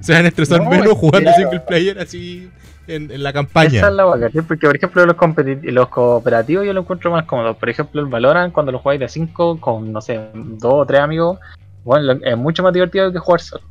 Se 0.00 0.12
van 0.12 0.24
a 0.24 0.28
estresar 0.28 0.62
No, 0.62 0.70
menos 0.70 0.94
jugando 0.94 1.30
claro. 1.30 1.36
single 1.36 1.60
player 1.60 1.98
así 1.98 2.50
en, 2.86 3.10
en 3.10 3.22
la 3.22 3.32
campaña. 3.32 3.78
Esa 3.78 3.88
es 3.88 3.94
la 3.94 4.06
hueá, 4.06 4.20
¿cachai? 4.20 4.42
Porque, 4.42 4.66
por 4.66 4.76
ejemplo, 4.76 5.06
los, 5.06 5.16
los 5.62 5.88
cooperativos 5.88 6.66
yo 6.66 6.72
lo 6.72 6.80
encuentro 6.80 7.10
más 7.10 7.24
cómodo. 7.24 7.54
Por 7.54 7.68
ejemplo, 7.68 8.00
el 8.00 8.06
Valorant, 8.06 8.52
cuando 8.52 8.72
lo 8.72 8.78
jugáis 8.78 9.00
de 9.00 9.08
5 9.08 9.60
con, 9.60 9.92
no 9.92 10.00
sé, 10.00 10.20
dos 10.34 10.74
o 10.74 10.86
tres 10.86 11.00
amigos, 11.00 11.38
bueno, 11.84 12.18
es 12.22 12.36
mucho 12.36 12.62
más 12.62 12.72
divertido 12.72 13.12
que 13.12 13.18
jugar 13.18 13.40
solo. 13.40 13.62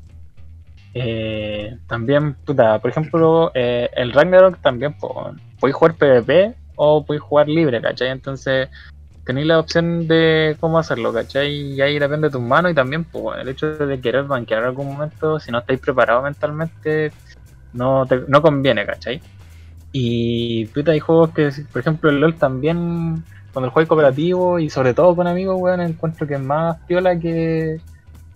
Eh, 0.93 1.77
también, 1.87 2.35
puta, 2.45 2.79
por 2.79 2.89
ejemplo, 2.89 3.51
eh, 3.53 3.89
el 3.95 4.13
Ragnarok 4.13 4.61
también, 4.61 4.93
po, 4.97 5.31
podéis 5.59 5.75
jugar 5.75 5.95
PvP 5.95 6.55
o 6.77 7.05
podéis 7.05 7.21
jugar 7.21 7.49
libre, 7.49 7.81
¿cachai? 7.81 8.09
Entonces, 8.09 8.69
tenéis 9.25 9.47
la 9.47 9.59
opción 9.59 10.07
de 10.07 10.55
cómo 10.59 10.77
hacerlo, 10.79 11.11
¿cachai? 11.13 11.51
Y 11.73 11.81
ahí 11.81 11.99
depende 11.99 12.27
de 12.27 12.31
tus 12.31 12.41
manos 12.41 12.71
y 12.71 12.75
también, 12.75 13.03
pues, 13.05 13.39
el 13.41 13.49
hecho 13.49 13.75
de 13.77 13.99
querer 13.99 14.23
banquear 14.25 14.61
en 14.61 14.67
algún 14.67 14.87
momento, 14.93 15.39
si 15.39 15.51
no 15.51 15.59
estáis 15.59 15.79
preparados 15.79 16.23
mentalmente, 16.23 17.11
no, 17.73 18.05
te- 18.05 18.23
no 18.27 18.41
conviene, 18.41 18.85
¿cachai? 18.85 19.21
Y 19.91 20.65
puta, 20.67 20.91
hay 20.91 20.99
juegos 20.99 21.31
que, 21.31 21.49
por 21.71 21.79
ejemplo, 21.81 22.09
el 22.09 22.19
LOL 22.19 22.35
también, 22.35 23.23
cuando 23.53 23.67
el 23.67 23.71
juego 23.71 23.81
es 23.83 23.87
cooperativo 23.89 24.59
y 24.59 24.69
sobre 24.69 24.93
todo 24.93 25.15
con 25.15 25.27
amigos, 25.27 25.55
weón, 25.59 25.81
encuentro 25.81 26.27
que 26.27 26.33
es 26.35 26.39
más 26.41 26.77
piola 26.87 27.17
que, 27.17 27.79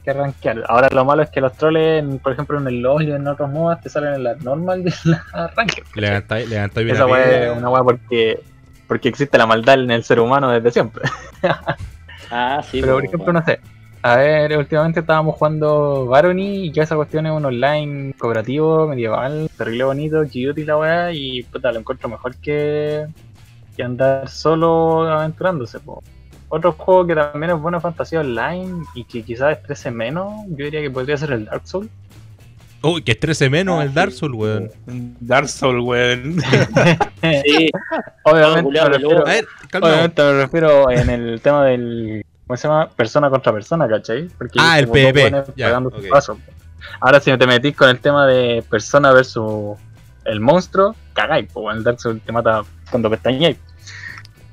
que 0.04 0.13
rankear. 0.13 0.63
Ahora 0.69 0.88
lo 0.91 1.04
malo 1.04 1.21
es 1.23 1.30
que 1.30 1.41
los 1.41 1.54
troles, 1.58 2.02
en- 2.02 2.19
por 2.19 2.32
ejemplo, 2.32 2.58
en 2.60 2.67
el 2.67 2.82
LOL 2.82 3.04
y 3.04 3.12
en 3.12 3.28
otros 3.28 3.49
modos, 3.49 3.82
te 3.82 3.89
salen 3.89 4.13
en 4.15 4.23
la 4.23 4.36
normal 4.36 4.80
y 4.86 4.88
en 4.88 5.12
la. 5.12 5.25
¿cachai? 5.56 6.47
Levantáis 6.47 6.86
bien 6.86 6.95
Esa 6.95 7.06
pega. 7.06 7.52
es 7.52 7.58
una 7.58 7.69
weá 7.69 7.84
porque, 7.84 8.41
porque 8.89 9.08
existe 9.08 9.38
la 9.38 9.45
maldad 9.45 9.80
en 9.80 9.91
el 9.91 10.04
ser 10.04 10.19
humano 10.19 10.49
desde 10.49 10.71
siempre. 10.71 11.04
Ah, 12.32 12.62
sí. 12.62 12.80
Pero 12.80 12.93
por 12.93 13.02
po, 13.02 13.08
ejemplo, 13.08 13.34
no 13.34 13.43
sé. 13.43 13.60
A 14.04 14.17
ver, 14.17 14.56
últimamente 14.56 14.99
estábamos 14.99 15.34
jugando 15.36 16.06
Barony 16.06 16.65
y 16.65 16.71
que 16.71 16.82
esa 16.82 16.95
cuestión 16.95 17.25
es 17.25 17.32
un 17.32 17.43
online 17.43 18.13
cooperativo, 18.19 18.88
medieval, 18.88 19.49
terrible 19.58 19.86
bonito, 19.86 20.21
cute 20.21 20.62
y 20.62 20.63
la 20.63 20.78
weá, 20.78 21.12
y 21.12 21.41
puta, 21.41 21.71
lo 21.71 21.80
encuentro 21.80 22.08
mejor 22.08 22.36
que, 22.36 23.08
que 23.75 23.82
andar 23.82 24.30
solo 24.30 25.10
aventurándose. 25.10 25.80
Po. 25.80 26.04
Otro 26.49 26.73
juego 26.73 27.08
que 27.08 27.15
también 27.15 27.54
es 27.54 27.60
buena 27.60 27.80
fantasía 27.80 28.19
online 28.19 28.84
y 28.93 29.06
que 29.06 29.23
quizás 29.23 29.58
estrese 29.58 29.89
menos, 29.89 30.32
yo 30.49 30.65
diría 30.65 30.82
que 30.82 30.91
podría 30.91 31.17
ser 31.17 31.32
el 31.32 31.45
Dark 31.45 31.67
Souls. 31.67 31.89
Uy, 32.82 33.02
que 33.02 33.12
estrese 33.12 33.50
menos 33.50 33.80
Ah, 33.80 33.84
el 33.84 33.94
Dark. 33.94 34.12
Souls, 34.12 34.36
weón. 34.36 34.72
Dark 35.20 35.48
Souls, 35.50 35.84
weón. 35.84 36.38
Sí, 37.44 37.70
Obviamente, 38.24 38.72
me 38.82 38.89
refiero, 38.89 39.28
A 39.28 39.30
ver, 39.30 39.48
calma. 39.70 39.88
obviamente 39.89 40.22
me 40.24 40.34
refiero 40.44 40.89
en 40.92 41.10
el 41.10 41.42
tema 41.42 41.65
del. 41.65 42.26
¿Cómo 42.48 42.58
se 42.58 42.68
llama? 42.68 42.89
Persona 42.89 43.30
contra 43.30 43.52
persona, 43.54 43.88
¿cachai? 43.88 44.28
Porque 44.38 44.58
Ah, 44.60 44.80
el 44.80 44.88
PvP, 44.88 45.54
ya, 45.56 45.65
pagando 45.68 45.92
sus 45.92 46.00
ok. 46.06 46.10
pasos. 46.10 46.38
Ahora, 47.02 47.20
si 47.20 47.36
te 47.38 47.46
metís 47.46 47.76
con 47.76 47.89
el 47.89 48.00
tema 48.00 48.26
de 48.26 48.63
persona 48.70 49.12
versus 49.12 49.78
el 50.26 50.39
monstruo, 50.39 50.96
cagáis, 51.13 51.48
pues 51.54 51.76
el 51.78 51.84
Dark 51.84 52.00
Souls 52.00 52.22
te 52.24 52.32
mata 52.32 52.62
cuando 52.89 53.10
pestañáis. 53.10 53.58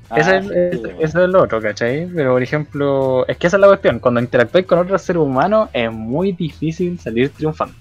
Ah, 0.09 0.19
Ese 0.19 0.37
es, 0.37 0.45
sí, 0.45 0.51
es- 0.53 0.81
eso 1.09 1.23
es 1.23 1.29
lo 1.29 1.43
otro, 1.43 1.61
¿cachai? 1.61 2.07
Pero 2.13 2.33
por 2.33 2.43
ejemplo, 2.43 3.25
es 3.27 3.37
que 3.37 3.47
esa 3.47 3.57
es 3.57 3.61
la 3.61 3.67
cuestión. 3.67 3.99
Cuando 3.99 4.19
interactuáis 4.19 4.67
con 4.67 4.79
otro 4.79 4.97
ser 4.97 5.17
humano, 5.17 5.69
es 5.73 5.91
muy 5.91 6.33
difícil 6.33 6.99
salir 6.99 7.29
triunfando. 7.31 7.75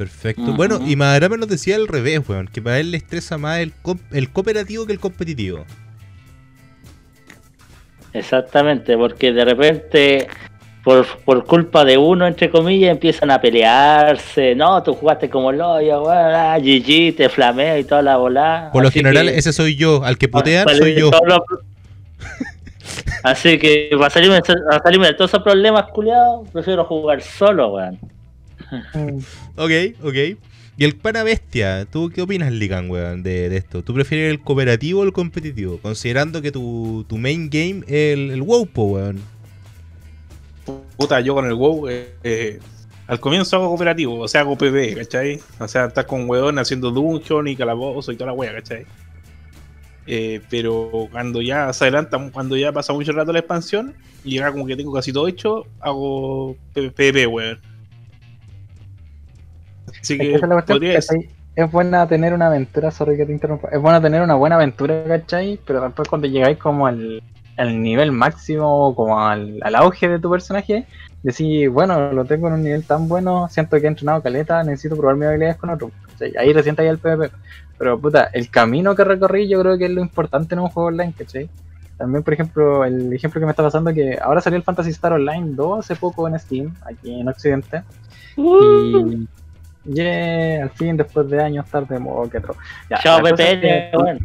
Perfecto. 0.00 0.54
Bueno, 0.54 0.80
y 0.86 0.96
Madarame 0.96 1.36
nos 1.36 1.48
decía 1.50 1.76
al 1.76 1.86
revés, 1.86 2.26
weón. 2.26 2.46
Que 2.48 2.62
para 2.62 2.78
él 2.78 2.90
le 2.90 2.96
estresa 2.96 3.36
más 3.36 3.58
el, 3.58 3.74
co- 3.82 3.98
el 4.12 4.30
cooperativo 4.30 4.86
que 4.86 4.92
el 4.94 4.98
competitivo. 4.98 5.66
Exactamente, 8.14 8.96
porque 8.96 9.30
de 9.30 9.44
repente, 9.44 10.26
por, 10.82 11.06
por 11.18 11.44
culpa 11.44 11.84
de 11.84 11.98
uno, 11.98 12.26
entre 12.26 12.48
comillas, 12.48 12.92
empiezan 12.92 13.30
a 13.30 13.42
pelearse. 13.42 14.54
No, 14.54 14.82
tú 14.82 14.94
jugaste 14.94 15.28
como 15.28 15.50
el 15.50 15.60
hoyo, 15.60 16.02
weón, 16.04 16.16
ah, 16.34 16.56
GG, 16.58 17.16
te 17.16 17.28
flameo 17.28 17.76
y 17.76 17.84
toda 17.84 18.00
la 18.00 18.16
bola. 18.16 18.70
Por 18.72 18.80
lo 18.82 18.88
Así 18.88 19.00
general, 19.00 19.26
que- 19.28 19.36
ese 19.36 19.52
soy 19.52 19.76
yo. 19.76 20.02
Al 20.02 20.16
que 20.16 20.28
putean, 20.28 20.64
para 20.64 20.78
soy 20.78 20.94
yo. 20.94 21.10
los- 21.10 21.40
Así 23.22 23.58
que 23.58 23.90
para 23.98 24.08
salirme, 24.08 24.40
para 24.40 24.82
salirme 24.82 25.08
de 25.08 25.12
todos 25.14 25.30
esos 25.30 25.42
problemas, 25.42 25.84
culiados, 25.92 26.48
prefiero 26.48 26.86
jugar 26.86 27.20
solo, 27.20 27.74
weón. 27.74 27.98
Ok, 29.56 29.70
ok. 30.02 30.14
Y 30.76 30.84
el 30.84 30.96
pana 30.96 31.22
bestia, 31.24 31.84
¿tú 31.84 32.08
qué 32.08 32.22
opinas, 32.22 32.52
Ligan, 32.52 32.88
weón, 32.88 33.22
de, 33.22 33.50
de 33.50 33.56
esto? 33.58 33.82
¿Tú 33.82 33.92
prefieres 33.92 34.30
el 34.30 34.40
cooperativo 34.40 35.00
o 35.00 35.04
el 35.04 35.12
competitivo? 35.12 35.78
Considerando 35.78 36.40
que 36.40 36.52
tu, 36.52 37.04
tu 37.06 37.18
main 37.18 37.50
game 37.50 37.82
es 37.86 38.14
el, 38.14 38.30
el 38.30 38.40
WoW, 38.40 38.66
po, 38.66 38.84
weón. 38.84 39.20
Puta, 40.96 41.20
yo 41.20 41.34
con 41.34 41.46
el 41.46 41.54
WoW, 41.54 41.88
eh, 41.88 42.14
eh, 42.24 42.60
al 43.06 43.20
comienzo 43.20 43.56
hago 43.56 43.68
cooperativo, 43.68 44.20
o 44.20 44.28
sea, 44.28 44.42
hago 44.42 44.56
PvP, 44.56 44.94
¿cachai? 44.94 45.40
O 45.58 45.68
sea, 45.68 45.86
estás 45.86 46.06
con 46.06 46.28
weón 46.30 46.58
haciendo 46.58 46.90
dungeon 46.90 47.48
y 47.48 47.56
calabozo 47.56 48.12
y 48.12 48.16
toda 48.16 48.28
la 48.28 48.32
wea, 48.32 48.54
¿cachai? 48.54 48.86
Eh, 50.06 50.40
pero 50.48 51.08
cuando 51.12 51.42
ya 51.42 51.72
se 51.72 51.84
adelanta, 51.84 52.30
cuando 52.32 52.56
ya 52.56 52.72
pasa 52.72 52.92
mucho 52.92 53.12
rato 53.12 53.32
la 53.32 53.40
expansión, 53.40 53.94
y 54.24 54.30
llega 54.30 54.50
como 54.50 54.66
que 54.66 54.76
tengo 54.76 54.92
casi 54.92 55.12
todo 55.12 55.28
hecho, 55.28 55.66
hago 55.80 56.56
PvP, 56.72 57.26
weón. 57.26 57.58
Así 60.00 60.18
Es 60.96 61.08
que 61.08 61.28
es 61.56 61.70
buena 61.70 62.06
tener 62.06 62.32
una 62.32 62.46
aventura, 62.46 62.90
sorry 62.90 63.16
que 63.16 63.26
te 63.26 63.32
interrumpa, 63.32 63.68
es 63.70 63.80
buena 63.80 64.00
tener 64.00 64.22
una 64.22 64.34
buena 64.34 64.56
aventura, 64.56 65.02
¿cachai? 65.06 65.58
Pero 65.66 65.82
después 65.82 66.08
cuando 66.08 66.28
llegáis 66.28 66.58
como 66.58 66.86
al, 66.86 67.22
al 67.56 67.82
nivel 67.82 68.12
máximo, 68.12 68.94
como 68.94 69.20
al, 69.20 69.58
al 69.62 69.74
auge 69.74 70.08
de 70.08 70.18
tu 70.18 70.30
personaje, 70.30 70.86
decís, 71.22 71.68
bueno, 71.68 72.12
lo 72.12 72.24
tengo 72.24 72.48
en 72.48 72.54
un 72.54 72.62
nivel 72.62 72.84
tan 72.84 73.08
bueno, 73.08 73.48
siento 73.50 73.78
que 73.78 73.84
he 73.84 73.88
entrenado 73.88 74.22
caleta, 74.22 74.62
necesito 74.62 74.96
probar 74.96 75.16
mis 75.16 75.28
habilidades 75.28 75.56
con 75.56 75.70
otro. 75.70 75.90
¿cachai? 76.12 76.32
Ahí 76.38 76.52
recién 76.52 76.72
está 76.72 76.82
ahí 76.82 76.88
el 76.88 76.98
PvP. 76.98 77.30
Pero 77.78 77.98
puta, 77.98 78.24
el 78.32 78.50
camino 78.50 78.94
que 78.94 79.04
recorrí 79.04 79.48
yo 79.48 79.60
creo 79.60 79.76
que 79.78 79.86
es 79.86 79.90
lo 79.90 80.00
importante 80.00 80.54
en 80.54 80.60
un 80.60 80.68
juego 80.68 80.88
online, 80.88 81.14
¿cachai? 81.16 81.48
También, 81.96 82.22
por 82.22 82.32
ejemplo, 82.32 82.84
el 82.84 83.12
ejemplo 83.12 83.40
que 83.40 83.44
me 83.44 83.50
está 83.50 83.62
pasando 83.62 83.92
que 83.92 84.18
ahora 84.22 84.40
salió 84.40 84.56
el 84.56 84.62
Fantasy 84.62 84.90
Star 84.90 85.12
Online 85.12 85.54
2 85.54 85.80
hace 85.80 85.96
poco 85.96 86.26
en 86.26 86.38
Steam, 86.38 86.74
aquí 86.86 87.20
en 87.20 87.28
Occidente. 87.28 87.82
Y 88.36 89.28
yeah, 89.92 90.62
al 90.62 90.70
fin, 90.70 90.96
después 90.96 91.28
de 91.28 91.42
años 91.42 91.66
tarde, 91.66 91.98
modo 91.98 92.28
que 92.28 92.38
otro. 92.38 92.56
Ya, 92.88 92.98
Chao, 92.98 93.26
es 93.26 93.32
que- 93.34 93.90
bueno. 93.94 94.20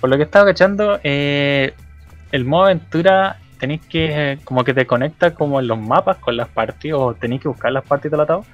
por 0.00 0.10
lo 0.10 0.16
que 0.16 0.22
estaba 0.24 0.46
cachando, 0.46 0.98
eh, 1.02 1.72
el 2.32 2.44
modo 2.44 2.64
aventura 2.64 3.38
tenéis 3.58 3.80
que, 3.86 4.32
eh, 4.32 4.38
como 4.44 4.64
que 4.64 4.74
te 4.74 4.86
conecta 4.86 5.32
como 5.32 5.60
en 5.60 5.68
los 5.68 5.78
mapas 5.78 6.18
con 6.18 6.36
las 6.36 6.48
partidas, 6.48 6.98
o 7.00 7.14
tenéis 7.14 7.42
que 7.42 7.48
buscar 7.48 7.72
las 7.72 7.84
partidas 7.84 8.12
todo 8.12 8.22
atado. 8.22 8.44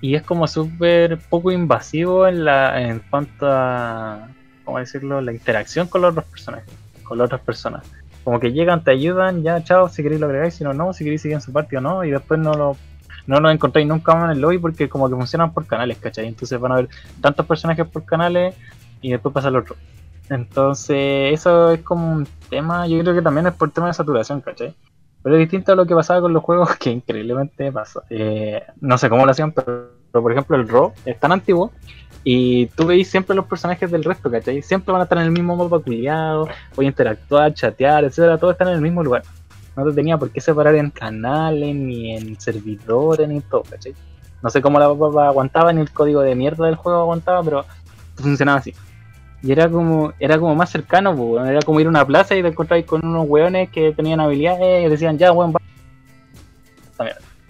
Y 0.00 0.14
es 0.14 0.22
como 0.22 0.46
súper 0.46 1.18
poco 1.28 1.50
invasivo 1.50 2.28
en 2.28 2.44
la 2.44 2.80
en 2.80 3.00
cuanto 3.10 3.46
a, 3.50 4.28
¿cómo 4.64 4.78
decirlo?, 4.78 5.20
la 5.20 5.32
interacción 5.32 5.88
con 5.88 6.02
los 6.02 6.10
otros 6.12 6.26
personajes, 6.26 6.72
con 7.02 7.18
las 7.18 7.26
otras 7.26 7.40
personas. 7.40 7.82
Como 8.22 8.38
que 8.38 8.52
llegan, 8.52 8.84
te 8.84 8.90
ayudan, 8.90 9.42
ya, 9.42 9.64
chao, 9.64 9.88
si 9.88 10.02
queréis 10.02 10.20
lo 10.20 10.26
agregáis, 10.26 10.54
si 10.54 10.62
no, 10.64 10.72
no, 10.74 10.92
si 10.92 11.02
queréis 11.02 11.22
seguir 11.22 11.36
en 11.36 11.40
su 11.40 11.52
partida 11.52 11.78
o 11.78 11.82
no, 11.82 12.04
y 12.04 12.10
después 12.10 12.38
no 12.38 12.52
lo 12.54 12.76
no 13.28 13.40
lo 13.40 13.50
encontráis 13.50 13.86
nunca 13.86 14.14
más 14.14 14.24
en 14.24 14.30
el 14.30 14.40
lobby 14.40 14.58
porque 14.58 14.88
como 14.88 15.08
que 15.08 15.14
funcionan 15.14 15.52
por 15.52 15.66
canales, 15.66 15.98
¿cachai? 15.98 16.26
Entonces 16.26 16.58
van 16.58 16.72
a 16.72 16.74
haber 16.76 16.88
tantos 17.20 17.44
personajes 17.44 17.86
por 17.86 18.04
canales 18.06 18.54
y 19.02 19.10
después 19.10 19.34
pasa 19.34 19.48
el 19.48 19.56
otro. 19.56 19.76
Entonces, 20.30 21.34
eso 21.34 21.72
es 21.72 21.82
como 21.82 22.10
un 22.10 22.26
tema, 22.48 22.86
yo 22.86 22.98
creo 23.00 23.14
que 23.14 23.20
también 23.20 23.46
es 23.46 23.52
por 23.52 23.70
tema 23.70 23.88
de 23.88 23.92
saturación, 23.92 24.40
¿cachai? 24.40 24.74
Pero 25.22 25.36
es 25.36 25.40
distinto 25.40 25.72
a 25.72 25.74
lo 25.74 25.84
que 25.84 25.94
pasaba 25.94 26.22
con 26.22 26.32
los 26.32 26.42
juegos 26.42 26.74
que 26.80 26.90
increíblemente 26.90 27.70
pasa. 27.70 28.02
Eh, 28.08 28.62
no 28.80 28.96
sé 28.96 29.10
cómo 29.10 29.26
lo 29.26 29.30
hacían, 29.30 29.52
pero, 29.52 29.90
por 30.10 30.32
ejemplo 30.32 30.56
el 30.56 30.66
Raw 30.66 30.94
es 31.04 31.20
tan 31.20 31.30
antiguo 31.30 31.70
y 32.24 32.66
tú 32.68 32.86
veis 32.86 33.10
siempre 33.10 33.36
los 33.36 33.44
personajes 33.44 33.90
del 33.90 34.04
resto, 34.04 34.30
¿cachai? 34.30 34.62
Siempre 34.62 34.90
van 34.90 35.02
a 35.02 35.04
estar 35.04 35.18
en 35.18 35.24
el 35.24 35.32
mismo 35.32 35.54
mapa 35.54 35.80
culiado, 35.80 36.48
voy 36.74 36.86
a 36.86 36.88
interactuar, 36.88 37.52
chatear, 37.52 38.04
etcétera, 38.04 38.38
todos 38.38 38.52
están 38.52 38.68
en 38.68 38.74
el 38.76 38.80
mismo 38.80 39.04
lugar. 39.04 39.22
No 39.78 39.84
te 39.84 39.92
tenía 39.92 40.18
por 40.18 40.30
qué 40.30 40.40
separar 40.40 40.74
en 40.74 40.90
canales, 40.90 41.72
ni 41.72 42.12
en 42.16 42.38
servidores, 42.40 43.28
ni 43.28 43.40
todo, 43.40 43.62
¿cachai? 43.62 43.94
No 44.42 44.50
sé 44.50 44.60
cómo 44.60 44.80
la 44.80 44.92
papa 44.92 45.28
aguantaba, 45.28 45.72
ni 45.72 45.80
el 45.80 45.92
código 45.92 46.20
de 46.20 46.34
mierda 46.34 46.66
del 46.66 46.74
juego 46.74 46.98
aguantaba, 46.98 47.44
pero 47.44 47.64
funcionaba 48.16 48.58
así. 48.58 48.74
Y 49.40 49.52
era 49.52 49.70
como, 49.70 50.12
era 50.18 50.36
como 50.36 50.56
más 50.56 50.70
cercano, 50.70 51.14
pues, 51.14 51.30
weón. 51.30 51.46
era 51.46 51.62
como 51.62 51.78
ir 51.78 51.86
a 51.86 51.90
una 51.90 52.04
plaza 52.04 52.34
y 52.34 52.42
te 52.42 52.48
encontrabas 52.48 52.86
con 52.86 53.06
unos 53.06 53.28
weones 53.28 53.70
que 53.70 53.92
tenían 53.92 54.18
habilidades 54.18 54.84
y 54.84 54.88
decían, 54.88 55.16
ya, 55.16 55.30
weón, 55.30 55.52
va. 55.52 55.60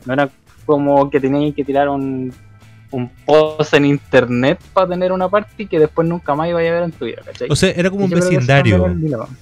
No 0.04 0.12
era 0.12 0.28
como 0.66 1.08
que 1.08 1.20
teníais 1.20 1.54
que 1.54 1.64
tirar 1.64 1.88
un, 1.88 2.30
un 2.90 3.10
post 3.26 3.74
en 3.74 3.84
internet 3.84 4.58
para 4.72 4.88
tener 4.88 5.12
una 5.12 5.28
party 5.28 5.66
que 5.66 5.78
después 5.78 6.08
nunca 6.08 6.34
más 6.34 6.48
iba 6.48 6.58
a 6.58 6.62
ver 6.62 6.82
en 6.84 6.92
tu 6.92 7.04
vida, 7.04 7.22
¿cachai? 7.24 7.48
O 7.50 7.56
sea, 7.56 7.70
era 7.70 7.90
como 7.90 8.02
Y 8.02 8.04
un 8.06 8.10
vecindario. 8.14 8.86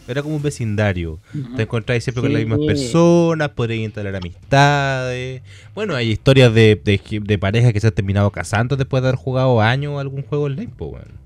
era 0.08 0.22
como 0.22 0.36
un 0.36 0.42
vecindario. 0.42 1.20
Te 1.54 1.62
encontráis 1.62 2.04
siempre 2.04 2.22
con 2.22 2.32
las 2.32 2.40
mismas 2.40 2.60
personas, 2.60 3.50
podréis 3.50 3.84
instalar 3.84 4.16
amistades. 4.16 5.42
Bueno, 5.74 5.94
hay 5.94 6.10
historias 6.10 6.52
de, 6.54 6.80
de, 6.84 7.00
de 7.22 7.38
parejas 7.38 7.72
que 7.72 7.80
se 7.80 7.86
han 7.88 7.94
terminado 7.94 8.30
casando 8.30 8.76
después 8.76 9.02
de 9.02 9.08
haber 9.08 9.18
jugado 9.18 9.60
años 9.60 10.00
algún 10.00 10.22
juego 10.22 10.44
online, 10.44 10.72
pues, 10.76 10.92
weón. 10.92 11.20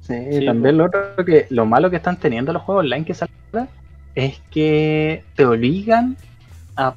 Sí, 0.00 0.14
Sí, 0.30 0.44
también 0.44 0.78
lo 0.78 0.86
otro 0.86 1.00
que 1.24 1.46
lo 1.50 1.66
malo 1.66 1.90
que 1.90 1.96
están 1.96 2.18
teniendo 2.18 2.52
los 2.52 2.62
juegos 2.62 2.84
online 2.84 3.04
que 3.04 3.14
salen 3.14 3.68
es 4.14 4.40
que 4.50 5.24
te 5.34 5.44
obligan 5.44 6.16
a 6.76 6.94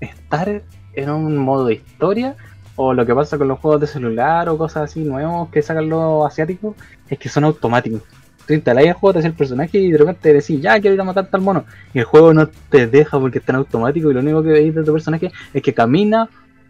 estar 0.00 0.62
en 0.92 1.10
un 1.10 1.36
modo 1.36 1.66
de 1.66 1.74
historia 1.74 2.36
o 2.80 2.94
lo 2.94 3.04
que 3.04 3.12
pasa 3.12 3.36
con 3.36 3.48
los 3.48 3.58
juegos 3.58 3.80
de 3.80 3.88
celular 3.88 4.48
o 4.48 4.56
cosas 4.56 4.84
así 4.84 5.00
nuevos 5.00 5.48
que 5.50 5.62
sacan 5.62 5.88
los 5.88 6.24
asiáticos 6.24 6.76
es 7.10 7.18
que 7.18 7.28
son 7.28 7.42
automáticos. 7.42 8.02
Tú 8.46 8.54
instalas 8.54 8.84
el 8.84 8.92
juego, 8.92 9.14
te 9.14 9.18
haces 9.18 9.32
el 9.32 9.36
personaje 9.36 9.78
y 9.78 9.90
de 9.90 9.98
repente 9.98 10.20
te 10.22 10.32
decís, 10.32 10.60
ya 10.62 10.80
quiero 10.80 10.94
ir 10.94 11.00
a 11.00 11.04
matar 11.04 11.26
tal 11.26 11.40
mono. 11.40 11.64
Y 11.92 11.98
el 11.98 12.04
juego 12.04 12.32
no 12.32 12.48
te 12.70 12.86
deja 12.86 13.18
porque 13.18 13.38
está 13.38 13.50
en 13.50 13.56
automático 13.56 14.10
y 14.10 14.14
lo 14.14 14.20
único 14.20 14.44
que 14.44 14.50
veis 14.50 14.74
de 14.76 14.84
tu 14.84 14.92
personaje 14.92 15.32
es 15.52 15.60
que 15.60 15.74
camina, 15.74 16.28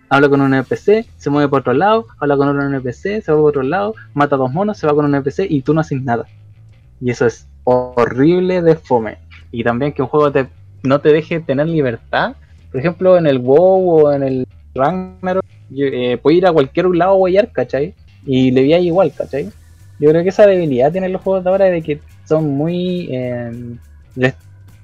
habla 0.09 0.31
con 0.31 0.41
un 0.41 0.55
NPC, 0.55 1.05
se 1.19 1.29
mueve 1.29 1.51
por 1.51 1.61
otro 1.61 1.75
lado, 1.75 2.07
habla 2.19 2.39
con 2.39 2.49
otro 2.49 2.63
NPC, 2.63 3.23
se 3.23 3.31
va 3.31 3.39
por 3.39 3.51
otro 3.51 3.63
lado, 3.63 3.95
mata 4.15 4.37
a 4.37 4.39
dos 4.39 4.51
monos, 4.51 4.79
se 4.79 4.87
va 4.87 4.95
con 4.95 5.05
un 5.05 5.15
NPC 5.15 5.41
y 5.41 5.61
tú 5.61 5.75
no 5.75 5.83
haces 5.83 6.03
nada. 6.03 6.25
Y 7.03 7.11
eso 7.11 7.27
es 7.27 7.47
horrible 7.65 8.63
de 8.63 8.77
fome. 8.77 9.19
Y 9.53 9.63
también 9.63 9.93
que 9.93 10.01
un 10.01 10.09
juego 10.09 10.33
te, 10.33 10.49
no 10.83 11.03
te 11.03 11.11
deje 11.11 11.41
tener 11.41 11.69
libertad. 11.69 12.35
Por 12.73 12.81
ejemplo, 12.81 13.19
en 13.19 13.27
el 13.27 13.41
WoW 13.41 14.07
o 14.07 14.13
en 14.13 14.23
el 14.23 14.49
Ragnarok, 14.75 15.45
eh, 15.77 16.19
puedes 16.19 16.39
ir 16.39 16.47
a 16.47 16.53
cualquier 16.53 16.87
lado 16.87 17.13
a 17.13 17.17
guayar, 17.17 17.51
¿cachai? 17.53 17.95
Y 18.25 18.51
le 18.51 18.63
veía 18.63 18.79
igual, 18.79 19.13
¿cachai? 19.17 19.51
Yo 19.99 20.11
creo 20.11 20.23
que 20.23 20.29
esa 20.29 20.47
debilidad 20.47 20.93
tienen 20.93 21.13
los 21.13 21.23
juegos 21.23 21.45
de 21.45 21.51
ahora 21.51 21.65
de 21.67 21.83
que 21.83 22.01
son 22.25 22.51
muy 22.51 23.09
eh, 23.11 23.51
rest- 24.17 24.37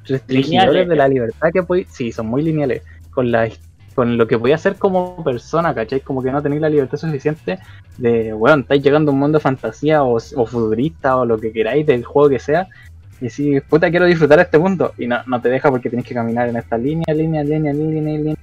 restringidores 0.07 0.49
Lineales. 0.49 0.89
de 0.89 0.97
la 0.97 1.09
libertad 1.09 1.49
que 1.53 1.63
podéis. 1.63 1.89
Sí, 1.91 2.11
son 2.13 2.27
muy 2.27 2.43
lineales. 2.43 2.83
Con 3.11 3.31
la 3.31 3.49
con 3.95 4.17
lo 4.19 4.27
que 4.27 4.37
podía 4.37 4.57
hacer 4.57 4.75
como 4.75 5.23
persona, 5.23 5.73
¿cachai? 5.73 6.01
Como 6.01 6.21
que 6.21 6.33
no 6.33 6.43
tenéis 6.43 6.63
la 6.63 6.69
libertad 6.69 6.99
suficiente 6.99 7.61
de, 7.97 8.33
bueno, 8.33 8.63
estáis 8.63 8.83
llegando 8.83 9.13
a 9.13 9.15
un 9.15 9.21
mundo 9.21 9.39
de 9.39 9.43
fantasía 9.43 10.03
o, 10.03 10.17
o 10.17 10.47
futurista 10.47 11.17
o 11.17 11.25
lo 11.25 11.39
que 11.39 11.53
queráis 11.53 11.87
del 11.87 12.05
juego 12.05 12.29
que 12.29 12.41
sea. 12.41 12.67
Y 13.21 13.31
si, 13.31 13.61
puta, 13.61 13.91
quiero 13.91 14.07
disfrutar 14.07 14.41
este 14.41 14.59
mundo. 14.59 14.93
Y 14.99 15.07
no, 15.07 15.19
no 15.29 15.41
te 15.41 15.49
deja 15.49 15.71
porque 15.71 15.89
tienes 15.89 16.05
que 16.05 16.15
caminar 16.15 16.49
en 16.49 16.57
esta 16.57 16.77
línea, 16.77 17.15
línea, 17.15 17.45
línea, 17.45 17.73
línea, 17.73 18.19
línea. 18.19 18.35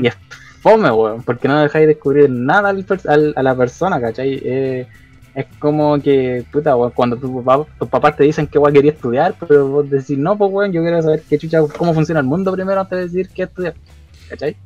Y 0.00 0.06
es 0.06 0.16
fome, 0.62 0.90
weón, 0.90 1.22
porque 1.22 1.48
no 1.48 1.60
dejáis 1.60 1.88
descubrir 1.88 2.30
nada 2.30 2.70
al 2.70 3.32
a 3.36 3.42
la 3.42 3.54
persona, 3.54 4.00
¿cachai? 4.00 4.40
Eh, 4.44 4.86
es 5.34 5.46
como 5.58 6.00
que, 6.00 6.44
puta, 6.52 6.76
weón, 6.76 6.92
cuando 6.92 7.16
tus 7.16 7.88
papás 7.88 8.16
te 8.16 8.24
dicen 8.24 8.46
que 8.46 8.58
weón 8.58 8.74
quería 8.74 8.92
estudiar, 8.92 9.34
pero 9.40 9.68
vos 9.68 9.90
decís, 9.90 10.16
no, 10.16 10.38
pues 10.38 10.50
weón, 10.52 10.72
yo 10.72 10.82
quiero 10.82 11.02
saber 11.02 11.22
qué 11.28 11.38
chucha, 11.38 11.60
cómo 11.76 11.92
funciona 11.92 12.20
el 12.20 12.26
mundo 12.26 12.52
primero 12.52 12.80
antes 12.80 12.98
de 12.98 13.04
decir 13.04 13.28
qué 13.34 13.42
estudiar, 13.42 13.74
¿cachai? 14.28 14.56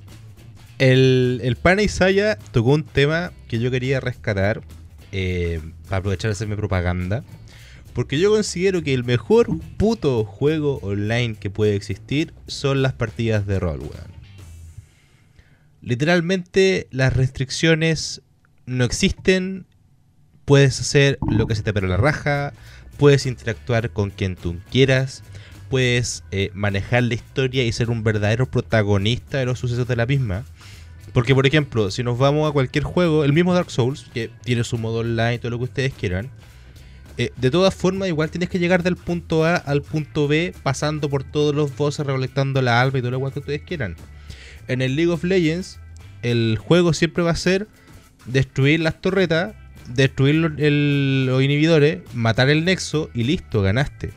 El, 0.78 1.40
el 1.42 1.56
pana 1.56 1.82
Isaya 1.82 2.36
tocó 2.52 2.72
un 2.72 2.84
tema 2.84 3.32
que 3.48 3.58
yo 3.58 3.70
quería 3.70 3.98
rescatar 3.98 4.60
eh, 5.12 5.60
para 5.88 5.98
aprovechar 5.98 6.28
de 6.28 6.32
hacerme 6.32 6.56
propaganda. 6.56 7.24
Porque 7.94 8.18
yo 8.18 8.30
considero 8.30 8.82
que 8.82 8.92
el 8.92 9.04
mejor 9.04 9.48
puto 9.78 10.24
juego 10.24 10.78
online 10.82 11.36
que 11.36 11.48
puede 11.48 11.74
existir 11.76 12.34
son 12.46 12.82
las 12.82 12.92
partidas 12.92 13.46
de 13.46 13.58
rol, 13.58 13.80
weón. 13.80 14.15
Literalmente 15.86 16.88
las 16.90 17.12
restricciones 17.12 18.20
no 18.66 18.82
existen. 18.82 19.66
Puedes 20.44 20.80
hacer 20.80 21.16
lo 21.30 21.46
que 21.46 21.54
se 21.54 21.62
te 21.62 21.72
pega 21.72 21.86
la 21.86 21.96
raja. 21.96 22.52
Puedes 22.96 23.24
interactuar 23.24 23.90
con 23.90 24.10
quien 24.10 24.34
tú 24.34 24.56
quieras. 24.72 25.22
Puedes 25.70 26.24
eh, 26.32 26.50
manejar 26.54 27.04
la 27.04 27.14
historia 27.14 27.64
y 27.64 27.70
ser 27.70 27.88
un 27.88 28.02
verdadero 28.02 28.46
protagonista 28.46 29.38
de 29.38 29.46
los 29.46 29.60
sucesos 29.60 29.86
de 29.86 29.94
la 29.94 30.06
misma. 30.06 30.44
Porque, 31.12 31.36
por 31.36 31.46
ejemplo, 31.46 31.92
si 31.92 32.02
nos 32.02 32.18
vamos 32.18 32.50
a 32.50 32.52
cualquier 32.52 32.82
juego, 32.82 33.22
el 33.22 33.32
mismo 33.32 33.54
Dark 33.54 33.70
Souls, 33.70 34.10
que 34.12 34.28
tiene 34.42 34.64
su 34.64 34.78
modo 34.78 34.98
online, 34.98 35.38
todo 35.38 35.52
lo 35.52 35.58
que 35.58 35.64
ustedes 35.64 35.94
quieran, 35.94 36.30
eh, 37.16 37.30
de 37.36 37.50
todas 37.52 37.72
formas, 37.76 38.08
igual 38.08 38.28
tienes 38.28 38.48
que 38.48 38.58
llegar 38.58 38.82
del 38.82 38.96
punto 38.96 39.44
A 39.44 39.54
al 39.54 39.82
punto 39.82 40.26
B, 40.26 40.52
pasando 40.64 41.08
por 41.08 41.22
todos 41.22 41.54
los 41.54 41.76
bosses, 41.76 42.04
recolectando 42.04 42.60
la 42.60 42.80
alma 42.80 42.98
y 42.98 43.02
todo 43.02 43.12
lo 43.12 43.30
que 43.30 43.38
ustedes 43.38 43.62
quieran. 43.62 43.94
En 44.68 44.82
el 44.82 44.96
League 44.96 45.12
of 45.12 45.24
Legends, 45.24 45.78
el 46.22 46.58
juego 46.60 46.92
siempre 46.92 47.22
va 47.22 47.30
a 47.30 47.36
ser 47.36 47.68
destruir 48.26 48.80
las 48.80 49.00
torretas, 49.00 49.54
destruir 49.88 50.54
el- 50.58 51.26
los 51.26 51.42
inhibidores, 51.42 52.00
matar 52.14 52.50
el 52.50 52.64
nexo 52.64 53.10
y 53.14 53.22
listo, 53.24 53.62
ganaste. 53.62 54.10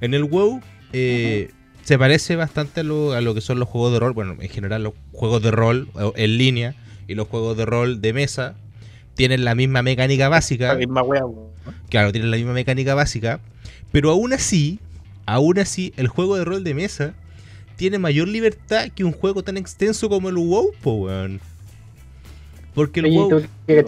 En 0.00 0.14
el 0.14 0.24
WoW 0.24 0.60
eh, 0.92 1.50
se 1.84 1.98
parece 1.98 2.36
bastante 2.36 2.80
a 2.80 2.82
lo, 2.82 3.12
a 3.12 3.20
lo 3.20 3.34
que 3.34 3.40
son 3.40 3.58
los 3.58 3.68
juegos 3.68 3.92
de 3.92 4.00
rol, 4.00 4.12
bueno, 4.12 4.36
en 4.40 4.48
general 4.48 4.82
los 4.82 4.94
juegos 5.12 5.42
de 5.42 5.50
rol 5.52 5.88
en 6.16 6.38
línea 6.38 6.74
y 7.06 7.14
los 7.14 7.28
juegos 7.28 7.56
de 7.56 7.64
rol 7.64 8.00
de 8.00 8.12
mesa 8.12 8.56
tienen 9.14 9.44
la 9.44 9.54
misma 9.54 9.82
mecánica 9.82 10.28
básica. 10.28 10.68
La 10.68 10.74
misma 10.78 11.02
wea, 11.02 11.24
weón. 11.24 11.50
Claro, 11.88 12.12
tienen 12.12 12.30
la 12.30 12.36
misma 12.36 12.52
mecánica 12.52 12.94
básica. 12.94 13.40
Pero 13.92 14.10
aún 14.10 14.32
así, 14.32 14.78
aún 15.24 15.58
así, 15.58 15.92
el 15.96 16.08
juego 16.08 16.36
de 16.36 16.44
rol 16.44 16.64
de 16.64 16.74
mesa 16.74 17.14
tiene 17.76 17.98
mayor 17.98 18.28
libertad 18.28 18.88
que 18.94 19.04
un 19.04 19.12
juego 19.12 19.42
tan 19.44 19.56
extenso 19.56 20.08
como 20.08 20.28
el 20.28 20.36
WoW, 20.36 20.72
po, 20.80 20.92
weón. 20.94 21.40
Porque 22.74 23.00
el 23.00 23.06
Oye, 23.06 23.16
WoW. 23.16 23.28
tú 23.28 23.42
que 23.66 23.78
el 23.78 23.84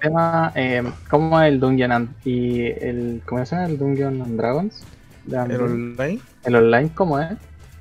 tema, 0.00 0.52
eh, 0.54 0.82
¿cómo 1.08 1.40
es 1.40 1.48
el 1.52 1.60
Dungeon 1.60 1.92
and, 1.92 2.16
y 2.24 2.62
el, 2.66 3.22
¿cómo 3.26 3.44
se 3.44 3.54
llama? 3.56 3.66
El 3.68 3.78
Dungeon 3.78 4.22
and 4.22 4.36
Dragons? 4.38 4.84
De 5.24 5.38
¿El 5.48 5.60
online? 5.60 6.20
el 6.44 6.54
online, 6.54 6.90
¿cómo 6.94 7.18
es? 7.18 7.38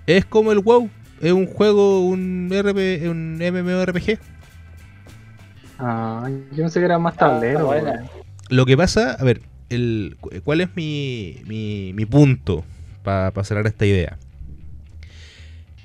Es 0.08 0.26
como 0.26 0.52
el 0.52 0.60
WoW. 0.60 0.90
Es 1.22 1.32
un 1.32 1.46
juego, 1.46 2.06
un, 2.08 2.50
RP, 2.54 3.10
un 3.10 3.38
MMORPG. 3.42 4.20
Ah, 5.78 6.28
yo 6.52 6.64
pensé 6.64 6.80
que 6.80 6.86
era 6.86 7.00
más 7.00 7.18
Ah, 7.18 7.18
tablero. 7.18 7.70
Lo 8.50 8.66
que 8.66 8.78
pasa, 8.78 9.14
a 9.14 9.24
ver, 9.24 9.42
el, 9.70 10.18
cu- 10.20 10.32
¿cuál 10.44 10.62
es 10.62 10.76
mi, 10.76 11.38
mi, 11.46 11.94
mi 11.94 12.06
punto 12.06 12.64
para 13.04 13.32
cerrar 13.44 13.68
esta 13.68 13.86
idea. 13.86 14.18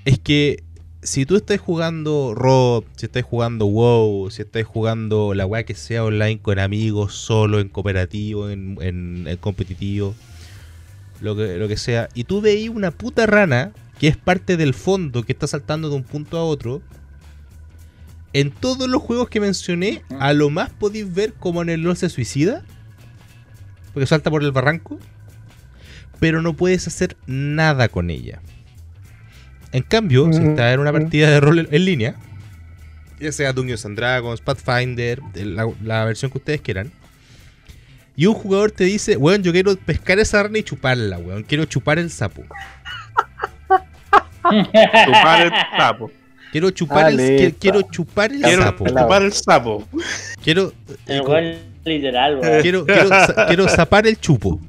Es 0.05 0.19
que 0.19 0.63
si 1.03 1.27
tú 1.27 1.37
estás 1.37 1.61
jugando 1.61 2.35
Rob, 2.35 2.85
si 2.97 3.07
estás 3.07 3.23
jugando 3.25 3.67
WoW, 3.67 4.31
si 4.31 4.43
estás 4.43 4.65
jugando 4.65 5.35
la 5.35 5.47
weá 5.47 5.65
que 5.65 5.75
sea 5.75 6.05
online 6.05 6.41
con 6.41 6.59
amigos, 6.59 7.15
solo, 7.15 7.61
en 7.61 7.69
cooperativo, 7.69 8.51
en, 8.51 8.79
en- 8.81 9.37
competitivo, 9.39 10.15
lo 11.21 11.37
que, 11.37 11.57
lo 11.59 11.69
que 11.69 11.77
sea, 11.77 12.09
y 12.15 12.25
tú 12.25 12.41
veis 12.41 12.69
una 12.71 12.91
puta 12.91 13.27
rana 13.27 13.73
que 13.99 14.09
es 14.09 14.17
parte 14.17 14.57
del 14.57 14.75
fondo 14.75 15.23
que 15.23 15.33
está 15.33 15.47
saltando 15.47 15.89
de 15.89 15.97
un 15.97 16.03
punto 16.03 16.37
a 16.39 16.45
otro, 16.45 16.83
en 18.33 18.51
todos 18.51 18.89
los 18.89 19.01
juegos 19.01 19.29
que 19.29 19.41
mencioné, 19.41 20.03
a 20.19 20.33
lo 20.33 20.51
más 20.51 20.71
podéis 20.71 21.13
ver 21.15 21.35
como 21.35 21.63
en 21.63 21.69
el 21.69 21.83
LoL 21.83 21.97
se 21.97 22.09
suicida, 22.09 22.63
porque 23.93 24.07
salta 24.07 24.31
por 24.31 24.43
el 24.43 24.51
barranco, 24.53 24.99
pero 26.19 26.43
no 26.43 26.55
puedes 26.55 26.87
hacer 26.89 27.17
nada 27.27 27.89
con 27.89 28.11
ella. 28.11 28.41
En 29.75 29.83
cambio, 29.83 30.33
si 30.33 30.39
Mm, 30.41 30.51
estás 30.51 30.72
en 30.72 30.79
una 30.81 30.93
partida 30.93 31.29
de 31.31 31.41
rol 31.41 31.68
en- 31.70 31.85
línea, 31.85 32.14
ya 33.18 33.33
sea 33.33 33.53
Dungeons 33.53 33.85
and 33.85 33.97
Dragons, 33.97 34.41
Pathfinder, 34.41 35.20
de 35.33 35.45
la, 35.47 35.66
la 35.83 36.05
versión 36.05 36.31
que 36.31 36.39
ustedes 36.39 36.61
quieran, 36.61 36.93
y 38.16 38.27
un 38.27 38.35
jugador 38.35 38.70
te 38.70 38.85
dice, 38.85 39.16
weón, 39.16 39.43
yo 39.43 39.51
quiero 39.51 39.75
pescar 39.77 40.20
esa 40.20 40.45
rana 40.45 40.59
y 40.59 40.62
chuparla, 40.62 41.18
weón, 41.18 41.43
quiero 41.43 41.64
chupar 41.64 41.99
el 41.99 42.11
sapo. 42.11 42.43
Chupar 44.45 45.47
el 45.47 45.53
sapo. 45.77 46.11
Quiero 46.53 46.70
chupar, 46.70 47.11
el, 47.11 47.18
Ah, 47.51 47.55
quiero 47.59 47.83
chupar 47.83 48.31
el 48.33 48.43
Quiero 48.43 48.62
sapo. 48.62 48.87
Chupar 48.87 49.22
el 49.22 49.33
sapo. 49.33 49.89
Quiero, 50.43 50.72
El 51.07 51.59
literal, 51.85 52.39
weón. 52.39 52.62
quiero, 52.62 52.87
quiero, 52.87 53.09
sa- 53.09 53.47
quiero 53.49 53.68
zapar 53.68 54.07
el 54.07 54.20
chupo. 54.20 54.61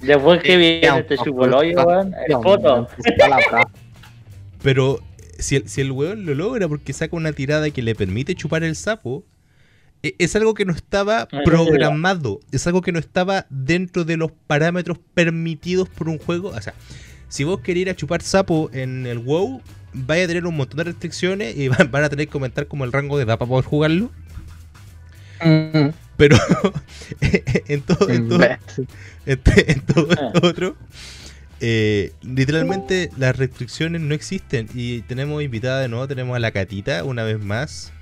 Después 0.00 0.42
que 0.42 0.56
viene 0.56 0.98
este 0.98 1.16
chupoloyo, 1.18 1.84
weón, 1.84 2.14
el 2.26 2.34
foto. 2.42 2.88
Pero 4.62 5.00
si 5.38 5.56
el, 5.56 5.68
si 5.68 5.80
el 5.80 5.92
weón 5.92 6.26
lo 6.26 6.34
logra 6.34 6.68
porque 6.68 6.92
saca 6.92 7.16
una 7.16 7.32
tirada 7.32 7.70
que 7.70 7.82
le 7.82 7.94
permite 7.94 8.34
chupar 8.34 8.64
el 8.64 8.76
sapo, 8.76 9.24
e- 10.02 10.14
es 10.18 10.34
algo 10.36 10.54
que 10.54 10.64
no 10.64 10.72
estaba 10.72 11.28
Ah, 11.32 11.40
programado. 11.44 12.40
Es 12.52 12.66
algo 12.66 12.82
que 12.82 12.92
no 12.92 12.98
estaba 12.98 13.46
dentro 13.50 14.04
de 14.04 14.16
los 14.16 14.30
parámetros 14.46 14.98
permitidos 15.14 15.88
por 15.88 16.08
un 16.08 16.18
juego. 16.18 16.48
O 16.50 16.60
sea, 16.60 16.74
si 17.28 17.44
vos 17.44 17.60
querés 17.60 17.82
ir 17.82 17.90
a 17.90 17.96
chupar 17.96 18.22
sapo 18.22 18.70
en 18.72 19.06
el 19.06 19.18
WoW, 19.18 19.60
vaya 19.92 20.24
a 20.24 20.28
tener 20.28 20.46
un 20.46 20.56
montón 20.56 20.78
de 20.78 20.84
restricciones 20.84 21.56
y 21.56 21.68
van 21.68 21.90
van 21.90 22.04
a 22.04 22.08
tener 22.08 22.26
que 22.26 22.32
comentar 22.32 22.66
como 22.66 22.84
el 22.84 22.92
rango 22.92 23.16
de 23.16 23.24
edad 23.24 23.38
para 23.38 23.48
poder 23.48 23.64
jugarlo. 23.64 24.10
Mm, 25.44 25.90
Pero 26.16 26.36
en 27.20 27.82
todo, 27.82 28.08
en 28.08 28.28
todo, 28.28 28.44
en, 28.44 28.58
en 29.26 29.80
todo 29.82 30.10
esto 30.10 30.46
otro, 30.46 30.76
eh, 31.60 32.12
literalmente 32.22 33.10
las 33.16 33.36
restricciones 33.36 34.00
no 34.00 34.14
existen. 34.14 34.68
Y 34.74 35.02
tenemos 35.02 35.42
invitada 35.42 35.80
de 35.80 35.88
nuevo, 35.88 36.06
tenemos 36.08 36.36
a 36.36 36.40
la 36.40 36.50
Catita 36.50 37.04
una 37.04 37.24
vez 37.24 37.40
más. 37.40 37.92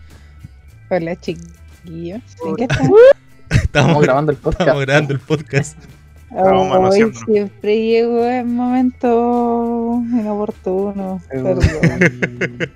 Hola, 0.91 1.17
chiquillos. 1.17 2.23
¿En 2.45 2.57
qué 2.57 2.65
están? 2.65 2.91
Estamos, 3.51 3.63
Estamos 3.63 4.03
grabando 4.03 4.33
el 4.33 4.39
podcast. 4.39 4.61
estamos 4.61 4.87
grabando 4.87 5.13
el 5.13 5.21
podcast. 5.21 5.79
Hoy 6.31 7.13
siempre 7.25 7.81
llego 7.81 8.25
en 8.25 8.55
momentos 8.55 10.03
inoportunos. 10.11 11.23
Perdón. 11.25 11.61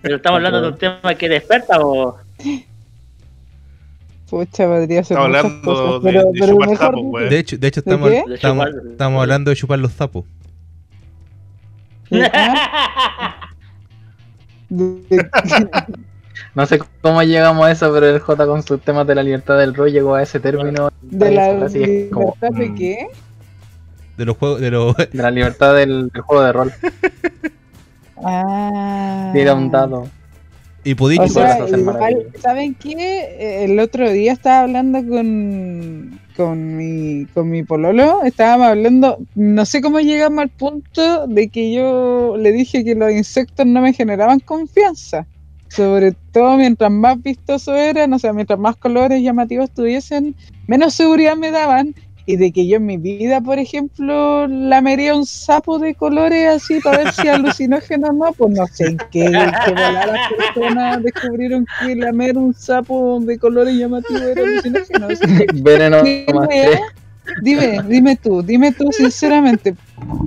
Pero 0.03 0.17
estamos 0.17 0.37
hablando 0.37 0.63
de 0.63 0.69
un 0.69 0.79
tema 0.79 1.15
que 1.17 1.29
desperta 1.29 1.81
o. 1.81 2.17
Pucha, 4.31 4.66
podría 4.66 5.03
ser 5.05 5.16
Estamos 5.18 5.37
hablando 5.37 5.62
cosas, 5.62 6.03
de- 6.03 6.09
pero, 6.11 6.24
de 6.33 6.39
pero 6.41 6.53
chupar 6.53 6.76
sapos, 6.76 7.01
weón. 7.05 7.28
De 7.28 7.39
hecho, 7.39 7.59
de 7.59 7.66
hecho 7.68 7.81
estamos? 7.81 8.11
De 8.11 8.24
estamos, 8.35 8.66
chupar- 8.66 8.91
estamos 8.93 9.20
hablando 9.22 9.51
de 9.51 9.57
chupar 9.57 9.78
los 9.81 9.93
sapos. 9.93 10.24
No 16.55 16.66
sé 16.66 16.81
cómo 17.01 17.22
llegamos 17.22 17.64
a 17.66 17.70
eso, 17.70 17.93
pero 17.93 18.07
el 18.09 18.18
J 18.18 18.47
con 18.47 18.62
sus 18.62 18.81
temas 18.81 19.07
de 19.07 19.14
la 19.14 19.22
libertad 19.22 19.59
del 19.59 19.74
rol 19.74 19.93
llegó 19.93 20.14
a 20.14 20.22
ese 20.22 20.41
término. 20.41 20.91
¿De 21.03 21.31
la 21.31 21.64
Así 21.64 21.83
es 21.83 22.11
como, 22.12 22.35
libertad 22.41 22.59
de 22.59 22.68
mm, 22.70 22.74
qué? 22.76 23.07
De 24.16 24.24
los 24.24 24.37
juegos, 24.37 24.61
de 24.61 24.70
los. 24.70 24.97
De 24.97 25.09
la 25.12 25.31
libertad 25.31 25.74
del, 25.76 26.09
del 26.09 26.22
juego 26.22 26.43
de 26.43 26.53
rol. 26.53 26.72
Ah. 28.24 29.31
Tira 29.33 29.55
un 29.55 29.70
dado. 29.70 30.09
Y 30.83 30.95
O 30.99 31.28
sea, 31.28 31.68
igual. 31.68 32.26
¿saben 32.41 32.74
qué? 32.74 32.93
Eh, 32.93 33.64
El 33.64 33.78
otro 33.78 34.11
día 34.11 34.33
estaba 34.33 34.61
hablando 34.61 35.07
con, 35.07 36.18
con, 36.37 36.76
mi, 36.76 37.26
con 37.35 37.51
mi 37.51 37.62
pololo, 37.62 38.22
estábamos 38.24 38.68
hablando, 38.68 39.18
no 39.35 39.66
sé 39.66 39.83
cómo 39.83 40.01
llegamos 40.01 40.41
al 40.41 40.49
punto 40.49 41.26
de 41.26 41.49
que 41.49 41.72
yo 41.72 42.37
le 42.39 42.53
dije 42.53 42.83
que 42.83 42.95
los 42.95 43.12
insectos 43.12 43.66
no 43.66 43.83
me 43.83 43.93
generaban 43.93 44.41
confianza. 44.41 45.26
Sobre 45.68 46.12
todo 46.33 46.57
mientras 46.57 46.91
más 46.91 47.22
vistosos 47.22 47.76
eran, 47.76 48.12
o 48.12 48.18
sea, 48.18 48.33
mientras 48.33 48.59
más 48.59 48.74
colores 48.76 49.22
llamativos 49.22 49.70
tuviesen, 49.70 50.35
menos 50.66 50.95
seguridad 50.95 51.37
me 51.37 51.53
daban. 51.53 51.95
Y 52.31 52.37
de 52.37 52.53
que 52.53 52.64
yo 52.64 52.76
en 52.76 52.87
mi 52.87 52.97
vida, 52.97 53.41
por 53.41 53.59
ejemplo, 53.59 54.47
lamería 54.47 55.16
un 55.16 55.26
sapo 55.26 55.81
de 55.81 55.97
colores 55.97 56.47
así 56.47 56.78
para 56.78 56.99
ver 56.99 57.12
si 57.12 57.26
alucinógeno 57.28 58.07
o 58.07 58.12
no, 58.12 58.33
pues 58.33 58.57
no 58.57 58.66
sé 58.68 58.87
en 58.87 58.99
qué, 59.11 59.24
en 59.24 59.33
qué 59.33 59.70
volada 59.70 60.07
las 60.07 60.33
personas 60.33 61.03
descubrieron 61.03 61.66
que 61.81 61.97
lamer 61.97 62.39
un 62.39 62.55
sapo 62.55 63.18
de 63.18 63.37
colores 63.37 63.74
llamativos 63.74 64.22
era 64.22 64.43
alucinógeno. 64.43 65.09
Así 65.09 65.26
que, 65.39 65.47
Veneno 65.55 66.03
tres. 66.03 66.78
Dime, 67.43 67.81
dime 67.89 68.14
tú, 68.14 68.43
dime 68.43 68.70
tú 68.70 68.93
sinceramente, 68.93 69.74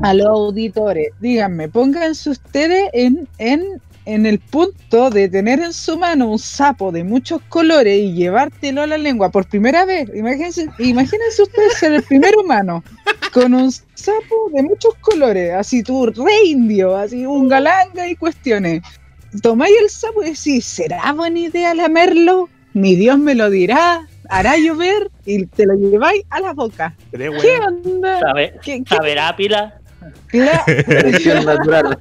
a 0.01 0.13
los 0.13 0.27
auditores, 0.27 1.07
díganme, 1.21 1.69
pónganse 1.69 2.31
ustedes 2.31 2.89
en, 2.91 3.29
en, 3.37 3.81
en 4.05 4.25
el 4.25 4.39
punto 4.39 5.09
de 5.09 5.29
tener 5.29 5.59
en 5.59 5.71
su 5.73 5.97
mano 5.97 6.29
un 6.31 6.39
sapo 6.39 6.91
de 6.91 7.03
muchos 7.03 7.41
colores 7.49 7.97
y 7.99 8.13
llevártelo 8.13 8.81
a 8.81 8.87
la 8.87 8.97
lengua 8.97 9.29
por 9.29 9.47
primera 9.47 9.85
vez. 9.85 10.09
Imagínense, 10.13 10.67
imagínense 10.79 11.41
ustedes 11.43 11.73
ser 11.75 11.93
el 11.93 12.03
primer 12.03 12.35
humano 12.37 12.83
con 13.33 13.53
un 13.53 13.71
sapo 13.71 14.49
de 14.53 14.61
muchos 14.63 14.93
colores, 15.01 15.53
así 15.53 15.83
tú, 15.83 16.05
re 16.07 16.45
indio, 16.45 16.95
así 16.97 17.25
un 17.25 17.47
galanga 17.47 18.07
y 18.09 18.15
cuestiones. 18.15 18.81
Tomáis 19.41 19.73
el 19.81 19.89
sapo 19.89 20.21
y 20.23 20.31
decís, 20.31 20.65
¿será 20.65 21.11
buena 21.13 21.39
idea 21.39 21.73
lamerlo? 21.73 22.49
Mi 22.73 22.95
Dios 22.95 23.17
me 23.19 23.35
lo 23.35 23.49
dirá, 23.49 24.07
hará 24.29 24.57
llover 24.57 25.09
y 25.25 25.45
te 25.45 25.65
lo 25.65 25.75
lleváis 25.75 26.23
a 26.29 26.39
la 26.39 26.53
boca. 26.53 26.95
¿Qué 27.11 27.57
onda? 27.59 28.19
¿Sabe- 28.19 28.53
¿Qué, 28.63 28.83
qué- 28.83 28.95
¿Saberá 28.95 29.35
pila? 29.35 29.79
Cla- 30.31 30.63
Selección 30.85 31.45
natural. 31.45 31.97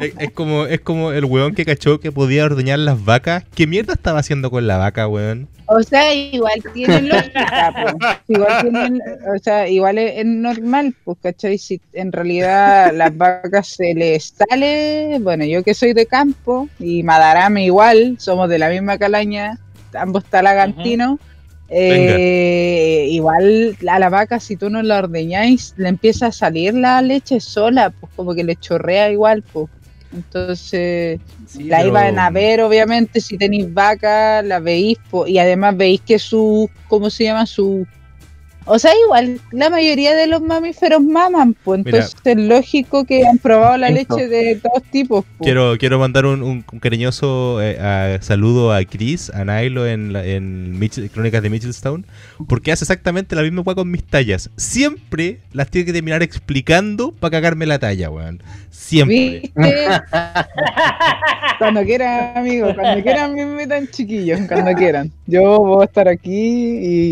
es, 0.00 0.12
es 0.18 0.30
como, 0.32 0.66
es 0.66 0.80
como 0.80 1.12
el 1.12 1.24
weón 1.24 1.54
que 1.54 1.64
cachó 1.64 2.00
que 2.00 2.12
podía 2.12 2.44
ordeñar 2.44 2.78
las 2.78 3.04
vacas. 3.04 3.44
¿Qué 3.54 3.66
mierda 3.66 3.94
estaba 3.94 4.20
haciendo 4.20 4.50
con 4.50 4.66
la 4.66 4.76
vaca, 4.78 5.06
weón? 5.08 5.48
O 5.66 5.82
sea, 5.82 6.14
igual 6.14 6.62
tienen 6.72 7.08
lógica, 7.10 7.74
pues. 7.98 8.16
Igual 8.28 8.62
tienen, 8.62 9.00
o 9.34 9.38
sea, 9.42 9.68
igual 9.68 9.98
es, 9.98 10.18
es 10.18 10.26
normal, 10.26 10.94
pues, 11.04 11.18
¿cachai? 11.22 11.58
Si 11.58 11.80
en 11.92 12.10
realidad 12.12 12.92
las 12.94 13.14
vacas 13.16 13.68
se 13.68 13.92
les 13.94 14.34
sale, 14.48 15.18
bueno, 15.20 15.44
yo 15.44 15.62
que 15.62 15.74
soy 15.74 15.92
de 15.92 16.06
campo 16.06 16.68
y 16.78 17.02
Madarame 17.02 17.64
igual, 17.64 18.16
somos 18.18 18.48
de 18.48 18.58
la 18.58 18.70
misma 18.70 18.96
calaña, 18.98 19.58
ambos 19.94 20.24
talagantinos. 20.24 21.18
Eh, 21.68 23.06
igual 23.10 23.76
a 23.88 23.98
la 23.98 24.08
vaca 24.08 24.40
si 24.40 24.56
tú 24.56 24.70
no 24.70 24.82
la 24.82 24.98
ordeñáis 24.98 25.74
le 25.76 25.88
empieza 25.88 26.26
a 26.26 26.32
salir 26.32 26.74
la 26.74 27.02
leche 27.02 27.40
sola 27.40 27.90
pues 27.90 28.10
como 28.16 28.34
que 28.34 28.42
le 28.44 28.56
chorrea 28.56 29.10
igual 29.10 29.44
pues 29.52 29.68
entonces 30.12 31.20
la 31.58 31.78
pero- 31.78 31.88
iban 31.88 32.18
a 32.18 32.30
ver, 32.30 32.62
obviamente, 32.62 33.20
si 33.20 33.36
tenéis 33.36 33.72
vaca, 33.72 34.42
la 34.42 34.58
veis, 34.58 34.98
po, 35.10 35.26
y 35.26 35.38
además 35.38 35.76
veis 35.76 36.00
que 36.00 36.18
su, 36.18 36.70
¿cómo 36.88 37.10
se 37.10 37.24
llama? 37.24 37.46
Su... 37.46 37.86
O 38.68 38.78
sea, 38.78 38.92
igual, 39.04 39.40
la 39.50 39.70
mayoría 39.70 40.14
de 40.14 40.26
los 40.26 40.42
mamíferos 40.42 41.02
maman, 41.02 41.56
pues 41.64 41.84
Mira. 41.84 41.98
entonces 41.98 42.20
es 42.24 42.36
lógico 42.36 43.04
que 43.04 43.26
han 43.26 43.38
probado 43.38 43.76
la 43.78 43.88
Esto. 43.88 44.16
leche 44.16 44.28
de 44.28 44.56
todos 44.56 44.82
tipos. 44.90 45.24
po. 45.38 45.44
Quiero, 45.44 45.76
quiero 45.78 45.98
mandar 45.98 46.26
un, 46.26 46.42
un- 46.42 46.62
cariñoso 46.80 47.60
eh, 47.62 47.78
a- 47.80 48.18
saludo 48.22 48.72
a 48.72 48.84
Chris, 48.84 49.30
a 49.30 49.44
Nailo 49.44 49.86
en, 49.86 50.12
la- 50.12 50.24
en 50.24 50.78
Mitchell- 50.78 51.10
Crónicas 51.10 51.42
de 51.42 51.50
Mitchellstown, 51.50 52.06
porque 52.48 52.72
hace 52.72 52.84
exactamente 52.84 53.34
la 53.34 53.42
misma 53.42 53.62
weá 53.62 53.74
con 53.74 53.90
mis 53.90 54.04
tallas. 54.04 54.50
Siempre 54.56 55.38
las 55.52 55.70
tiene 55.70 55.86
que 55.86 55.92
terminar 55.92 56.22
explicando 56.22 57.12
para 57.12 57.30
cagarme 57.32 57.66
la 57.66 57.78
talla, 57.78 58.10
weón. 58.10 58.42
Siempre. 58.70 59.50
¿Viste? 59.54 59.86
cuando 61.58 61.82
quieran, 61.84 62.36
amigos, 62.36 62.74
cuando 62.74 63.02
quieran 63.02 63.34
me 63.34 63.42
invitan 63.42 63.88
chiquillos, 63.88 64.40
cuando 64.48 64.72
quieran. 64.74 65.10
Yo 65.26 65.58
voy 65.58 65.82
a 65.82 65.84
estar 65.86 66.08
aquí 66.08 66.30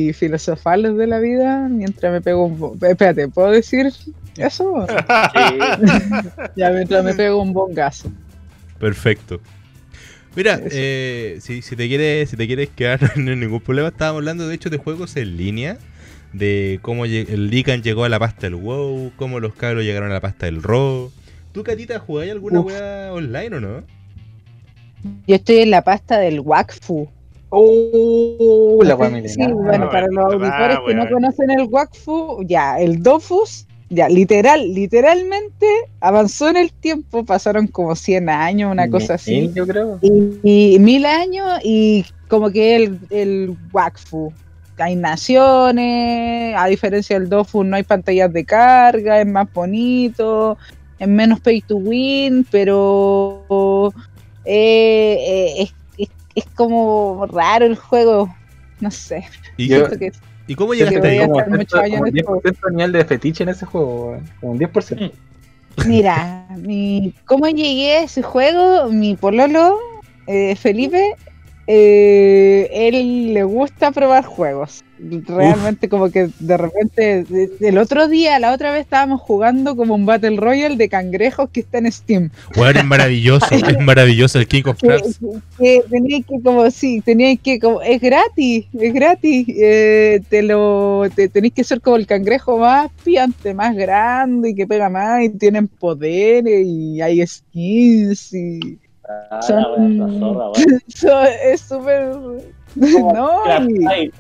y 0.09 0.13
filosofarles 0.13 0.97
de 0.97 1.07
la 1.07 1.19
vida 1.19 1.46
mientras 1.71 2.13
me 2.13 2.21
pego 2.21 2.47
un... 2.47 2.59
bo- 2.59 2.77
Espérate, 2.81 3.29
¿puedo 3.29 3.51
decir 3.51 3.87
eso? 3.87 4.87
Sí. 4.87 5.59
Ya 6.57 6.71
mientras 6.71 7.05
me 7.05 7.15
pego 7.15 7.41
un 7.43 7.53
bongazo. 7.53 8.11
Perfecto. 8.79 9.41
Mira, 10.35 10.61
eh, 10.71 11.39
si, 11.41 11.63
si 11.63 11.77
te 11.77 11.89
quieres, 11.89 12.29
si 12.29 12.37
te 12.37 12.47
quieres 12.47 12.69
quedar, 12.69 13.01
no 13.17 13.31
hay 13.31 13.37
ningún 13.37 13.61
problema. 13.61 13.89
Estábamos 13.89 14.21
hablando 14.21 14.47
de 14.49 14.55
hecho 14.55 14.69
de 14.71 14.77
juegos 14.79 15.17
en 15.17 15.37
línea. 15.37 15.79
de 16.33 16.79
cómo 16.83 17.05
el 17.07 17.49
Lican 17.51 17.83
llegó 17.83 18.05
a 18.05 18.09
la 18.11 18.19
pasta 18.19 18.43
del 18.43 18.57
WoW, 18.57 19.13
cómo 19.17 19.41
los 19.41 19.55
cabros 19.55 19.85
llegaron 19.85 20.11
a 20.11 20.15
la 20.15 20.21
pasta 20.21 20.47
del 20.47 20.63
Raw. 20.63 21.11
¿Tú, 21.53 21.63
Catita, 21.65 21.99
jugáis 21.99 22.33
alguna 22.33 22.61
Uf. 22.61 22.67
weá 22.67 23.13
online 23.15 23.57
o 23.57 23.61
no? 23.61 23.83
Yo 25.27 25.37
estoy 25.37 25.59
en 25.61 25.71
la 25.71 25.83
pasta 25.83 26.19
del 26.19 26.41
Wakfu. 26.41 27.09
Uh, 27.51 28.83
la 28.83 28.97
Sí, 29.29 29.53
bueno, 29.53 29.89
para 29.91 30.09
los 30.09 30.33
auditores 30.33 30.79
que 30.87 30.95
no 30.95 31.09
conocen 31.09 31.51
el 31.51 31.69
Wakfu, 31.71 32.43
ya, 32.45 32.79
el 32.79 33.03
Dofus, 33.03 33.67
ya, 33.89 34.09
literal, 34.09 34.75
literalmente 34.75 35.67
avanzó 36.01 36.49
en 36.49 36.57
el 36.57 36.73
tiempo, 36.73 37.25
pasaron 37.25 37.69
como 37.69 37.95
100 37.95 38.29
años, 38.29 38.73
una 38.73 38.91
cosa 38.91 39.15
así. 39.15 39.43
Mil, 39.43 39.55
yo 39.55 39.67
creo. 39.67 39.99
y, 40.03 40.75
y 40.75 40.79
mil 40.81 41.07
años 41.07 41.61
y 41.63 42.05
como 42.29 42.51
que 42.51 42.77
el, 42.77 42.99
el 43.11 43.57
Wakfu. 43.73 44.33
Hay 44.79 44.95
naciones, 44.95 46.55
a 46.55 46.67
diferencia 46.67 47.19
del 47.19 47.31
Dofu 47.31 47.65
no 47.65 47.77
hay 47.77 47.83
pantallas 47.83 48.31
de 48.31 48.45
carga, 48.45 49.23
es 49.23 49.27
más 49.27 49.51
bonito, 49.51 50.59
es 50.99 51.09
menos 51.09 51.41
pay 51.41 51.63
to 51.63 51.77
win, 51.77 52.47
pero 52.51 53.93
eh, 54.45 55.17
eh, 55.19 55.63
es, 55.63 55.75
es- 56.37 56.47
como 56.55 57.27
raro 57.33 57.67
el 57.67 57.77
juego, 57.77 58.35
no 58.81 58.91
sé. 58.91 59.25
¿Y, 59.57 59.69
Yo- 59.69 59.89
que- 59.99 60.13
¿y 60.47 60.55
cómo 60.55 60.75
llegaste 60.75 61.07
ahí? 61.09 61.19
a 61.19 61.27
como, 61.27 61.41
años 61.41 61.67
como 61.67 62.07
juego. 62.07 62.41
10% 62.43 62.71
nivel 62.71 62.93
de 62.93 63.05
fetiche 63.05 63.43
en 63.43 63.49
ese 63.49 63.67
juego. 63.67 64.21
Como 64.41 64.53
un 64.53 64.59
10%. 64.59 65.13
Mira, 65.85 66.47
mi, 66.57 67.13
¿cómo 67.27 67.47
llegué 67.49 67.99
a 67.99 68.03
ese 68.05 68.23
juego? 68.23 68.89
Mi 68.91 69.15
pololo, 69.17 69.77
eh, 70.27 70.57
Felipe, 70.57 71.15
eh, 71.67 72.69
él 72.73 73.35
le 73.35 73.43
gusta 73.43 73.91
probar 73.91 74.25
juegos. 74.25 74.85
Realmente 74.99 75.91
como 75.91 76.11
que 76.11 76.31
de 76.39 76.57
repente, 76.57 77.27
el 77.61 77.77
otro 77.77 78.09
día, 78.09 78.39
la 78.39 78.53
otra 78.53 78.73
vez 78.73 78.81
estábamos 78.81 79.21
jugando 79.21 79.77
como 79.77 79.95
un 79.95 80.07
Battle 80.07 80.37
Royale 80.37 80.77
de 80.77 80.89
cangrejos 80.89 81.51
que 81.51 81.61
está 81.61 81.79
en 81.79 81.93
Steam. 81.93 82.31
Weón, 82.57 82.79
es 82.79 82.85
maravilloso, 82.85 83.47
es 83.51 83.79
maravilloso 83.79 84.39
el 84.39 84.47
King 84.47 84.63
of 84.65 84.79
Que, 84.81 84.87
Crabs. 84.87 85.19
que 85.59 85.83
teníais 85.91 86.25
que 86.25 86.41
como, 86.41 86.71
sí, 86.71 87.03
teníais 87.03 87.39
que 87.41 87.59
como, 87.61 87.83
es 87.83 88.01
gratis, 88.01 88.67
es 88.73 88.95
gratis, 88.95 89.47
eh, 89.49 90.23
te 90.31 90.43
lo, 90.43 91.03
te, 91.15 91.29
tenéis 91.29 91.53
que 91.53 91.65
ser 91.65 91.83
como 91.83 91.97
el 91.97 92.07
cangrejo 92.07 92.57
más 92.57 92.91
piante, 93.05 93.53
más 93.53 93.77
grande 93.77 94.51
y 94.51 94.55
que 94.55 94.67
pega 94.67 94.89
más 94.89 95.23
y 95.25 95.29
tienen 95.29 95.69
poderes 95.69 96.67
y 96.67 97.03
hay 97.03 97.27
skins 97.27 98.33
y 98.33 98.79
Ah, 99.09 99.41
Son- 99.43 99.99
la 99.99 100.09
zorra, 100.19 101.33
es 101.45 101.61
súper... 101.61 102.11
No, 102.75 103.31
y, 103.69 104.13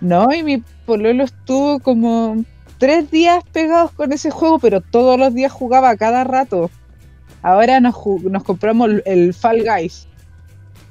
no, 0.00 0.32
y 0.32 0.42
mi 0.42 0.62
pololo 0.86 1.24
estuvo 1.24 1.80
como 1.80 2.44
tres 2.78 3.10
días 3.10 3.42
pegados 3.52 3.90
con 3.92 4.12
ese 4.12 4.30
juego, 4.30 4.58
pero 4.58 4.80
todos 4.80 5.18
los 5.18 5.34
días 5.34 5.50
jugaba 5.50 5.90
a 5.90 5.96
cada 5.96 6.22
rato. 6.24 6.70
Ahora 7.42 7.80
nos, 7.80 7.96
compramos 8.44 8.90
el- 9.04 9.34
Fall 9.34 9.64
Guys. 9.64 10.06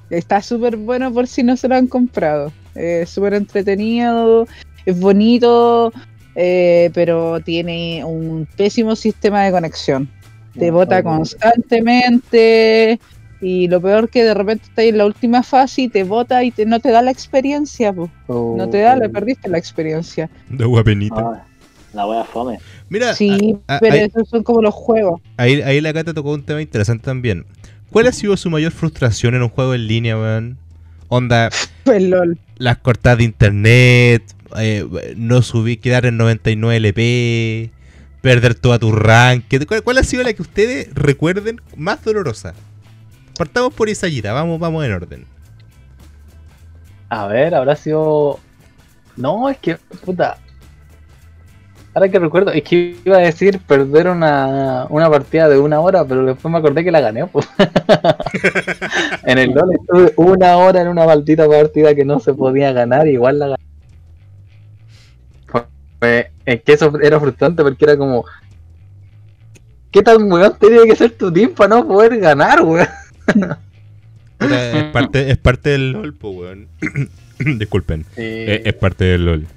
Está 0.10 0.42
súper 0.42 0.76
bueno 0.78 1.14
por 1.14 1.28
si 1.28 1.44
no 1.44 1.56
se 1.58 1.68
lo 1.68 1.76
han 1.76 1.88
comprado. 1.88 2.52
Es 2.76 3.10
súper 3.10 3.36
entretenido, 3.36 4.48
es 4.86 5.00
bonito, 5.00 5.94
eh, 6.36 6.92
pero 6.94 7.40
tiene 7.42 8.04
un 8.04 8.48
pésimo 8.58 8.96
sistema 8.96 9.44
de 9.44 9.52
conexión. 9.52 10.10
Te 10.58 10.68
No, 10.68 10.74
bota 10.74 11.02
constantemente 11.02 13.00
y 13.44 13.68
lo 13.68 13.82
peor 13.82 14.10
que 14.10 14.24
de 14.24 14.34
repente 14.34 14.66
estás 14.70 14.86
en 14.86 14.98
la 14.98 15.06
última 15.06 15.44
fase 15.44 15.84
y 15.84 15.88
te 15.90 16.04
bota 16.04 16.44
y 16.44 16.52
te, 16.52 16.66
no 16.66 16.80
te 16.80 16.90
da 16.90 17.02
la 17.02 17.12
experiencia. 17.12 17.92
po. 17.94 18.10
No 18.58 18.70
te 18.70 18.80
da, 18.80 18.96
le 18.96 19.10
perdiste 19.10 19.50
la 19.50 19.58
experiencia. 19.58 20.30
De 20.50 20.66
guapenita. 20.66 21.16
ah, 21.20 21.46
la 21.94 22.08
wea 22.08 22.24
fome. 22.24 22.58
Mira, 22.90 23.14
Sí, 23.14 23.56
a- 23.68 23.76
a- 23.76 23.80
pero 23.80 23.94
ahí- 23.96 24.02
esos 24.02 24.28
son 24.30 24.44
como 24.44 24.62
los 24.62 24.74
juegos. 24.74 25.22
ahí, 25.38 25.62
ahí 25.62 25.82
la 25.82 25.94
Cata 25.94 26.14
tocó 26.14 26.32
un 26.34 26.44
tema 26.44 26.62
interesante 26.62 27.06
también. 27.06 27.46
¿Cuál 27.92 28.08
ha 28.08 28.12
sido 28.12 28.36
su 28.38 28.50
mayor 28.50 28.72
frustración 28.72 29.36
en 29.36 29.44
un 29.44 29.50
juego 29.50 29.74
en 29.76 29.88
línea, 29.88 30.18
weón? 30.18 30.58
Onda, 31.10 31.50
El 31.86 32.10
LOL. 32.10 32.40
las 32.58 32.78
cortadas 32.80 33.20
de 33.20 33.26
internet, 33.26 34.24
eh, 34.58 34.86
no 35.18 35.42
subir, 35.44 35.80
quedar 35.80 36.06
en 36.08 36.18
99 36.18 36.78
LP, 36.78 37.70
perder 38.22 38.56
toda 38.56 38.80
tu 38.80 38.92
rank. 38.92 39.44
¿Cuál, 39.68 39.84
cuál 39.84 39.98
ha 40.00 40.04
sido 40.04 40.24
la 40.24 40.34
que 40.34 40.42
ustedes 40.42 40.90
recuerden 40.96 41.62
más 41.76 42.04
dolorosa? 42.04 42.54
Partamos 43.38 43.74
por 43.74 43.90
Isayita, 43.90 44.32
vamos, 44.34 44.60
vamos 44.60 44.86
en 44.86 44.94
orden. 44.94 45.26
A 47.10 47.28
ver, 47.28 47.56
habrá 47.56 47.76
sido. 47.76 48.40
No, 49.16 49.50
es 49.50 49.58
que, 49.58 49.78
puta. 50.06 50.38
Ahora 51.96 52.10
que 52.10 52.18
recuerdo, 52.18 52.52
es 52.52 52.64
que 52.64 52.98
iba 53.06 53.18
a 53.18 53.22
decir 53.22 53.60
perder 53.60 54.08
una, 54.08 54.88
una 54.90 55.10
partida 55.12 55.48
de 55.48 55.60
una 55.60 55.80
hora, 55.80 56.04
pero 56.04 56.26
después 56.26 56.52
me 56.52 56.58
acordé 56.58 56.84
que 56.84 56.92
la 56.92 57.02
gané. 57.02 57.28
Pues. 57.28 57.48
en 59.24 59.38
el 59.38 59.52
LOL 59.52 59.74
estuve 59.74 60.14
una 60.18 60.58
hora 60.58 60.82
en 60.82 60.88
una 60.88 61.06
maldita 61.06 61.48
partida 61.48 61.94
que 61.94 62.04
no 62.04 62.20
se 62.20 62.34
podía 62.34 62.72
ganar, 62.72 63.08
igual 63.08 63.38
la 63.38 63.48
gané. 63.50 63.64
Fue- 66.00 66.32
es 66.46 66.64
que 66.64 66.74
eso 66.74 66.92
era 67.02 67.20
frustrante 67.20 67.62
porque 67.64 67.86
era 67.86 67.96
como. 67.98 68.26
¿Qué 69.92 70.02
tan 70.02 70.32
weón 70.32 70.58
tenía 70.60 70.84
que 70.86 70.96
ser 70.96 71.12
tu 71.12 71.32
team 71.32 71.54
para 71.54 71.76
no 71.76 71.88
poder 71.88 72.18
ganar, 72.18 72.64
weón? 72.64 72.88
Es, 74.40 74.84
parte, 74.94 75.32
es 75.32 75.38
parte 75.38 75.70
del 75.70 75.92
LOL, 75.94 76.14
po, 76.14 76.32
weón. 76.32 76.68
Disculpen, 77.40 78.06
es, 78.18 78.62
es 78.66 78.74
parte 78.74 79.06
del 79.06 79.26
LOL. 79.26 79.48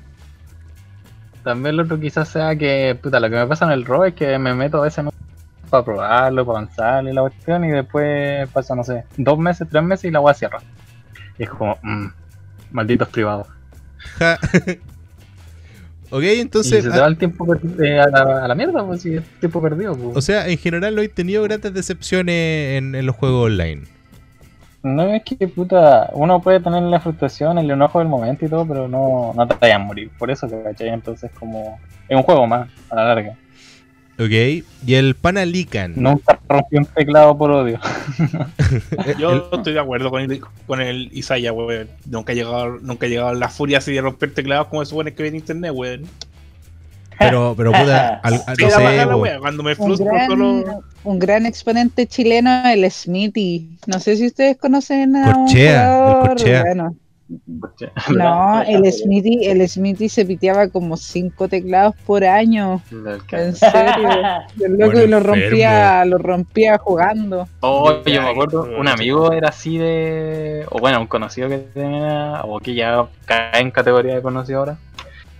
También 1.42 1.76
lo 1.76 1.82
otro 1.84 1.98
quizás 1.98 2.28
sea 2.28 2.54
que, 2.56 2.96
puta, 3.00 3.18
lo 3.20 3.28
que 3.30 3.36
me 3.36 3.46
pasa 3.46 3.64
en 3.66 3.72
el 3.72 3.84
RO 3.84 4.04
es 4.04 4.14
que 4.14 4.38
me 4.38 4.54
meto 4.54 4.78
a 4.78 4.82
veces 4.82 4.98
en 4.98 5.06
un- 5.06 5.12
para 5.70 5.84
probarlo, 5.84 6.46
para 6.46 6.58
avanzar 6.60 7.04
y 7.04 7.12
la 7.12 7.22
cuestión, 7.22 7.64
y 7.64 7.68
después 7.70 8.48
pasa, 8.50 8.74
no 8.76 8.84
sé, 8.84 9.04
dos 9.16 9.38
meses, 9.38 9.66
tres 9.68 9.82
meses 9.82 10.04
y 10.04 10.10
la 10.12 10.20
voy 10.20 10.30
a 10.30 10.34
cierra. 10.34 10.58
Y 11.38 11.42
es 11.44 11.50
como, 11.50 11.76
mmm, 11.82 12.06
malditos 12.70 13.08
privados. 13.08 13.48
Ok, 16.10 16.22
y 16.22 16.40
entonces, 16.40 16.84
se 16.84 16.90
te 16.90 16.96
ah, 16.96 17.02
va 17.02 17.06
el 17.08 17.16
tiempo 17.16 17.46
eh, 17.82 17.98
a, 17.98 18.08
la, 18.08 18.44
a 18.44 18.48
la 18.48 18.54
mierda, 18.54 18.84
pues 18.86 19.02
si 19.02 19.16
es 19.16 19.24
tiempo 19.40 19.60
perdido. 19.60 19.96
Pues. 19.96 20.16
o 20.16 20.20
sea, 20.20 20.48
en 20.48 20.56
general 20.58 20.94
no 20.94 21.02
he 21.02 21.08
tenido 21.08 21.42
grandes 21.42 21.74
decepciones 21.74 22.78
en, 22.78 22.94
en 22.94 23.06
los 23.06 23.16
juegos 23.16 23.46
online. 23.46 23.82
No 24.86 25.02
es 25.12 25.24
que, 25.24 25.48
puta, 25.48 26.10
uno 26.12 26.40
puede 26.40 26.60
tener 26.60 26.82
la 26.84 27.00
frustración, 27.00 27.58
el 27.58 27.68
enojo 27.68 27.98
del 27.98 28.06
momento 28.06 28.44
y 28.44 28.48
todo, 28.48 28.64
pero 28.66 28.86
no, 28.86 29.32
no 29.34 29.48
te 29.48 29.56
vayan 29.60 29.82
a 29.82 29.84
morir. 29.84 30.10
Por 30.16 30.30
eso, 30.30 30.48
¿cachai? 30.62 30.90
Entonces, 30.90 31.28
como, 31.36 31.80
es 32.08 32.16
un 32.16 32.22
juego 32.22 32.46
más, 32.46 32.68
a 32.88 32.94
la 32.94 33.04
larga. 33.04 33.34
Ok, 34.18 34.30
y 34.86 34.94
el 34.94 35.14
Panalican. 35.14 35.92
Nunca 35.96 36.38
rompí 36.48 36.76
un 36.78 36.86
teclado 36.86 37.36
por 37.36 37.50
odio. 37.50 37.78
Yo 39.18 39.50
estoy 39.52 39.74
de 39.74 39.80
acuerdo 39.80 40.10
con 40.10 40.22
el, 40.22 40.40
con 40.66 40.80
el 40.80 41.10
Isaiah, 41.12 41.52
weón. 41.52 41.88
Nunca 42.08 42.32
he 42.32 42.36
llegado, 42.36 42.78
nunca 42.80 43.06
he 43.06 43.10
llegado 43.10 43.28
a 43.28 43.34
la 43.34 43.48
furia 43.50 43.78
así 43.78 43.92
de 43.92 44.00
romper 44.00 44.32
teclados 44.32 44.68
como 44.68 44.84
se 44.84 44.90
supone 44.90 45.12
que 45.12 45.22
ve 45.22 45.28
en 45.28 45.36
internet, 45.36 45.72
weón. 45.74 46.04
Pero, 47.18 47.54
pero 47.56 47.72
puta, 47.72 48.14
al- 48.22 48.42
al- 48.46 48.56
no 48.58 48.70
sé, 48.70 49.06
wea, 49.16 49.38
Cuando 49.38 49.62
me 49.62 49.70
Un 49.70 49.76
frustro 49.76 50.06
gran, 50.06 50.26
solo. 50.30 50.82
un 51.04 51.18
gran 51.18 51.46
exponente 51.46 52.06
chileno, 52.06 52.68
el 52.68 52.90
Smithy. 52.90 53.78
No 53.86 54.00
sé 54.00 54.16
si 54.16 54.26
ustedes 54.26 54.56
conocen 54.56 55.16
a 55.16 55.28
un 55.36 55.44
Corchea, 55.46 56.20
el 56.22 56.28
Corchea. 56.28 56.62
bueno, 56.62 56.94
no, 58.16 58.62
el 58.62 58.92
Smithy, 58.92 59.46
el 59.46 59.68
Smithy 59.68 60.08
se 60.08 60.24
piteaba 60.24 60.68
como 60.68 60.96
cinco 60.96 61.48
teclados 61.48 61.94
por 62.06 62.24
año. 62.24 62.80
En 63.32 63.56
serio. 63.56 64.08
El 64.60 64.78
loco 64.78 64.92
Bueno, 64.92 65.18
lo 65.18 65.20
rompía, 65.20 66.04
lo 66.04 66.18
rompía 66.18 66.78
jugando. 66.78 67.48
Oh, 67.60 68.02
yo 68.04 68.22
me 68.22 68.30
acuerdo, 68.30 68.68
un 68.78 68.88
amigo 68.88 69.32
era 69.32 69.48
así 69.48 69.76
de. 69.76 70.66
O 70.70 70.78
bueno, 70.78 71.00
un 71.00 71.06
conocido 71.06 71.48
que 71.48 71.58
tenía. 71.58 72.42
O 72.44 72.60
que 72.60 72.74
ya 72.74 73.06
cae 73.24 73.60
en 73.60 73.70
categoría 73.70 74.14
de 74.14 74.22
conocido 74.22 74.60
ahora. 74.60 74.78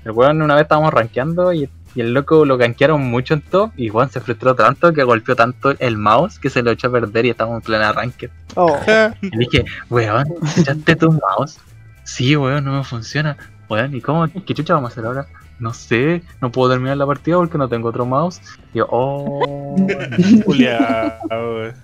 El 0.04 0.12
weón 0.12 0.42
una 0.42 0.54
vez 0.54 0.62
estábamos 0.62 0.92
rankeando 0.92 1.52
y, 1.52 1.68
y 1.94 2.00
el 2.00 2.12
loco 2.12 2.44
lo 2.44 2.56
gankearon 2.56 3.00
mucho 3.02 3.34
en 3.34 3.42
top. 3.42 3.70
Y 3.76 3.88
Juan 3.88 4.10
se 4.10 4.20
frustró 4.20 4.54
tanto 4.54 4.92
que 4.92 5.04
golpeó 5.04 5.36
tanto 5.36 5.74
el 5.78 5.96
mouse 5.96 6.38
que 6.38 6.50
se 6.50 6.62
lo 6.62 6.72
echó 6.72 6.88
a 6.88 6.92
perder 6.92 7.26
y 7.26 7.30
estábamos 7.30 7.60
en 7.60 7.62
plena 7.62 7.92
ranked. 7.92 8.30
Oh. 8.56 8.76
Y 9.22 9.36
dije, 9.36 9.64
weón, 9.88 10.26
¿echaste 10.56 10.96
tu 10.96 11.12
mouse? 11.12 11.58
Sí, 12.06 12.36
weón, 12.36 12.64
no 12.64 12.78
me 12.78 12.84
funciona. 12.84 13.36
Weón, 13.68 13.94
¿y 13.94 14.00
cómo? 14.00 14.26
¿Qué 14.28 14.54
chucha 14.54 14.74
vamos 14.74 14.90
a 14.90 14.92
hacer 14.92 15.04
ahora? 15.04 15.26
No 15.58 15.74
sé, 15.74 16.22
no 16.40 16.52
puedo 16.52 16.70
terminar 16.70 16.96
la 16.96 17.06
partida 17.06 17.36
porque 17.36 17.58
no 17.58 17.68
tengo 17.68 17.88
otro 17.88 18.06
mouse. 18.06 18.40
Y 18.72 18.78
yo, 18.78 18.86
oh. 18.90 19.76
Julia, 20.46 21.18
weón. 21.28 21.74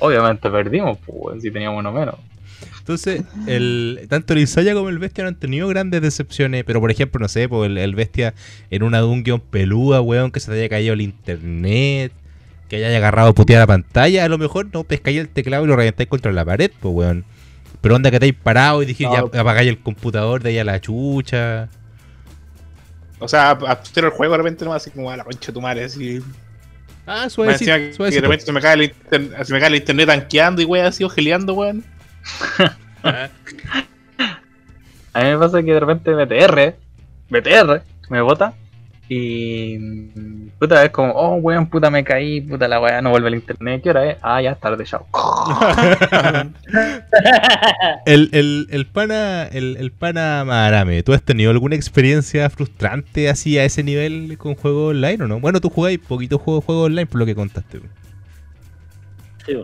Obviamente 0.00 0.50
perdimos, 0.50 0.98
pues, 1.06 1.18
weón, 1.20 1.40
si 1.40 1.50
teníamos 1.50 1.78
uno 1.78 1.92
menos. 1.92 2.16
Entonces, 2.80 3.22
el, 3.46 4.06
tanto 4.08 4.32
el 4.32 4.40
Isaya 4.40 4.74
como 4.74 4.88
el 4.88 4.98
Bestia 4.98 5.22
no 5.22 5.28
han 5.28 5.38
tenido 5.38 5.68
grandes 5.68 6.02
decepciones. 6.02 6.64
Pero, 6.64 6.80
por 6.80 6.90
ejemplo, 6.90 7.20
no 7.20 7.28
sé, 7.28 7.48
pues 7.48 7.70
el, 7.70 7.78
el 7.78 7.94
Bestia 7.94 8.34
en 8.70 8.82
una 8.82 8.98
dungeon 8.98 9.40
pelúa, 9.40 10.00
weón, 10.00 10.32
que 10.32 10.40
se 10.40 10.50
te 10.50 10.58
haya 10.58 10.68
caído 10.68 10.94
el 10.94 11.02
internet, 11.02 12.12
que 12.68 12.76
haya 12.76 12.96
agarrado 12.96 13.32
puteada 13.34 13.62
la 13.62 13.66
pantalla. 13.68 14.24
A 14.24 14.28
lo 14.28 14.38
mejor 14.38 14.68
no 14.72 14.82
pescáis 14.84 15.18
el 15.18 15.28
teclado 15.28 15.64
y 15.64 15.68
lo 15.68 15.76
reventáis 15.76 16.08
contra 16.08 16.32
la 16.32 16.44
pared, 16.44 16.70
pues, 16.80 16.94
weón. 16.94 17.24
Pero 17.80 17.94
onda 17.96 18.10
que 18.10 18.16
estáis 18.16 18.34
parado 18.34 18.82
y 18.82 18.86
dijiste, 18.86 19.16
No. 19.16 19.30
ya 19.32 19.40
apagáis 19.40 19.68
el 19.68 19.78
computador 19.78 20.42
de 20.42 20.50
ahí 20.50 20.58
a 20.58 20.64
la 20.64 20.80
chucha. 20.80 21.68
O 23.20 23.28
sea, 23.28 23.50
hacer 23.52 24.04
el 24.04 24.10
juego 24.10 24.32
de 24.32 24.38
repente 24.38 24.64
no 24.64 24.72
así 24.72 24.90
como 24.90 25.10
a 25.10 25.16
la 25.16 25.24
concha 25.24 25.46
de 25.48 25.52
tu 25.52 25.60
madre, 25.60 25.84
así. 25.84 26.20
Ah, 27.06 27.28
suavecito, 27.30 27.72
que 27.72 27.78
de 27.78 27.92
suavecito. 27.94 28.22
repente 28.22 28.44
se 28.44 28.52
me 28.52 28.60
cae 28.60 28.74
el, 28.74 28.82
inter- 28.82 29.44
se 29.46 29.52
me 29.52 29.60
cae 29.60 29.68
el 29.68 29.74
internet 29.76 30.06
tanqueando 30.08 30.60
y 30.62 30.64
weón, 30.66 30.86
así 30.86 31.02
ojeleando, 31.04 31.54
weón. 31.54 31.84
A 35.14 35.22
mí 35.22 35.30
me 35.30 35.38
pasa 35.38 35.62
que 35.62 35.72
de 35.72 35.80
repente 35.80 36.12
BTR, 36.14 36.76
BTR, 37.30 37.82
me 38.10 38.20
bota 38.20 38.54
y 39.08 39.78
puta 40.58 40.84
es 40.84 40.90
como, 40.90 41.12
oh 41.12 41.36
weón, 41.36 41.68
puta 41.68 41.90
me 41.90 42.04
caí, 42.04 42.40
puta 42.40 42.68
la 42.68 42.80
weá, 42.80 43.00
no 43.00 43.10
vuelve 43.10 43.28
el 43.28 43.36
internet, 43.36 43.82
¿qué 43.82 43.90
hora 43.90 44.10
es? 44.10 44.18
Ah, 44.22 44.42
ya 44.42 44.52
es 44.52 44.60
tarde, 44.60 44.84
chao. 44.84 45.06
El, 48.04 48.28
el, 48.32 48.66
el 48.70 48.86
pana, 48.86 49.44
el, 49.44 49.76
el 49.78 49.92
pana 49.92 50.44
Marame, 50.44 51.02
¿tú 51.02 51.12
has 51.12 51.22
tenido 51.22 51.50
alguna 51.50 51.76
experiencia 51.76 52.48
frustrante 52.50 53.28
así 53.28 53.58
a 53.58 53.64
ese 53.64 53.82
nivel 53.82 54.36
con 54.38 54.54
juegos 54.54 54.90
online 54.90 55.24
o 55.24 55.28
no? 55.28 55.40
Bueno, 55.40 55.60
tú 55.60 55.70
jugáis 55.70 55.98
poquito 55.98 56.38
juego, 56.38 56.60
juego 56.60 56.82
online 56.84 57.06
por 57.06 57.20
lo 57.20 57.26
que 57.26 57.34
contaste. 57.34 57.80
Sí. 59.46 59.56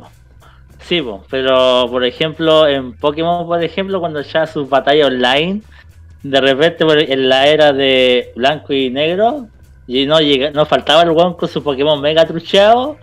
Sí, 0.87 1.03
pero 1.31 1.87
por 1.89 2.05
ejemplo, 2.05 2.69
en 2.69 2.93
Pokémon, 2.93 3.47
por 3.47 3.63
ejemplo, 3.65 4.01
cuando 4.01 4.21
ya 4.21 4.47
sus 4.47 4.69
batallas 4.69 5.07
online, 5.07 5.63
de 6.25 6.41
repente 6.41 6.85
en 7.13 7.29
la 7.29 7.47
era 7.47 7.73
de 7.73 8.33
blanco 8.35 8.73
y 8.73 8.91
negro, 8.91 9.47
y 9.87 10.07
no 10.07 10.19
llega, 10.21 10.51
no 10.51 10.67
faltaba 10.67 11.03
el 11.03 11.11
weón 11.11 11.35
con 11.35 11.49
su 11.49 11.63
Pokémon 11.63 12.01
mega 12.01 12.25
trucheado, 12.27 12.97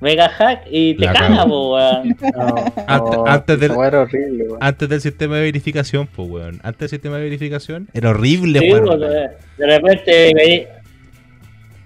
mega 0.00 0.28
hack, 0.30 0.62
y 0.70 0.94
te 0.96 1.04
La 1.04 1.12
caga, 1.12 1.46
po, 1.46 1.74
weón. 1.74 2.16
Antes- 2.88 3.18
antes 3.26 3.60
del- 3.60 3.70
horrible, 3.72 4.44
weón. 4.48 4.58
Antes 4.60 4.88
del 4.88 5.00
sistema 5.00 5.36
de 5.36 5.42
verificación, 5.42 6.08
pues 6.08 6.28
weón. 6.28 6.60
Antes 6.64 6.78
del 6.80 6.88
sistema 6.90 7.16
de 7.18 7.22
verificación, 7.24 7.88
era 7.92 8.10
horrible 8.10 8.58
Sí, 8.58 8.70
po, 8.70 8.76
online. 8.90 9.06
de, 9.06 9.30
de 9.58 9.66
repente 9.66 10.68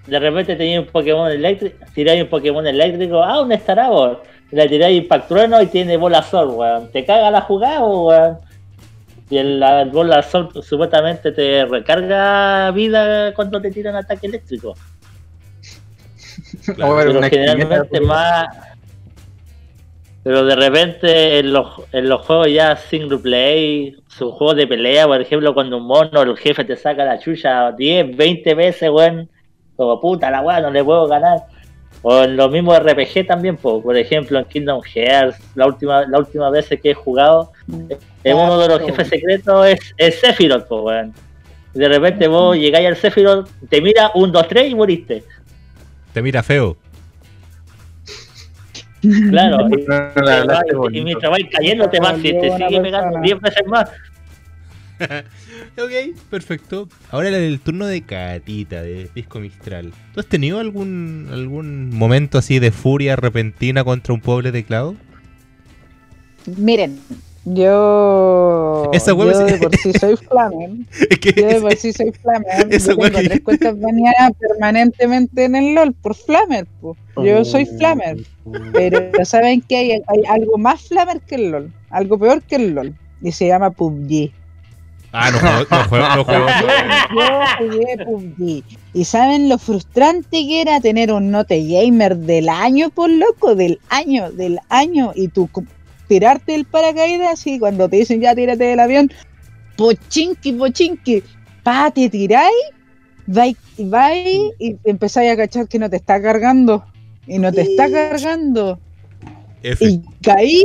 de 0.07 0.21
repente 0.21 0.55
tenía 0.55 0.81
un 0.81 0.87
Pokémon 0.87 1.29
eléctrico, 1.31 1.77
tiráis 1.93 2.23
un 2.23 2.29
Pokémon 2.29 2.65
eléctrico, 2.67 3.23
ah, 3.25 3.41
un 3.43 3.53
Starabor, 3.59 4.23
le 4.53 4.69
tiráis 4.69 4.99
Impact 5.03 5.27
Trueno 5.29 5.61
y 5.61 5.67
tiene 5.67 5.97
bola 5.97 6.23
sol, 6.23 6.51
weón. 6.51 6.93
Te 6.93 7.05
caga 7.05 7.29
la 7.33 7.41
jugada, 7.41 7.81
po, 7.81 8.07
weón. 8.09 8.39
Y 9.29 9.39
el, 9.39 9.59
la 9.59 9.85
bola 9.85 10.23
sol 10.23 10.51
supuestamente 10.63 11.33
te 11.33 11.65
recarga 11.65 12.71
vida 12.71 13.35
cuando 13.35 13.61
te 13.61 13.71
tiran 13.71 13.97
ataque 13.97 14.29
eléctrico. 14.29 14.75
Ver 16.67 16.77
Pero 16.77 17.19
una 17.19 17.29
generalmente 17.29 18.01
más. 18.01 18.49
Pero 20.23 20.45
de 20.45 20.57
repente 20.57 21.39
en 21.39 21.53
los, 21.53 21.83
en 21.93 22.09
los 22.09 22.27
juegos 22.27 22.49
ya 22.51 22.77
single 22.77 23.19
play, 23.19 23.97
sus 24.09 24.33
juegos 24.33 24.57
de 24.57 24.67
pelea, 24.67 25.07
por 25.07 25.21
ejemplo, 25.21 25.55
cuando 25.55 25.77
un 25.77 25.87
mono 25.87 26.23
el 26.23 26.37
jefe 26.37 26.65
te 26.65 26.77
saca 26.77 27.05
la 27.05 27.19
chucha 27.19 27.71
10, 27.71 28.17
20 28.17 28.55
veces, 28.55 28.91
weón, 28.91 29.29
como 29.77 30.01
puta 30.01 30.31
la 30.31 30.41
weá, 30.41 30.61
no 30.61 30.71
le 30.71 30.83
puedo 30.83 31.07
ganar. 31.07 31.45
O 32.03 32.23
en 32.23 32.37
los 32.37 32.51
mismos 32.51 32.79
RPG 32.79 33.27
también, 33.27 33.57
po. 33.57 33.83
por 33.83 33.97
ejemplo 33.97 34.39
en 34.39 34.45
Kingdom 34.45 34.81
Hearts, 34.83 35.39
la 35.55 35.67
última, 35.67 36.07
la 36.07 36.19
última 36.19 36.51
vez 36.51 36.69
que 36.69 36.91
he 36.91 36.95
jugado, 36.95 37.53
en 38.23 38.37
uno 38.37 38.59
de 38.59 38.69
los 38.69 38.81
jefes 38.83 39.09
secretos 39.09 39.67
es, 39.67 39.95
es 39.97 40.21
Sephiroth, 40.21 40.67
po, 40.69 40.83
weón. 40.83 41.13
Y 41.75 41.79
de 41.79 41.89
repente 41.89 42.29
vos 42.29 42.57
llegáis 42.57 42.87
al 42.87 42.97
Sephiroth, 42.97 43.49
te 43.69 43.81
mira 43.81 44.11
un, 44.15 44.33
dos, 44.33 44.47
tres 44.49 44.71
y 44.71 44.75
moriste. 44.75 45.25
Te 46.13 46.23
mira 46.23 46.43
feo. 46.43 46.77
Claro, 49.31 49.69
y, 49.71 50.71
y 50.71 50.75
bonito. 50.75 51.05
mientras 51.05 51.31
vais 51.31 51.47
cayendo 51.53 51.89
te 51.89 52.01
vas 52.01 52.19
y 52.19 52.33
te 52.33 52.57
sigue 52.57 52.81
pegando 52.81 53.21
persona. 53.21 53.21
10 53.21 53.41
veces 53.41 53.67
más. 53.67 53.91
Ok, 55.79 56.17
perfecto. 56.31 56.89
Ahora 57.11 57.29
era 57.29 57.39
el 57.39 57.61
turno 57.61 57.87
de 57.87 58.03
Catita, 58.03 58.83
de 58.83 59.11
Disco 59.15 59.41
Mistral. 59.41 59.93
¿Tú 60.15 60.21
has 60.21 60.27
tenido 60.27 60.59
algún 60.59 61.29
algún 61.33 61.91
momento 61.91 62.39
así 62.39 62.59
de 62.59 62.71
furia 62.71 63.15
repentina 63.17 63.85
contra 63.85 64.15
un 64.15 64.21
pobre 64.21 64.53
teclado? 64.53 64.95
Miren, 66.57 66.99
yo. 67.45 68.91
Esa 68.93 69.11
yo 69.13 69.17
hueá 69.17 69.39
me- 69.45 69.53
de 69.53 69.59
por 69.59 69.77
sí 69.77 69.93
soy 69.93 70.17
flamer. 70.31 70.71
Es 71.11 71.19
que 71.19 71.33
Yo 71.41 71.47
de 71.49 71.61
por 71.61 71.77
sí 71.77 71.93
soy 71.93 72.13
flamer. 72.13 72.67
Esa 72.71 72.93
Yo 72.93 72.99
hueá 72.99 73.11
tengo 73.11 73.23
que 73.23 73.29
tres 73.29 73.41
cuentas 73.43 73.81
baneadas 73.81 74.33
permanentemente 74.39 75.45
en 75.45 75.57
el 75.57 75.75
LOL 75.75 75.93
por 75.93 76.15
flamer. 76.15 76.67
po. 76.81 76.97
Yo 77.23 77.45
soy 77.45 77.67
flamer. 77.67 78.19
Pero 78.73 79.11
¿saben 79.25 79.61
que 79.63 79.77
hay, 79.77 79.91
hay 79.93 80.23
algo 80.29 80.57
más 80.59 80.83
flamer 80.89 81.21
que 81.21 81.35
el 81.35 81.51
LOL? 81.51 81.73
Algo 81.91 82.19
peor 82.19 82.43
que 82.43 82.57
el 82.57 82.71
LOL. 82.75 82.95
Y 83.23 83.33
se 83.33 83.47
llama 83.49 83.71
PUBG. 83.71 84.31
Ah, 85.19 85.31
no 85.31 85.39
juego, 85.39 85.67
no 85.71 85.85
juego, 85.89 86.17
no 86.17 86.25
juego. 86.25 86.47
Yo 87.17 87.47
jugué 87.59 88.05
PUBG. 88.05 88.65
¿Y 88.93 89.05
saben 89.05 89.49
lo 89.49 89.57
frustrante 89.57 90.47
que 90.47 90.61
era 90.61 90.79
tener 90.81 91.11
un 91.11 91.31
note 91.31 91.65
gamer 91.67 92.19
del 92.19 92.51
año, 92.51 92.91
por 92.91 93.09
loco? 93.09 93.55
Del 93.55 93.81
año, 93.89 94.31
del 94.31 94.59
año. 94.69 95.13
Y 95.15 95.29
tú 95.29 95.49
tirarte 96.07 96.55
el 96.55 96.67
paracaídas 96.67 97.47
y 97.47 97.59
cuando 97.59 97.89
te 97.89 97.97
dicen 97.97 98.21
ya 98.21 98.35
tírate 98.35 98.65
del 98.65 98.79
avión, 98.79 99.11
pochinki, 99.77 100.53
pochinki, 100.53 101.23
pa, 101.63 101.91
te 101.91 102.11
tiráis, 102.11 102.53
vais, 103.27 103.57
vais 103.79 104.53
y 104.59 104.77
empezáis 104.85 105.33
a 105.33 105.37
cachar 105.37 105.67
que 105.67 105.79
no 105.79 105.89
te 105.89 105.97
está 105.97 106.21
cargando. 106.21 106.85
Y 107.27 107.39
no 107.39 107.53
te 107.53 107.63
está 107.63 107.91
cargando 107.91 108.79
F. 109.63 109.85
y 109.85 110.01
caí 110.23 110.63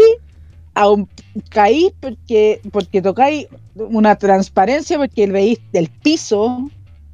a 0.73 0.89
un- 0.89 1.07
caí 1.49 1.93
porque 1.99 2.61
porque 2.71 3.01
tocáis 3.01 3.47
una 3.75 4.15
transparencia 4.15 4.97
porque 4.97 5.27
veis 5.27 5.59
el 5.73 5.89
piso 5.89 6.69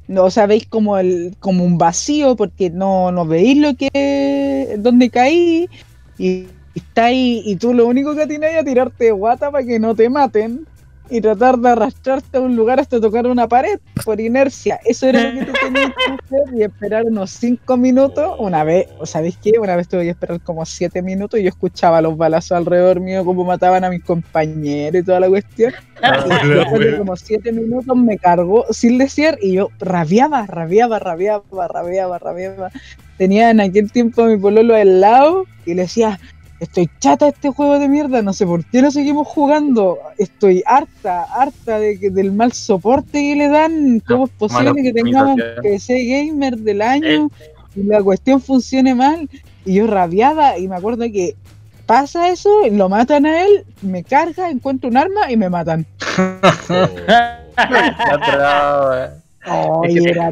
no, 0.06 0.24
o 0.24 0.30
sea 0.30 0.46
veis 0.46 0.66
como 0.66 0.96
el 0.98 1.36
como 1.40 1.64
un 1.64 1.76
vacío 1.76 2.36
porque 2.36 2.70
no, 2.70 3.12
no 3.12 3.26
veis 3.26 3.58
lo 3.58 3.74
que 3.74 4.76
donde 4.78 5.10
caí 5.10 5.68
y 6.18 6.46
estáis 6.74 7.42
y 7.46 7.56
tú 7.56 7.74
lo 7.74 7.86
único 7.86 8.14
que 8.14 8.26
tienes 8.26 8.54
es 8.56 8.64
tirarte 8.64 9.10
guata 9.12 9.50
para 9.50 9.66
que 9.66 9.78
no 9.78 9.94
te 9.94 10.08
maten 10.08 10.66
y 11.10 11.20
tratar 11.20 11.58
de 11.58 11.70
arrastrarte 11.70 12.38
a 12.38 12.40
un 12.40 12.56
lugar 12.56 12.80
hasta 12.80 13.00
tocar 13.00 13.26
una 13.26 13.48
pared 13.48 13.78
por 14.04 14.20
inercia. 14.20 14.78
Eso 14.84 15.06
era 15.06 15.30
lo 15.30 15.40
que 15.40 15.46
tú 15.46 15.52
tenías 15.62 15.90
que 15.90 16.12
hacer 16.12 16.54
y 16.58 16.62
esperar 16.62 17.04
unos 17.06 17.30
5 17.30 17.76
minutos. 17.76 18.36
Una 18.38 18.64
vez, 18.64 18.88
¿o 18.98 19.06
¿sabéis 19.06 19.38
qué? 19.38 19.52
Una 19.58 19.76
vez 19.76 19.88
tuve 19.88 20.04
que 20.04 20.10
esperar 20.10 20.40
como 20.40 20.64
7 20.64 21.02
minutos 21.02 21.40
y 21.40 21.44
yo 21.44 21.48
escuchaba 21.48 22.00
los 22.00 22.16
balazos 22.16 22.52
alrededor 22.52 23.00
mío, 23.00 23.24
como 23.24 23.44
mataban 23.44 23.84
a 23.84 23.90
mis 23.90 24.02
compañeros 24.04 25.02
y 25.02 25.04
toda 25.04 25.20
la 25.20 25.28
cuestión. 25.28 25.72
Y 26.44 26.48
después 26.48 26.80
de 26.80 26.98
como 26.98 27.16
7 27.16 27.52
minutos 27.52 27.96
me 27.96 28.18
cargó 28.18 28.66
sin 28.70 28.98
decir 28.98 29.38
y 29.40 29.54
yo 29.54 29.68
rabiaba, 29.78 30.46
rabiaba, 30.46 30.98
rabiaba, 30.98 31.68
rabiaba, 31.68 32.18
rabiaba. 32.18 32.70
Tenía 33.16 33.50
en 33.50 33.60
aquel 33.60 33.90
tiempo 33.90 34.22
a 34.22 34.26
mi 34.26 34.36
pololo 34.36 34.76
al 34.76 35.00
lado 35.00 35.44
y 35.66 35.74
le 35.74 35.82
decía, 35.82 36.20
estoy 36.60 36.90
chata 36.98 37.26
de 37.26 37.30
este 37.32 37.50
juego 37.50 37.78
de 37.78 37.88
mierda, 37.88 38.22
no 38.22 38.32
sé 38.32 38.46
por 38.46 38.64
qué 38.64 38.82
no 38.82 38.90
seguimos 38.90 39.26
jugando, 39.28 39.98
estoy 40.18 40.62
harta, 40.66 41.24
harta 41.24 41.78
de 41.78 41.98
que, 41.98 42.10
del 42.10 42.32
mal 42.32 42.52
soporte 42.52 43.12
que 43.12 43.36
le 43.36 43.48
dan, 43.48 44.00
cómo 44.00 44.26
es 44.26 44.32
posible 44.32 44.70
mala 44.70 44.82
que 44.82 44.92
tengamos 44.92 45.40
que 45.62 45.78
ser 45.78 45.98
gamer 46.06 46.58
del 46.58 46.82
año 46.82 47.30
y 47.76 47.82
la 47.84 48.02
cuestión 48.02 48.40
funcione 48.40 48.94
mal, 48.94 49.28
y 49.64 49.74
yo 49.74 49.86
rabiaba 49.86 50.58
y 50.58 50.68
me 50.68 50.76
acuerdo 50.76 51.04
que 51.12 51.36
pasa 51.86 52.28
eso, 52.28 52.50
lo 52.70 52.88
matan 52.88 53.26
a 53.26 53.42
él, 53.42 53.64
me 53.82 54.02
carga, 54.02 54.50
encuentro 54.50 54.90
un 54.90 54.96
arma 54.96 55.30
y 55.30 55.36
me 55.36 55.48
matan. 55.48 55.86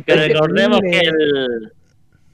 Que 0.06 0.14
recordemos 0.14 0.80
que 0.80 1.00
el 1.00 1.72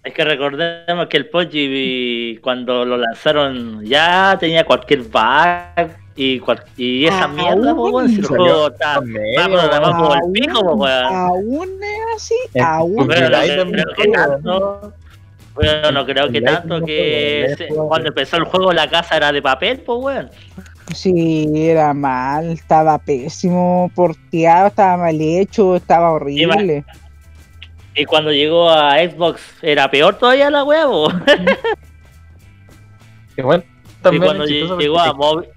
es 0.05 0.15
que 0.15 0.25
recordemos 0.25 1.07
que 1.09 1.17
el 1.17 1.29
Poggi 1.29 2.39
cuando 2.43 2.85
lo 2.85 2.97
lanzaron 2.97 3.85
ya 3.85 4.37
tenía 4.41 4.65
cualquier 4.65 5.03
bug 5.03 5.91
y, 6.17 6.39
cual- 6.41 6.65
y 6.77 7.07
esa 7.07 7.25
Ah, 7.25 7.29
mierda, 7.29 7.75
po, 7.75 7.89
weón, 7.91 8.09
si 8.09 8.17
el 8.17 8.25
salió 8.27 8.43
juego 8.45 8.67
está 8.69 9.01
programado 9.01 10.15
el 10.15 10.21
Aún- 10.21 10.33
pico, 10.33 10.61
po, 10.61 10.75
weón. 10.75 11.05
Aún 11.15 11.69
es 11.83 12.17
así, 12.17 12.35
aún. 12.61 13.07
Bueno, 13.07 13.29
no 13.31 13.67
creo 13.73 13.95
que 13.95 14.09
tanto. 14.09 14.93
Bueno, 15.55 15.93
no 15.93 16.07
creo 16.07 16.31
que 16.33 16.41
tanto 16.43 16.81
que 16.85 17.55
se- 17.59 17.69
cuando 17.69 18.09
empezó 18.09 18.37
el 18.39 18.45
juego 18.45 18.73
la 18.73 18.89
casa 18.89 19.17
era 19.17 19.33
de 19.33 19.41
papel, 19.43 19.81
pues 19.81 19.99
weón. 20.03 20.31
Sí, 20.95 21.47
era 21.55 21.95
mal, 21.95 22.51
estaba 22.51 22.99
pésimo, 22.99 23.91
porteado, 23.95 24.67
estaba 24.67 24.97
mal 24.99 25.19
hecho, 25.21 25.77
estaba 25.77 26.11
horrible. 26.11 26.85
Y 27.95 28.05
cuando 28.07 28.33
llegó 28.33 28.71
a 28.71 28.97
Xbox 28.99 29.41
era 29.63 29.91
peor 29.91 30.17
todavía 30.17 30.51
la 30.51 30.65
huevo. 30.65 31.09
Y 33.37 33.43
también 34.03 34.25
cuando 34.25 34.45
es 34.45 34.51
lle- 34.51 34.61
chistoso 34.61 34.79
llegó 34.79 34.95
porque- 34.97 35.09
a 35.11 35.13
móvil. 35.15 35.49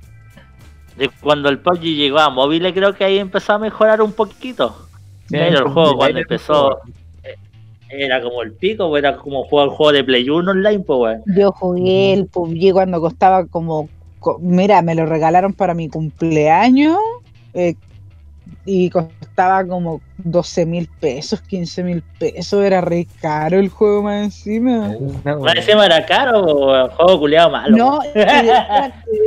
Cuando 1.19 1.49
el 1.49 1.59
PUBG 1.59 1.81
llegó 1.81 2.19
a 2.19 2.29
móviles, 2.29 2.71
creo 2.73 2.93
que 2.93 3.03
ahí 3.03 3.17
empezó 3.17 3.53
a 3.53 3.59
mejorar 3.59 4.01
un 4.01 4.13
poquito. 4.13 4.87
Sí, 5.27 5.31
Pero 5.31 5.57
el 5.59 5.63
juego 5.73 5.97
cuando 5.97 6.15
un 6.19 6.21
empezó 6.21 6.53
juego. 6.53 6.81
era 7.89 8.21
como 8.21 8.41
el 8.43 8.53
pico, 8.53 8.95
era 8.97 9.17
como 9.17 9.43
jugar 9.43 9.65
el 9.67 9.71
juego 9.73 9.91
de 9.91 10.03
Play 10.05 10.29
1 10.29 10.51
online, 10.51 10.79
pues 10.79 10.99
weón. 10.99 11.23
Yo 11.35 11.51
jugué 11.51 12.13
el 12.13 12.27
PUBG 12.27 12.71
cuando 12.71 13.01
costaba 13.01 13.45
como, 13.47 13.89
co- 14.19 14.37
mira, 14.39 14.81
me 14.83 14.95
lo 14.95 15.05
regalaron 15.05 15.51
para 15.51 15.73
mi 15.73 15.89
cumpleaños, 15.89 16.97
eh, 17.53 17.75
y 18.65 18.89
costaba 18.89 19.65
como 19.65 20.01
12 20.17 20.65
mil 20.65 20.89
pesos, 20.99 21.41
15 21.41 21.83
mil 21.83 22.03
pesos, 22.19 22.63
era 22.63 22.81
re 22.81 23.07
caro 23.21 23.59
el 23.59 23.69
juego 23.69 24.03
más 24.03 24.23
encima. 24.23 24.95
Más 25.23 25.55
encima 25.55 25.85
era 25.85 26.05
caro 26.05 26.43
o 26.43 26.89
juego 26.89 27.19
culiado 27.19 27.51
malo. 27.51 27.77
No, 27.77 27.99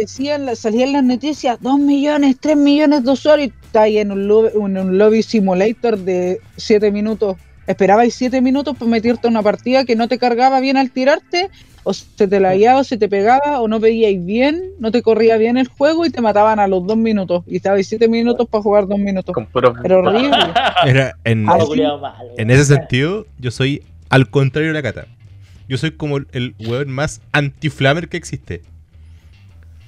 decían, 0.01 0.55
salían 0.57 0.93
las 0.93 1.05
noticias, 1.05 1.59
2 1.61 1.79
millones, 1.79 2.37
3 2.41 2.57
millones 2.57 3.05
de 3.05 3.11
usuarios, 3.11 3.49
y 3.49 3.67
está 3.67 3.83
ahí 3.83 3.99
en 3.99 4.13
un 4.13 4.27
lobby, 4.27 4.49
en 4.55 4.79
un 4.79 4.99
lobby 4.99 5.23
simulator 5.23 5.99
de 5.99 6.41
7 6.57 6.91
minutos. 6.91 7.37
Esperabais 7.67 8.15
7 8.15 8.41
minutos 8.41 8.77
para 8.79 8.91
meterte 8.91 9.29
a 9.29 9.31
una 9.31 9.43
partida 9.43 9.85
que 9.85 9.95
no 9.95 10.09
te 10.09 10.19
cargaba 10.19 10.59
bien 10.59 10.79
al 10.79 10.91
tirarte, 10.91 11.51
o 11.89 11.93
se 11.95 12.29
te 12.29 12.39
lagueaba, 12.39 12.81
o 12.81 12.85
se 12.85 12.99
te 12.99 13.09
pegaba, 13.09 13.61
o 13.61 13.67
no 13.69 13.81
veíais 13.81 14.23
bien, 14.25 14.73
no 14.79 14.91
te 14.91 15.01
corría 15.01 15.37
bien 15.39 15.57
el 15.57 15.69
juego 15.69 16.05
y 16.05 16.11
te 16.11 16.21
mataban 16.21 16.59
a 16.59 16.69
los 16.69 16.87
2 16.87 16.97
minutos. 16.99 17.45
Y 17.47 17.57
estabais 17.57 17.87
7 17.89 18.09
minutos 18.09 18.47
para 18.49 18.63
jugar 18.63 18.87
2 18.87 18.99
minutos. 18.99 19.35
Era 19.85 19.99
horrible. 20.11 20.37
Era 20.85 21.17
en, 21.25 21.49
ese 22.51 22.65
sentido, 22.77 23.27
yo 23.39 23.51
soy 23.51 23.83
al 24.11 24.29
contrario 24.29 24.69
de 24.69 24.75
la 24.75 24.83
cata. 24.83 25.07
Yo 25.69 25.79
soy 25.79 25.93
como 25.93 26.19
el- 26.19 26.27
el 26.33 26.55
weón 26.61 26.91
más 26.91 27.21
anti-flamer 27.33 28.09
que 28.09 28.17
existe. 28.19 28.63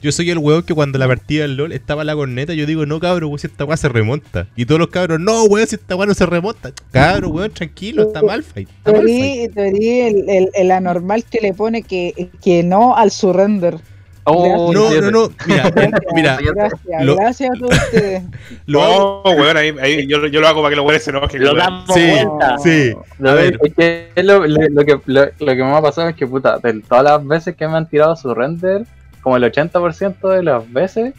Yo 0.02 0.12
soy 0.12 0.30
el 0.30 0.38
weón 0.38 0.62
que 0.62 0.72
cuando 0.74 0.98
la 0.98 1.06
partida 1.06 1.42
del 1.42 1.56
LOL 1.56 1.72
estaba 1.72 2.04
la 2.04 2.14
corneta, 2.14 2.54
yo 2.54 2.64
digo, 2.64 2.86
no 2.86 3.00
cabrón, 3.00 3.28
weón, 3.28 3.38
si 3.38 3.46
esta 3.48 3.64
weá 3.66 3.76
se 3.76 3.88
remonta. 3.90 4.46
Y 4.56 4.64
todos 4.64 4.78
los 4.78 4.88
cabros, 4.88 5.20
no 5.20 5.44
weón, 5.44 5.66
si 5.66 5.74
esta 5.76 5.94
weá 5.94 6.06
no 6.06 6.14
se 6.14 6.24
remonta. 6.24 6.70
Cabrón, 6.90 7.32
weón, 7.34 7.50
tranquilo, 7.50 8.04
está 8.04 8.22
mal 8.22 8.42
fight. 8.42 8.68
Está 8.70 8.92
mal 8.92 9.02
fight. 9.02 9.12
eres- 9.12 9.52
tú 9.54 9.60
eres 9.60 10.14
el, 10.14 10.30
el- 10.30 10.48
el 10.54 10.70
anormal 10.70 11.24
que 11.24 11.40
le 11.42 11.52
pone 11.52 11.82
que, 11.82 12.30
que 12.42 12.62
no 12.62 12.96
al 12.96 13.10
surrender. 13.10 13.76
Oh, 14.24 14.70
No, 14.72 14.90
no, 15.00 15.10
no, 15.10 15.30
mira, 15.46 15.72
mira, 16.14 16.38
Gracias, 16.54 17.04
Lo- 17.04 17.16
gracias 17.16 17.50
a 17.50 17.58
todos 17.58 17.72
ustedes. 17.76 18.22
lo 18.66 18.82
hago- 18.82 19.22
No, 19.24 19.30
weón, 19.32 19.56
ahí, 19.56 19.74
ahí 19.82 20.06
yo, 20.06 20.26
yo 20.28 20.40
lo 20.40 20.48
hago 20.48 20.60
para 20.62 20.70
que 20.70 20.76
los 20.76 20.84
weones 20.86 21.02
se 21.04 21.10
enojen. 21.10 21.42
Lo 21.44 21.54
damos 21.54 21.84
Sí, 21.92 22.00
vuelta. 22.10 22.58
sí. 22.58 22.92
No, 23.18 23.30
A 23.30 23.34
ver. 23.34 23.58
es 23.62 23.74
que 23.74 24.22
lo, 24.22 24.46
lo- 24.46 24.68
lo 24.68 24.84
que, 24.86 24.98
lo, 25.06 25.24
lo 25.24 25.46
que 25.46 25.54
me 25.56 25.74
ha 25.76 25.82
pasado 25.82 26.08
es 26.08 26.16
que, 26.16 26.26
puta, 26.26 26.58
de 26.58 26.80
todas 26.80 27.04
las 27.04 27.26
veces 27.26 27.56
que 27.56 27.66
me 27.66 27.76
han 27.76 27.88
tirado 27.88 28.14
su 28.14 28.32
render, 28.34 28.84
como 29.22 29.36
el 29.36 29.44
80% 29.44 30.28
de 30.28 30.42
las 30.42 30.70
veces 30.72 31.14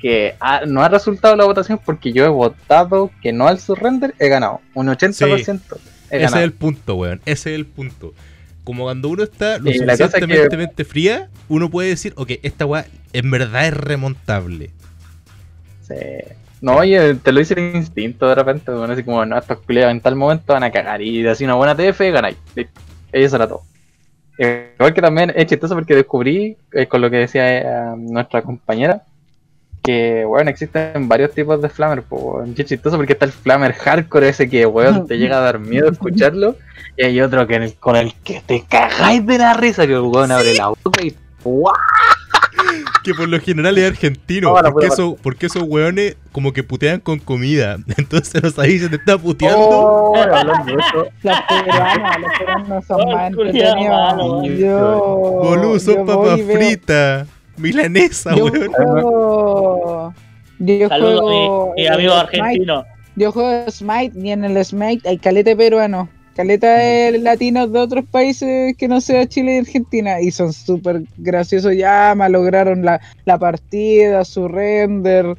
que 0.00 0.34
ha- 0.40 0.66
no 0.66 0.82
ha 0.82 0.88
resultado 0.88 1.34
la 1.36 1.44
votación 1.44 1.80
porque 1.84 2.12
yo 2.12 2.24
he 2.24 2.28
votado 2.28 3.10
que 3.22 3.32
no 3.32 3.48
al 3.48 3.58
surrender, 3.58 4.14
he 4.18 4.28
ganado. 4.28 4.60
Un 4.74 4.88
80% 4.88 5.78
he 6.10 6.16
Ese 6.16 6.24
es 6.26 6.44
el 6.44 6.52
punto, 6.52 6.94
weón. 6.96 7.20
Ese 7.24 7.50
es 7.52 7.56
el 7.58 7.66
punto. 7.66 8.12
Como 8.62 8.84
cuando 8.84 9.08
uno 9.08 9.22
está 9.22 9.58
lo 9.58 9.70
es 9.70 9.80
que- 9.80 9.96
suficientemente 9.96 10.56
mente 10.56 10.84
fría, 10.84 11.28
uno 11.48 11.70
puede 11.70 11.88
decir, 11.90 12.12
ok, 12.16 12.32
esta 12.42 12.66
weá 12.66 12.84
en 13.12 13.30
verdad 13.30 13.66
es 13.68 13.74
remontable. 13.74 14.70
Sí. 15.86 15.94
No, 16.60 16.76
oye, 16.78 17.14
te 17.14 17.32
lo 17.32 17.38
dice 17.38 17.54
el 17.54 17.76
instinto 17.76 18.28
de 18.28 18.34
repente, 18.34 18.72
bueno, 18.72 18.92
así 18.92 19.02
como, 19.04 19.24
no, 19.24 19.38
estos 19.38 19.58
culiados 19.60 19.92
en 19.92 20.00
tal 20.00 20.16
momento 20.16 20.52
van 20.52 20.64
a 20.64 20.70
cagar 20.72 21.00
y 21.02 21.26
así 21.26 21.44
una 21.44 21.54
buena 21.54 21.76
TF 21.76 22.00
ganáis. 22.10 22.36
Eso 23.12 23.36
era 23.36 23.46
todo. 23.46 23.62
Igual 24.38 24.92
que 24.92 25.00
también 25.00 25.32
es 25.34 25.46
chistoso 25.46 25.74
porque 25.74 25.94
descubrí, 25.94 26.56
eh, 26.72 26.86
con 26.86 27.00
lo 27.00 27.10
que 27.10 27.16
decía 27.16 27.58
eh, 27.58 27.96
nuestra 27.96 28.42
compañera, 28.42 29.02
que, 29.82 30.24
bueno, 30.24 30.50
existen 30.50 31.08
varios 31.08 31.32
tipos 31.32 31.62
de 31.62 31.68
flamer, 31.68 32.02
pues, 32.02 32.54
chistoso 32.54 32.96
porque 32.96 33.12
está 33.12 33.24
el 33.24 33.32
flamer 33.32 33.72
hardcore 33.72 34.28
ese 34.28 34.48
que, 34.48 34.66
weón, 34.66 35.06
te 35.06 35.16
llega 35.16 35.38
a 35.38 35.40
dar 35.40 35.58
miedo 35.58 35.88
escucharlo, 35.88 36.56
y 36.96 37.04
hay 37.04 37.20
otro 37.20 37.46
que 37.46 37.74
con 37.78 37.96
el 37.96 38.12
que 38.24 38.42
te 38.44 38.64
cagáis 38.68 39.24
de 39.24 39.38
la 39.38 39.54
risa, 39.54 39.86
que 39.86 39.92
el 39.92 40.00
weón 40.00 40.32
abre 40.32 40.54
la 40.54 40.68
boca 40.68 41.02
y 41.02 41.14
¡guau! 41.44 41.72
Que 43.06 43.14
por 43.14 43.28
lo 43.28 43.38
general 43.40 43.78
es 43.78 43.88
argentino. 43.92 44.52
No, 44.60 44.70
porque, 44.72 44.86
eso, 44.88 45.16
porque 45.22 45.46
esos 45.46 45.62
weones 45.62 46.16
como 46.32 46.52
que 46.52 46.62
putean 46.64 46.98
con 47.00 47.18
comida. 47.20 47.76
Entonces 47.96 48.42
no 48.42 48.50
sabéis 48.50 48.82
si 48.82 48.88
te 48.90 48.96
está 48.96 49.16
puteando. 49.16 49.58
Oh, 49.60 50.16
hablando 50.16 50.64
de 50.64 50.72
eso, 50.72 51.06
Los 51.22 51.40
peruanos, 51.48 52.18
los 52.20 52.38
peruanos 52.38 52.84
son 52.84 53.00
Oh, 53.00 53.12
más 53.12 53.26
entretenidos. 53.28 54.16
Boludo, 54.76 55.78
son 55.78 56.04
papas 56.06 56.40
fritas. 56.42 57.28
Milanesa, 57.56 58.34
Yo 58.36 58.44
weón. 58.46 58.72
juego. 58.72 60.14
Yo 60.58 60.88
Saludos 60.88 61.20
juego. 61.20 61.72
mi, 61.76 61.82
mi 61.82 61.86
eh, 61.86 61.90
amigo 61.90 62.12
Smite. 62.12 62.40
argentino. 62.40 62.84
Yo 63.14 63.32
juego 63.32 63.70
Smite 63.70 64.12
y 64.18 64.30
en 64.30 64.44
el 64.44 64.64
Smite 64.64 65.08
hay 65.08 65.18
caleta 65.18 65.54
peruano. 65.56 66.08
Caleta 66.36 66.76
de 66.76 67.18
latinos 67.18 67.72
de 67.72 67.78
otros 67.78 68.04
países 68.04 68.76
que 68.76 68.88
no 68.88 69.00
sea 69.00 69.26
Chile 69.26 69.54
y 69.54 69.58
Argentina. 69.60 70.20
Y 70.20 70.30
son 70.30 70.52
súper 70.52 71.02
graciosos. 71.16 71.74
Ya 71.74 72.14
malograron 72.14 72.84
la, 72.84 73.00
la 73.24 73.38
partida, 73.38 74.22
su 74.24 74.46
render. 74.46 75.36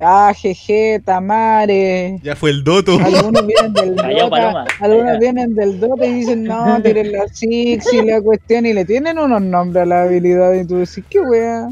AGG, 0.00 1.04
Tamare. 1.04 2.18
Ya 2.22 2.34
fue 2.34 2.50
el 2.50 2.64
Doto. 2.64 2.98
Algunos 2.98 3.46
vienen 3.46 3.74
del 3.74 3.96
Dota, 3.96 4.64
algunos 4.80 5.18
vienen 5.18 5.54
del 5.54 5.78
Dota 5.78 6.06
y 6.06 6.14
dicen, 6.14 6.44
no, 6.44 6.80
tiren 6.82 7.12
la 7.12 7.28
Six 7.28 7.92
y 7.92 8.02
la 8.02 8.20
cuestión 8.22 8.64
y 8.66 8.72
le 8.72 8.84
tienen 8.84 9.18
unos 9.18 9.42
nombres 9.42 9.82
a 9.82 9.86
la 9.86 10.02
habilidad 10.02 10.54
y 10.54 10.66
tú 10.66 10.78
decís, 10.78 11.04
qué 11.08 11.20
wea. 11.20 11.68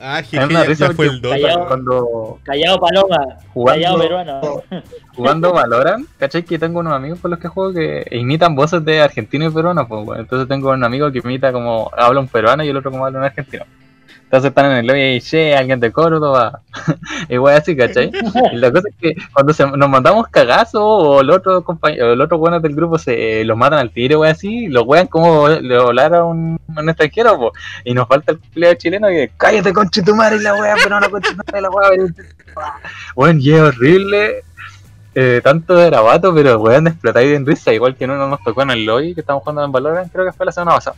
Ah, 0.00 0.22
jeje, 0.22 0.36
da 0.36 0.48
ya, 0.48 0.64
risa 0.64 0.88
ya 0.88 0.94
fue 0.94 1.06
el 1.06 1.20
Dota. 1.20 1.36
Callao. 1.40 1.66
cuando 1.66 2.38
Callao 2.44 2.80
Paloma. 2.80 3.18
Jugando- 3.52 3.82
Callao 3.82 3.98
peruano. 3.98 4.62
jugando 5.16 5.52
Valorant, 5.52 6.06
¿cachai? 6.18 6.42
Que 6.44 6.58
tengo 6.58 6.80
unos 6.80 6.92
amigos 6.92 7.18
con 7.20 7.30
los 7.32 7.40
que 7.40 7.48
juego 7.48 7.72
que 7.72 8.06
imitan 8.12 8.54
voces 8.54 8.84
de 8.84 9.00
argentino 9.00 9.46
y 9.46 9.50
peruano, 9.50 9.88
pues. 9.88 10.20
Entonces 10.20 10.46
tengo 10.48 10.70
un 10.70 10.84
amigo 10.84 11.10
que 11.10 11.18
imita 11.18 11.52
como 11.52 11.90
habla 11.96 12.20
un 12.20 12.28
peruano 12.28 12.62
y 12.64 12.68
el 12.68 12.76
otro 12.76 12.90
como 12.90 13.06
habla 13.06 13.18
un 13.18 13.24
argentino. 13.24 13.64
Entonces 14.28 14.50
están 14.50 14.66
en 14.72 14.76
el 14.76 14.86
lobby 14.86 15.16
y 15.16 15.20
che, 15.22 15.56
alguien 15.56 15.80
de 15.80 15.90
Córdoba. 15.90 16.60
Igual 17.30 17.56
así, 17.56 17.74
¿cachai? 17.74 18.10
Y 18.52 18.56
la 18.56 18.70
cosa 18.70 18.90
es 18.90 18.94
que 19.00 19.14
cuando 19.32 19.54
se- 19.54 19.66
nos 19.66 19.88
mandamos 19.88 20.28
cagazos 20.28 20.82
o 20.84 21.22
el 21.22 21.30
otro 21.30 21.64
compañero, 21.64 22.12
el 22.12 22.20
otro 22.20 22.36
bueno 22.36 22.60
del 22.60 22.74
grupo 22.74 22.98
se 22.98 23.42
los 23.44 23.56
matan 23.56 23.78
al 23.78 23.90
tiro, 23.90 24.20
wey, 24.20 24.30
así, 24.32 24.68
los 24.68 24.84
wean 24.86 25.06
como 25.06 25.48
le 25.48 25.78
volar 25.78 26.14
a 26.14 26.24
un, 26.26 26.60
un 26.76 26.88
extranjero, 26.90 27.38
po. 27.38 27.52
Y 27.84 27.94
nos 27.94 28.06
falta 28.06 28.32
el 28.32 28.38
culiao 28.52 28.74
chileno 28.74 29.08
que 29.08 29.30
cállate 29.34 29.72
conche 29.72 30.02
tu 30.02 30.14
madre 30.14 30.36
y 30.36 30.40
la 30.40 30.54
wea, 30.60 30.74
pero 30.82 31.00
no 31.00 31.08
conche 31.10 31.30
tu 31.34 31.60
la 31.60 31.70
wea. 31.70 31.88
Weón, 33.16 33.38
y 33.40 33.50
es 33.52 33.60
horrible. 33.62 34.42
Eh, 35.14 35.40
tanto 35.42 35.74
de 35.74 35.86
grabato, 35.86 36.34
pero 36.34 36.60
weón, 36.60 36.86
explotáis 36.86 37.34
en 37.34 37.46
risa, 37.46 37.72
igual 37.72 37.96
que 37.96 38.04
uno 38.04 38.28
nos 38.28 38.42
tocó 38.44 38.60
en 38.62 38.70
el 38.72 38.84
lobby 38.84 39.14
que 39.14 39.22
estamos 39.22 39.42
jugando 39.42 39.64
en 39.64 39.72
Valorant, 39.72 40.12
creo 40.12 40.24
que 40.26 40.32
fue 40.32 40.44
la 40.46 40.52
semana 40.52 40.76
pasada. 40.76 40.96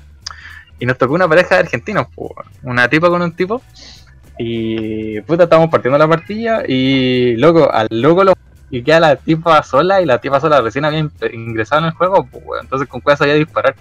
Y 0.81 0.87
nos 0.87 0.99
tocó 0.99 1.15
una 1.15 1.29
pareja 1.29 1.55
de 1.55 1.61
argentinos, 1.61 2.09
una 2.65 2.89
tipa 2.89 3.09
con 3.09 3.23
un 3.23 3.33
tipo. 3.33 3.63
Y 4.39 5.21
puta, 5.23 5.45
estábamos 5.45 5.71
partiendo 5.71 5.99
la 5.99 6.09
partida 6.09 6.63
y 6.67 7.37
loco, 7.37 7.71
al 7.71 7.89
loco 7.91 8.25
lo 8.25 8.33
y 8.71 8.83
queda 8.83 9.01
la 9.01 9.17
tipa 9.17 9.63
sola 9.63 10.01
y 10.01 10.07
la 10.07 10.19
tipa 10.19 10.41
sola 10.41 10.61
recién 10.61 10.85
había 10.85 11.01
in- 11.01 11.13
ingresado 11.33 11.83
en 11.83 11.89
el 11.89 11.93
juego, 11.93 12.27
pues 12.27 12.63
entonces 12.63 12.89
con 12.89 13.01
cuál 13.01 13.17
sabía 13.17 13.35
disparar. 13.35 13.75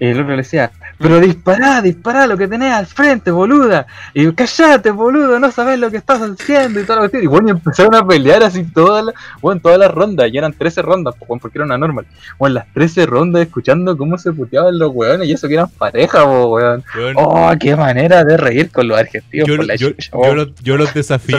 Y 0.00 0.06
el 0.06 0.18
otro 0.18 0.30
le 0.30 0.38
decía, 0.38 0.70
pero 0.98 1.20
dispará, 1.20 1.82
dispará 1.82 2.26
lo 2.26 2.36
que 2.38 2.48
tenés 2.48 2.72
al 2.72 2.86
frente, 2.86 3.30
boluda. 3.30 3.86
Y 4.14 4.32
callate, 4.32 4.90
boludo, 4.90 5.38
no 5.38 5.50
sabes 5.52 5.78
lo 5.78 5.90
que 5.90 5.98
estás 5.98 6.22
haciendo 6.22 6.80
y 6.80 6.84
todo 6.84 7.02
lo 7.02 7.10
que 7.10 7.22
Y 7.22 7.26
bueno, 7.26 7.50
empezaron 7.50 7.94
a 7.94 8.06
pelear 8.06 8.42
así 8.42 8.64
todas 8.64 9.04
las, 9.04 9.14
bueno, 9.42 9.60
todas 9.60 9.78
las 9.78 9.90
rondas, 9.90 10.30
y 10.32 10.38
eran 10.38 10.54
13 10.54 10.80
rondas, 10.80 11.14
pues, 11.18 11.40
porque 11.40 11.58
era 11.58 11.66
una 11.66 11.76
normal. 11.76 12.06
Bueno, 12.38 12.54
las 12.54 12.72
13 12.72 13.04
rondas 13.04 13.42
escuchando 13.42 13.94
cómo 13.96 14.16
se 14.16 14.32
puteaban 14.32 14.78
los 14.78 14.90
weones 14.94 15.28
y 15.28 15.32
eso 15.32 15.46
que 15.48 15.54
eran 15.54 15.68
pareja, 15.68 16.24
po, 16.24 16.46
weón. 16.54 16.82
Oh, 17.16 17.52
qué 17.60 17.76
manera 17.76 18.24
de 18.24 18.38
reír 18.38 18.70
con 18.70 18.88
los 18.88 18.98
argentinos 18.98 19.46
yo, 19.46 19.56
por 19.56 19.66
la 19.66 19.76
yo- 19.76 19.90
chucha, 19.90 20.10
yo 20.12 20.34
los, 20.34 20.54
yo 20.62 20.76
los 20.78 20.94
desafío. 20.94 21.38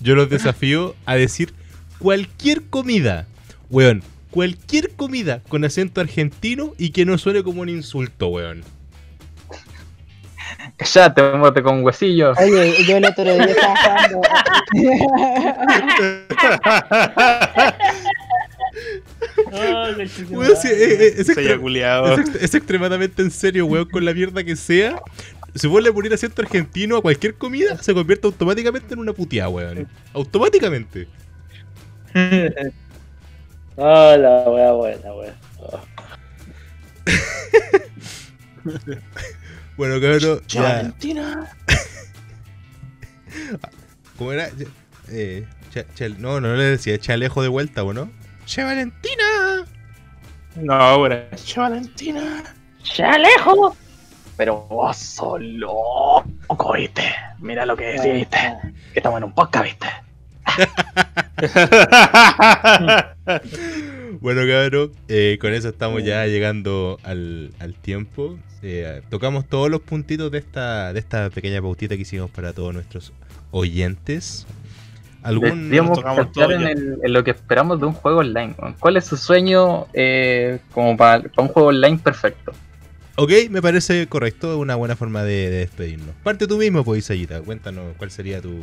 Yo 0.00 0.14
los 0.14 0.30
desafío 0.30 0.94
a 1.04 1.16
decir 1.16 1.52
cualquier 1.98 2.62
comida, 2.62 3.26
weón, 3.70 4.02
cualquier 4.34 4.90
comida 4.96 5.42
con 5.48 5.64
acento 5.64 6.00
argentino 6.00 6.72
y 6.76 6.90
que 6.90 7.04
no 7.06 7.16
suene 7.18 7.44
como 7.44 7.60
un 7.62 7.68
insulto, 7.68 8.26
weón. 8.26 8.64
Callate, 10.76 11.22
mote 11.36 11.62
con 11.62 11.84
huesillos. 11.84 12.36
Oye, 12.40 12.84
yo 12.84 12.96
el 12.96 13.04
otro 13.04 13.22
día 13.32 13.44
estaba 13.44 13.76
jugando. 14.08 14.20
Weón, 20.30 20.56
sí, 20.56 20.68
eh, 20.68 21.14
es, 21.18 21.28
extre- 21.28 21.60
ext- 22.16 22.36
es 22.40 22.54
extremadamente 22.54 23.22
en 23.22 23.30
serio, 23.30 23.66
weón, 23.66 23.88
con 23.88 24.04
la 24.04 24.12
mierda 24.12 24.42
que 24.44 24.56
sea. 24.56 25.00
Si 25.54 25.66
vos 25.68 25.82
le 25.82 25.92
poner 25.92 26.12
acento 26.12 26.42
argentino 26.42 26.96
a 26.96 27.02
cualquier 27.02 27.34
comida, 27.34 27.78
se 27.80 27.94
convierte 27.94 28.26
automáticamente 28.26 28.94
en 28.94 29.00
una 29.00 29.12
puteada, 29.12 29.48
weón. 29.48 29.88
Automáticamente. 30.12 31.06
Ah, 33.76 34.16
la 34.18 34.48
wea 34.48 34.72
buena, 34.72 35.12
wea. 35.14 35.34
Bueno, 39.76 40.00
cabrón, 40.00 40.40
ya. 40.46 40.62
Valentina. 40.62 41.50
¿Cómo 44.16 44.32
era? 44.32 44.48
Eh, 45.10 45.44
cha- 45.72 46.08
no, 46.18 46.40
no 46.40 46.54
le 46.54 46.62
decía 46.64 46.96
chalejo 46.98 47.42
de 47.42 47.48
vuelta, 47.48 47.82
¿o 47.82 47.92
no? 47.92 48.10
¡Che 48.46 48.62
Valentina! 48.62 49.64
No, 50.54 50.98
weón. 50.98 51.24
Che, 51.44 51.58
Valentina. 51.58 52.44
¡Chalejo! 52.84 53.76
Pero 54.36 54.60
vos 54.68 54.96
sos 54.96 55.40
loco, 55.40 56.72
viste. 56.74 57.02
Mira 57.40 57.66
lo 57.66 57.76
que 57.76 57.86
decís, 57.86 58.12
viste. 58.12 58.38
Que 58.92 59.00
estamos 59.00 59.18
en 59.18 59.24
un 59.24 59.34
podcast, 59.34 59.64
viste. 59.64 59.86
Bueno, 64.20 64.42
cabrón, 64.48 64.92
eh, 65.08 65.38
con 65.40 65.52
eso 65.52 65.68
estamos 65.68 66.02
ya 66.02 66.24
llegando 66.26 66.98
al, 67.02 67.50
al 67.58 67.74
tiempo. 67.74 68.38
Eh, 68.62 69.02
tocamos 69.10 69.46
todos 69.46 69.70
los 69.70 69.80
puntitos 69.82 70.30
de 70.30 70.38
esta, 70.38 70.92
de 70.92 71.00
esta 71.00 71.28
pequeña 71.30 71.60
pautita 71.60 71.96
que 71.96 72.02
hicimos 72.02 72.30
para 72.30 72.52
todos 72.52 72.72
nuestros 72.72 73.12
oyentes. 73.50 74.46
¿Algún, 75.22 75.64
Deberíamos 75.70 76.00
pensar 76.02 76.52
en, 76.52 76.60
ya. 76.60 76.70
el- 76.70 76.98
en 77.02 77.12
lo 77.12 77.24
que 77.24 77.32
esperamos 77.32 77.80
de 77.80 77.86
un 77.86 77.92
juego 77.92 78.20
online. 78.20 78.54
¿Cuál 78.78 78.96
es 78.96 79.04
su 79.06 79.16
sueño 79.16 79.86
eh, 79.92 80.58
como 80.72 80.96
para, 80.96 81.22
para 81.22 81.42
un 81.46 81.48
juego 81.48 81.68
online 81.68 81.98
perfecto? 81.98 82.52
Ok, 83.16 83.30
me 83.50 83.62
parece 83.62 84.06
correcto, 84.06 84.58
una 84.58 84.74
buena 84.74 84.96
forma 84.96 85.22
de, 85.22 85.50
de 85.50 85.58
despedirnos. 85.58 86.14
Parte 86.22 86.46
tú 86.46 86.56
mismo, 86.58 86.84
pues, 86.84 87.00
Isayita. 87.00 87.40
Cuéntanos 87.42 87.94
cuál 87.96 88.10
sería 88.10 88.40
tu. 88.40 88.54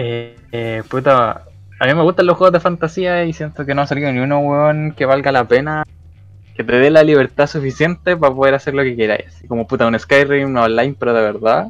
Eh, 0.00 0.36
eh, 0.52 0.82
puta, 0.88 1.42
a 1.80 1.86
mí 1.86 1.92
me 1.92 2.02
gustan 2.02 2.26
los 2.26 2.36
juegos 2.36 2.52
de 2.52 2.60
fantasía 2.60 3.24
y 3.24 3.32
siento 3.32 3.66
que 3.66 3.74
no 3.74 3.82
ha 3.82 3.86
salido 3.88 4.12
ni 4.12 4.20
uno, 4.20 4.38
weón, 4.38 4.92
que 4.96 5.04
valga 5.06 5.32
la 5.32 5.42
pena, 5.48 5.82
que 6.54 6.62
te 6.62 6.76
dé 6.78 6.88
la 6.90 7.02
libertad 7.02 7.48
suficiente 7.48 8.16
para 8.16 8.32
poder 8.32 8.54
hacer 8.54 8.74
lo 8.74 8.84
que 8.84 8.94
queráis. 8.94 9.26
Así 9.34 9.48
como 9.48 9.66
puta, 9.66 9.88
un 9.88 9.98
Skyrim 9.98 10.56
online, 10.56 10.94
pero 10.96 11.14
de 11.14 11.20
verdad, 11.22 11.66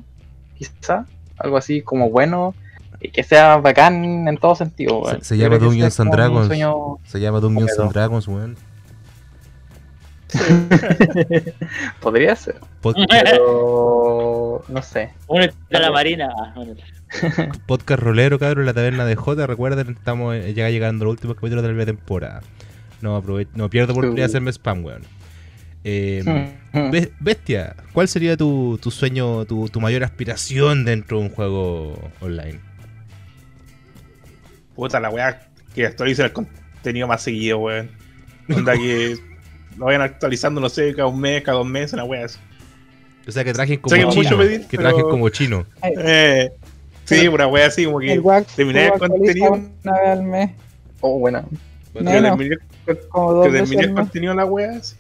quizá, 0.59 1.07
algo 1.39 1.57
así 1.57 1.81
como 1.81 2.11
bueno 2.11 2.55
y 3.01 3.11
que 3.11 3.23
sea 3.23 3.57
bacán 3.57 4.29
en 4.29 4.37
todo 4.37 4.55
sentido, 4.55 4.99
weón. 4.99 5.23
Se- 5.23 5.39
llama 5.39 5.57
Dungeons 5.59 5.99
and 6.01 6.11
Dragons. 6.13 6.49
Se 7.05 7.21
llama 7.21 7.41
Dungeons 7.41 7.79
and 7.79 7.93
Dragons, 7.93 8.29
weón. 8.29 8.57
Podría 12.01 12.37
ser, 12.37 12.57
Pod- 12.83 12.95
pero 13.09 14.65
no 14.69 14.83
sé. 14.83 15.11
Únete 15.27 15.55
a 15.73 15.79
la 15.81 15.91
marina. 15.91 16.29
podcast 17.67 18.03
rolero, 18.03 18.39
cabrón, 18.39 18.61
en 18.61 18.67
la 18.67 18.75
taberna 18.75 19.07
de 19.07 19.17
J. 19.17 19.47
Recuerden, 19.47 19.91
estamos 19.91 20.35
eh, 20.37 20.53
ya 20.55 20.69
llegando 20.71 21.05
los 21.07 21.13
últimos 21.13 21.37
capítulos 21.37 21.65
de 21.65 21.73
la 21.73 21.87
temporada. 21.87 22.43
No, 23.01 23.23
no 23.55 23.71
pierdo 23.71 23.93
oportunidad 23.93 24.25
de 24.27 24.31
hacerme 24.31 24.51
spam, 24.53 24.85
weón. 24.85 25.03
Eh, 25.85 26.53
Be- 26.91 27.13
Bestia, 27.21 27.77
¿cuál 27.93 28.09
sería 28.09 28.37
tu, 28.37 28.79
tu 28.83 28.91
sueño, 28.91 29.45
tu, 29.47 29.69
tu 29.69 29.81
mayor 29.81 30.05
aspiración 30.05 30.85
dentro 30.85 31.19
de 31.19 31.25
un 31.25 31.31
juego 31.31 32.11
online? 32.21 32.61
Puta 34.75 35.01
la 35.01 35.11
weá 35.11 35.41
que 35.75 35.87
actualicen 35.87 36.27
el 36.27 36.33
contenido 36.33 37.07
más 37.07 37.23
seguido, 37.23 37.59
weón. 37.59 37.91
Onda 38.55 38.75
que 38.75 39.17
lo 39.79 39.87
vayan 39.87 40.03
actualizando, 40.03 40.61
no 40.61 40.69
sé, 40.69 40.95
cada 40.95 41.09
un 41.09 41.21
mes, 41.21 41.43
cada 41.43 41.59
dos 41.59 41.67
meses, 41.67 41.93
una 41.95 42.05
weá 42.05 42.25
así. 42.27 42.39
O 43.27 43.31
sea, 43.33 43.45
que 43.45 43.53
trajen 43.53 43.79
como 43.81 43.95
que 43.95 44.01
es 44.03 44.09
chino. 44.09 44.23
mucho 44.23 44.39
pedir, 44.39 44.61
que 44.67 44.77
pero- 44.77 44.89
trajen 44.91 45.09
como 45.11 45.29
chino. 45.29 45.67
Eh, 45.83 46.51
sí, 47.05 47.29
una 47.29 47.47
weá 47.47 47.67
así 47.67 47.85
como 47.85 48.01
que 48.01 48.13
El 48.15 48.23
terminar 48.57 48.93
el 48.95 48.99
contenido. 48.99 49.53
una 49.53 49.93
vez 49.93 50.09
al 50.09 50.23
mes, 50.23 50.51
Oh, 51.01 51.19
buena. 51.19 51.45
Que 51.95 52.99
como 53.09 53.43
al 53.43 53.55
el 53.57 53.95
contenido 53.95 54.35
la 54.35 54.45
weá. 54.45 54.73
así. 54.77 54.97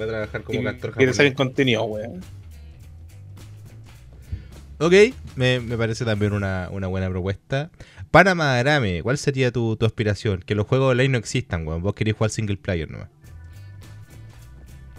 Va 0.00 0.04
a 0.04 0.08
trabajar 0.08 0.42
como 0.42 0.60
Y 0.60 0.64
cantor 0.64 0.92
quiere 0.92 1.12
salir 1.14 1.34
contenido, 1.34 1.84
weón. 1.84 2.20
Ok, 4.78 4.92
me, 5.36 5.60
me 5.60 5.76
parece 5.76 6.04
también 6.04 6.32
una, 6.32 6.68
una 6.72 6.86
buena 6.88 7.08
propuesta. 7.08 7.70
Para 8.10 8.34
Madarame, 8.34 9.02
¿cuál 9.02 9.16
sería 9.16 9.52
tu, 9.52 9.76
tu 9.76 9.86
aspiración? 9.86 10.42
Que 10.44 10.54
los 10.54 10.66
juegos 10.66 10.90
online 10.90 11.10
no 11.10 11.18
existan, 11.18 11.66
weón. 11.66 11.82
Vos 11.82 11.94
querés 11.94 12.14
jugar 12.14 12.30
single 12.30 12.56
player 12.56 12.90
nomás. 12.90 13.08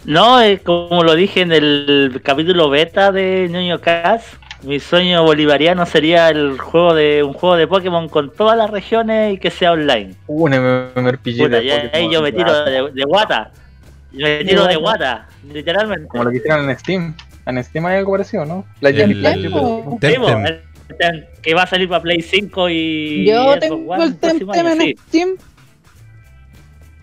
No, 0.04 0.40
eh, 0.42 0.58
como 0.62 1.02
lo 1.02 1.14
dije 1.14 1.40
en 1.40 1.52
el 1.52 2.20
capítulo 2.22 2.68
beta 2.68 3.10
de 3.10 3.48
Ñoño 3.50 3.80
Cast, 3.80 4.34
mi 4.62 4.78
sueño 4.78 5.22
bolivariano 5.24 5.86
sería 5.86 6.28
el 6.28 6.58
juego 6.58 6.94
de 6.94 7.22
un 7.22 7.32
juego 7.32 7.56
de 7.56 7.66
Pokémon 7.66 8.08
con 8.08 8.30
todas 8.32 8.56
las 8.56 8.70
regiones 8.70 9.34
y 9.34 9.38
que 9.38 9.50
sea 9.50 9.72
online. 9.72 10.14
Un 10.26 10.50
MMORPG 10.52 11.36
Puta, 11.38 11.48
de 11.56 11.64
y 11.64 11.70
ahí 11.70 11.88
Pokémon, 11.88 12.10
yo 12.12 12.22
me 12.22 12.32
tiro 12.32 12.64
de, 12.64 12.90
de 12.92 13.04
guata. 13.04 13.50
Yo 14.12 14.26
me 14.26 14.44
tiro 14.44 14.66
de 14.66 14.76
guata, 14.76 15.26
literalmente. 15.52 16.06
Como 16.08 16.24
lo 16.24 16.30
que 16.30 16.36
hicieron 16.36 16.68
en 16.68 16.78
Steam. 16.78 17.14
En 17.46 17.62
Steam 17.64 17.84
hay 17.86 17.96
algo 17.98 18.12
parecido, 18.12 18.44
¿no? 18.44 18.64
La 18.80 18.90
El- 18.90 19.00
el- 19.00 20.62
el 20.98 21.26
que 21.42 21.54
va 21.54 21.62
a 21.62 21.66
salir 21.66 21.88
para 21.88 22.02
Play 22.02 22.20
5 22.20 22.68
y. 22.68 23.26
Yo 23.26 23.52
Xbox 23.54 23.60
tengo 23.60 23.92
One 23.92 24.04
el 24.04 24.16
Temtem 24.18 24.66
en. 24.66 24.96
Steam. 25.08 25.28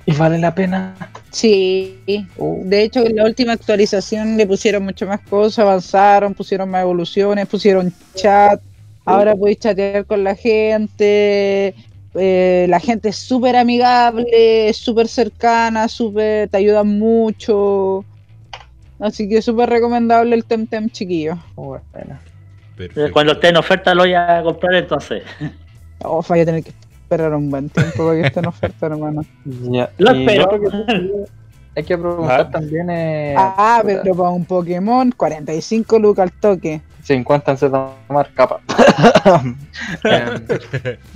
¿Y 0.06 0.14
vale 0.14 0.38
la 0.38 0.54
pena? 0.56 0.94
Sí, 1.32 1.98
de 2.06 2.84
hecho 2.84 3.06
en 3.06 3.16
la 3.16 3.24
última 3.24 3.54
actualización 3.54 4.36
le 4.36 4.46
pusieron 4.46 4.84
mucho 4.84 5.08
más 5.08 5.22
cosas, 5.22 5.60
avanzaron, 5.60 6.34
pusieron 6.34 6.70
más 6.70 6.82
evoluciones, 6.82 7.48
pusieron 7.48 7.94
chat, 8.16 8.62
ahora 9.06 9.34
podéis 9.34 9.60
chatear 9.60 10.06
con 10.06 10.26
la 10.26 10.36
gente, 10.36 11.74
eh, 12.16 12.66
la 12.68 12.80
gente 12.82 13.10
es 13.10 13.16
súper 13.16 13.56
amigable, 13.56 14.68
es 14.68 14.76
súper 14.76 15.08
cercana, 15.08 15.88
súper, 15.88 16.50
te 16.50 16.58
ayudan 16.58 17.00
mucho, 17.00 18.04
así 19.00 19.30
que 19.30 19.42
súper 19.42 19.70
recomendable 19.70 20.36
el 20.36 20.44
Temtem 20.44 20.90
chiquillo. 20.90 21.38
Oh, 21.56 21.80
bueno. 21.94 22.20
Cuando 23.14 23.34
esté 23.34 23.48
en 23.50 23.58
oferta 23.58 23.96
lo 23.96 24.02
voy 24.02 24.14
a 24.16 24.42
comprar 24.44 24.74
entonces. 24.76 25.24
Oh, 26.04 26.22
voy 26.28 26.42
a 26.42 26.46
tener 26.46 26.62
que 26.62 26.74
esperar 27.12 27.34
un 27.36 27.50
buen 27.50 27.70
tiempo 27.70 28.06
para 28.08 28.22
que 28.22 28.28
esté 28.28 28.40
en 28.40 28.46
oferta, 28.48 28.86
hermano. 28.86 29.22
Ya, 29.70 29.90
Lo 29.98 30.12
espero. 30.12 30.50
hay 31.76 31.84
que 31.84 31.98
preguntar 31.98 32.42
Ah. 32.42 32.50
también 32.52 32.90
eh, 32.90 33.36
Ah, 33.38 33.82
pero 33.86 34.16
para 34.16 34.30
un 34.30 34.46
Pokémon, 34.46 35.12
45 35.12 36.00
lucas 36.00 36.24
al 36.24 36.32
toque. 36.32 36.82
50 37.04 37.52
en 37.52 37.58
tomar 37.58 38.30
capa. 38.34 38.60
Eh, 40.06 40.26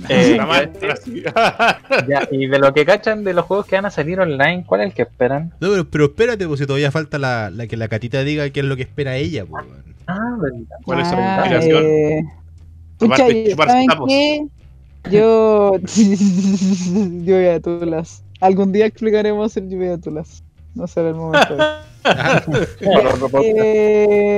eh, 0.08 0.36
ya, 2.08 2.28
y 2.30 2.46
de 2.48 2.58
lo 2.58 2.74
que 2.74 2.84
cachan 2.84 3.22
de 3.24 3.32
los 3.32 3.44
juegos 3.46 3.66
que 3.66 3.76
van 3.76 3.86
a 3.86 3.90
salir 3.90 4.18
online, 4.20 4.64
¿cuál 4.66 4.80
es 4.82 4.88
el 4.88 4.94
que 4.94 5.02
esperan? 5.02 5.52
No, 5.60 5.68
pero, 5.70 5.88
pero 5.88 6.04
espérate, 6.06 6.46
pues 6.46 6.60
si 6.60 6.66
todavía 6.66 6.90
falta 6.90 7.18
la, 7.18 7.50
la 7.50 7.66
que 7.68 7.76
la 7.76 7.88
catita 7.88 8.22
diga 8.24 8.50
qué 8.50 8.60
es 8.60 8.66
lo 8.66 8.76
que 8.76 8.82
espera 8.82 9.16
ella, 9.16 9.44
pues, 9.46 9.64
weón. 9.64 9.84
Ah, 10.08 10.36
verdad. 10.40 10.76
¿Cuál 10.84 11.00
es 11.00 11.08
su 11.08 11.14
Ah, 11.16 11.36
aspiración? 11.38 11.84
eh, 11.86 12.24
Pucha, 12.98 13.16
¿saben 13.16 13.86
qué? 14.08 14.46
Yo. 15.10 15.72
lluvia 15.96 17.52
de 17.52 17.60
tulas. 17.60 18.22
Algún 18.40 18.72
día 18.72 18.86
explicaremos 18.86 19.56
el 19.56 19.68
lluvia 19.68 19.90
de 19.92 19.98
tulas. 19.98 20.42
No 20.74 20.86
será 20.86 21.08
el 21.10 21.14
momento. 21.14 21.56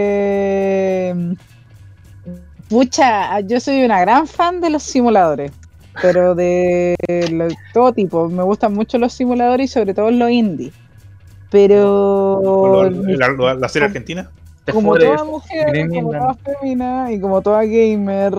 Eh, 0.00 1.14
pucha, 2.68 3.40
yo 3.40 3.60
soy 3.60 3.84
una 3.84 4.00
gran 4.00 4.26
fan 4.26 4.60
de 4.60 4.70
los 4.70 4.82
simuladores. 4.82 5.52
Pero 6.00 6.34
de 6.34 6.94
lo- 7.32 7.48
todo 7.74 7.92
tipo. 7.92 8.28
Me 8.28 8.42
gustan 8.42 8.72
mucho 8.72 8.98
los 8.98 9.12
simuladores 9.12 9.70
y 9.70 9.72
sobre 9.72 9.94
todo 9.94 10.10
los 10.10 10.30
indie. 10.30 10.72
Pero. 11.50 12.80
La, 13.06 13.28
la- 13.28 13.54
la 13.54 13.68
serie 13.68 13.86
argentina. 13.86 14.30
Como 14.72 14.96
toda 14.96 15.24
mujer, 15.24 15.88
como 15.88 16.10
toda 16.12 16.34
femina 16.34 17.12
y 17.12 17.20
como 17.20 17.42
toda 17.42 17.64
gamer, 17.64 18.32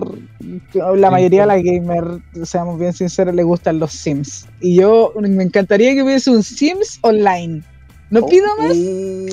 la 0.74 1.10
mayoría 1.10 1.42
de 1.42 1.46
las 1.46 1.62
gamer, 1.62 2.04
seamos 2.44 2.78
bien 2.78 2.92
sinceros, 2.92 3.34
le 3.34 3.42
gustan 3.42 3.78
los 3.78 3.92
Sims. 3.92 4.46
Y 4.60 4.76
yo 4.76 5.12
me 5.18 5.42
encantaría 5.42 5.94
que 5.94 6.02
hubiese 6.02 6.30
un 6.30 6.42
Sims 6.42 6.98
online. 7.02 7.62
No 8.10 8.26
pido 8.26 8.46
más, 8.58 8.76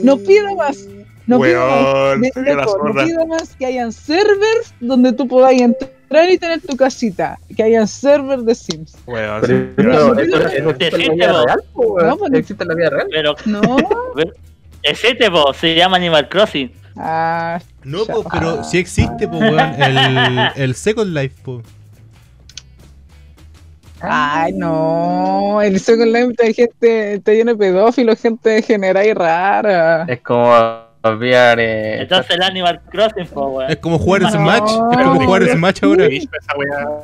no 0.03 0.17
pido 0.17 0.55
más, 0.55 0.87
no 1.25 1.39
pido 1.41 1.59
más. 1.67 2.17
No 2.83 3.03
pido 3.05 3.25
más 3.27 3.55
que 3.55 3.65
hayan 3.65 3.91
servers 3.91 4.73
donde 4.79 5.13
tú 5.13 5.27
podáis 5.27 5.61
entrar 5.61 6.29
y 6.31 6.37
tener 6.37 6.61
tu 6.61 6.77
casita. 6.77 7.39
Que 7.55 7.63
hayan 7.63 7.87
servers 7.87 8.45
de 8.45 8.53
Sims. 8.53 8.95
Weón, 9.07 9.41
Pero 9.41 9.47
sí, 9.47 9.69
eso, 9.77 9.89
weón. 10.13 10.19
eso- 10.19 10.37
eso 10.37 10.45
existe 10.45 10.57
en 10.59 10.65
la 10.65 10.73
Decente, 10.77 11.15
vida 11.15 11.31
vos. 11.31 11.45
real, 11.45 11.59
po, 11.73 11.81
weón. 11.93 12.07
No, 12.09 12.17
pues, 12.17 12.33
existe 12.33 12.63
en 12.63 12.67
la 12.69 12.75
vida 12.75 12.89
real. 12.91 13.07
Pero 13.11 13.35
No. 13.45 13.61
existe, 14.83 15.31
po, 15.31 15.53
se 15.53 15.75
llama 15.75 15.97
Animal 15.97 16.29
Crossing. 16.29 16.71
Ah, 16.99 17.59
No, 17.83 18.05
pues, 18.05 18.25
pero 18.31 18.63
si 18.63 18.77
existe, 18.79 19.27
pues, 19.27 19.41
weón, 19.41 19.59
el, 19.59 20.51
el 20.55 20.75
Second 20.75 21.13
Life, 21.13 21.35
pues. 21.43 21.65
Ay, 23.99 24.53
no. 24.53 25.61
El 25.61 25.79
Second 25.79 26.13
Life 26.13 26.33
hay 26.43 26.53
gente, 26.53 27.13
está 27.15 27.31
lleno 27.31 27.51
de 27.53 27.57
pedófilos, 27.57 28.19
gente 28.21 28.49
degenerada 28.49 29.05
y 29.05 29.13
rara. 29.13 30.05
Es 30.07 30.21
como 30.21 30.51
VR. 31.03 31.63
Eh, 31.63 32.01
Entonces 32.01 32.35
el 32.35 32.43
Animal 32.43 32.81
Crossing, 32.91 33.27
po, 33.27 33.47
weón. 33.47 33.71
Es 33.71 33.77
como 33.77 33.97
jugar 33.97 34.21
No. 34.21 34.29
Smash. 34.31 34.71
Es 34.91 34.97
como 35.03 35.25
jugar 35.25 35.47
Smash 35.47 35.79
ahora. 35.83 36.07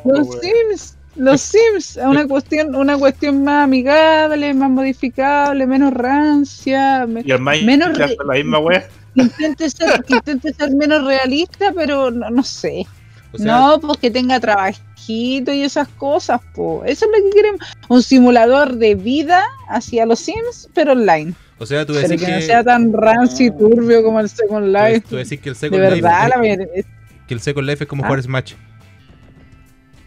Los. 0.06 0.40
Sims, 0.40 0.98
los 1.16 1.42
Sims, 1.42 1.98
una 2.04 2.28
cuestión, 2.28 2.76
una 2.76 2.98
cuestión 2.98 3.44
más 3.44 3.66
amigable, 3.66 4.54
más 4.54 4.70
modificable, 4.70 5.66
menos 5.68 5.94
rancia, 5.94 7.06
me- 7.08 7.22
Y 7.26 7.32
el 7.32 7.40
Menos 7.42 7.98
re- 7.98 8.18
la 8.26 8.34
misma 8.34 8.60
que 9.16 9.22
intente 9.22 9.70
ser, 9.70 10.04
que 10.04 10.16
intente 10.16 10.54
ser 10.54 10.72
menos 10.76 11.06
realista, 11.06 11.72
pero 11.76 12.10
no, 12.12 12.30
no 12.30 12.44
sé. 12.44 12.86
O 13.32 13.38
sea, 13.38 13.58
no, 13.58 13.80
pues 13.80 13.98
que 13.98 14.12
tenga 14.12 14.40
trabajito 14.40 15.52
y 15.52 15.64
esas 15.64 15.88
cosas, 15.88 16.40
po. 16.54 16.84
Eso 16.86 17.06
es 17.06 17.12
lo 17.12 17.30
que 17.30 17.36
queremos. 17.36 17.60
Un 17.90 18.04
simulador 18.04 18.76
de 18.76 18.96
vida 18.96 19.44
hacia 19.70 20.06
los 20.06 20.20
Sims, 20.20 20.70
pero 20.74 20.92
online. 20.94 21.34
o 21.60 21.66
sea, 21.66 21.86
tú 21.86 21.94
Pero 21.94 22.08
decís 22.08 22.26
que 22.26 22.32
no 22.32 22.42
sea 22.42 22.64
tan 22.64 22.92
rancio 22.94 23.48
y 23.48 23.52
turbio 23.52 24.04
como 24.04 24.20
el 24.20 24.30
Second 24.30 24.68
Life. 24.76 25.02
tú 25.10 25.16
decís 25.16 25.40
que 25.40 25.50
el 25.50 25.56
De 25.56 25.60
Second 25.60 25.82
Life 25.84 26.02
verdad, 26.02 26.20
la 26.30 26.36
es, 26.36 26.38
mayoría- 26.40 26.68
es- 26.76 26.86
que 27.28 27.34
el 27.34 27.40
Second 27.40 27.68
Life 27.68 27.84
es 27.86 27.88
como 27.90 28.04
Ah. 28.04 28.08
jugar 28.08 28.22
Smash. 28.24 28.54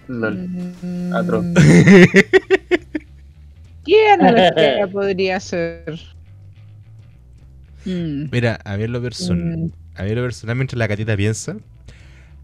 Lol. 0.09 0.49
Mm. 0.83 1.15
Atroz. 1.15 1.45
¿Qué 3.85 4.09
analogía 4.11 4.89
podría 4.89 5.41
ser? 5.41 5.99
Mm, 7.85 8.29
Mira, 8.33 8.59
a 8.65 8.77
mí 8.77 8.85
en 8.85 8.93
lo 8.93 9.01
personal, 9.01 9.59
mm, 9.59 9.71
a 9.95 10.03
mí 10.03 10.11
en 10.11 10.17
lo 10.17 10.23
personal 10.23 10.57
mientras 10.57 10.79
la 10.79 10.89
catita 10.89 11.17
piensa, 11.17 11.57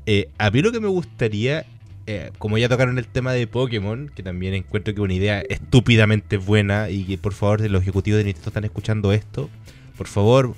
eh, 0.06 0.28
a 0.38 0.50
mí 0.50 0.62
lo 0.62 0.70
que 0.70 0.80
me 0.80 0.86
gustaría, 0.88 1.64
eh, 2.06 2.30
como 2.38 2.58
ya 2.58 2.68
tocaron 2.68 2.98
el 2.98 3.06
tema 3.08 3.32
de 3.32 3.46
Pokémon, 3.48 4.10
que 4.14 4.22
también 4.22 4.54
encuentro 4.54 4.94
que 4.94 5.00
es 5.00 5.04
una 5.04 5.14
idea 5.14 5.40
estúpidamente 5.40 6.36
buena 6.36 6.90
y 6.90 7.04
que 7.04 7.18
por 7.18 7.32
favor 7.32 7.60
de 7.60 7.68
los 7.68 7.82
ejecutivos 7.82 8.18
de 8.18 8.24
Nintendo 8.24 8.50
están 8.50 8.64
escuchando 8.64 9.12
esto, 9.12 9.50
por 9.96 10.06
favor 10.06 10.54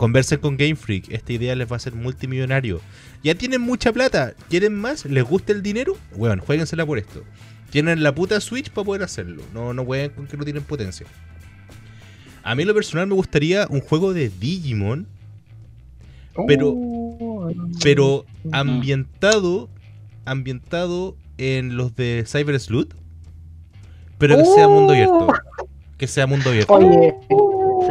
conversen 0.00 0.38
con 0.40 0.56
Game 0.56 0.76
Freak, 0.76 1.10
esta 1.10 1.30
idea 1.34 1.54
les 1.54 1.68
va 1.70 1.74
a 1.74 1.76
hacer 1.76 1.94
multimillonario. 1.94 2.80
Ya 3.22 3.34
tienen 3.34 3.60
mucha 3.60 3.92
plata, 3.92 4.32
¿quieren 4.48 4.74
más? 4.74 5.04
¿Les 5.04 5.22
gusta 5.22 5.52
el 5.52 5.62
dinero? 5.62 5.94
Bueno, 6.16 6.42
jueguensela 6.42 6.86
por 6.86 6.96
esto. 6.98 7.22
Tienen 7.68 8.02
la 8.02 8.14
puta 8.14 8.40
Switch 8.40 8.70
para 8.70 8.86
poder 8.86 9.02
hacerlo, 9.02 9.42
no, 9.52 9.74
no 9.74 9.84
pueden 9.84 10.10
con 10.12 10.26
que 10.26 10.38
no 10.38 10.44
tienen 10.44 10.62
potencia. 10.62 11.06
A 12.42 12.54
mí 12.54 12.62
en 12.62 12.68
lo 12.68 12.74
personal 12.74 13.08
me 13.08 13.14
gustaría 13.14 13.66
un 13.68 13.80
juego 13.82 14.14
de 14.14 14.30
Digimon 14.30 15.06
Pero- 16.46 16.72
Oh, 16.74 17.50
pero 17.82 18.24
ambientado 18.52 19.68
ambientado 20.24 21.14
en 21.36 21.76
los 21.76 21.94
de 21.94 22.24
Cyber 22.26 22.58
Sleuth 22.58 22.94
pero 24.16 24.38
que 24.38 24.44
sea 24.46 24.66
mundo 24.68 24.92
abierto 24.94 25.26
que 25.98 26.06
sea 26.06 26.26
mundo 26.26 26.48
abierto 26.50 26.72
Oye, 26.72 27.14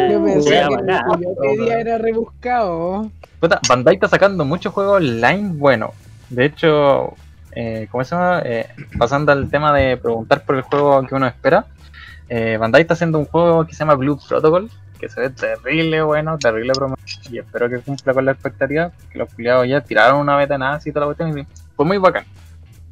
yo 0.08 0.24
pensé 0.24 0.50
que 0.50 0.86
que 0.86 1.24
yo 1.24 1.36
pedía 1.36 1.80
era 1.80 1.98
rebuscado. 1.98 3.12
Puta, 3.40 3.60
Bandai 3.68 3.96
está 3.96 4.08
sacando 4.08 4.46
muchos 4.46 4.74
juegos 4.74 4.98
online 4.98 5.52
bueno. 5.54 5.94
De 6.30 6.46
hecho, 6.46 7.16
eh, 7.54 7.88
¿cómo 7.92 8.04
se 8.04 8.16
llama? 8.16 8.42
Eh, 8.46 8.68
pasando 8.98 9.32
al 9.32 9.50
tema 9.50 9.74
de 9.74 9.98
preguntar 9.98 10.44
por 10.44 10.56
el 10.56 10.62
juego 10.62 11.06
que 11.08 11.16
uno 11.16 11.26
espera, 11.28 11.66
eh, 12.30 12.58
Bandai 12.58 12.82
está 12.82 12.94
haciendo 12.94 13.18
un 13.18 13.26
juego 13.26 13.66
que 13.66 13.74
se 13.74 13.80
llama 13.80 13.96
Blue 13.96 14.20
Protocol, 14.28 14.70
que 15.00 15.10
se 15.10 15.22
ve 15.22 15.30
terrible 15.30 16.02
bueno, 16.04 16.38
terrible 16.38 16.74
promoción, 16.74 17.34
y 17.34 17.40
espero 17.40 17.70
que 17.70 17.80
cumpla 17.80 18.14
con 18.14 18.26
la 18.26 18.34
expectativa, 18.34 18.92
que 19.12 19.18
los 19.18 19.34
culiados 19.34 19.68
ya 19.68 19.82
tiraron 19.82 20.20
una 20.20 20.38
beta 20.38 20.58
nazi 20.58 20.90
y 20.90 20.92
toda 20.92 21.08
la 21.08 21.14
cuestión, 21.14 21.40
y 21.40 21.48
fue 21.76 21.86
muy 21.86 21.98
bacán. 21.98 22.26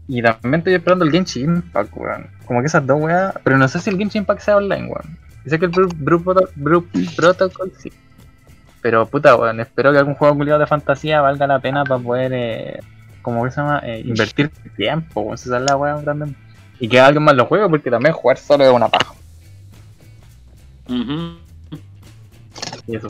Y 0.07 0.21
también 0.21 0.55
estoy 0.55 0.73
esperando 0.73 1.03
el 1.03 1.11
Genshin 1.11 1.57
Impact, 1.57 1.91
weón. 1.95 2.27
Como 2.45 2.61
que 2.61 2.67
esas 2.67 2.87
dos 2.87 3.01
weas, 3.01 3.33
pero 3.43 3.57
no 3.57 3.67
sé 3.67 3.79
si 3.79 3.89
el 3.89 3.97
Genshin 3.97 4.21
Impact 4.21 4.41
sea 4.41 4.55
online, 4.55 4.87
weón. 4.87 5.17
Dice 5.47 5.59
que 5.59 5.65
el 5.67 5.71
Blue 5.71 6.21
Protocol 7.15 7.71
sí. 7.77 7.89
Pero 8.81 9.05
puta, 9.05 9.37
weón, 9.37 9.61
espero 9.61 9.93
que 9.93 9.97
algún 9.97 10.15
juego 10.15 10.35
culiado 10.35 10.59
de 10.59 10.67
fantasía 10.67 11.21
valga 11.21 11.47
la 11.47 11.59
pena 11.59 11.85
para 11.85 12.03
poder, 12.03 12.33
eh, 12.33 12.79
como 13.21 13.45
que 13.45 13.51
se 13.51 13.61
llama, 13.61 13.79
Eh, 13.85 14.01
invertir 14.03 14.51
tiempo, 14.75 15.21
weón, 15.21 15.37
si 15.37 15.47
es 15.47 15.61
la 15.61 15.77
weá 15.77 15.95
grande. 16.01 16.35
Y 16.81 16.89
que 16.89 16.99
alguien 16.99 17.23
más 17.23 17.33
lo 17.33 17.45
juegue, 17.45 17.69
porque 17.69 17.89
también 17.89 18.13
jugar 18.13 18.37
solo 18.37 18.65
es 18.65 18.71
una 18.71 18.89
paja. 18.89 19.13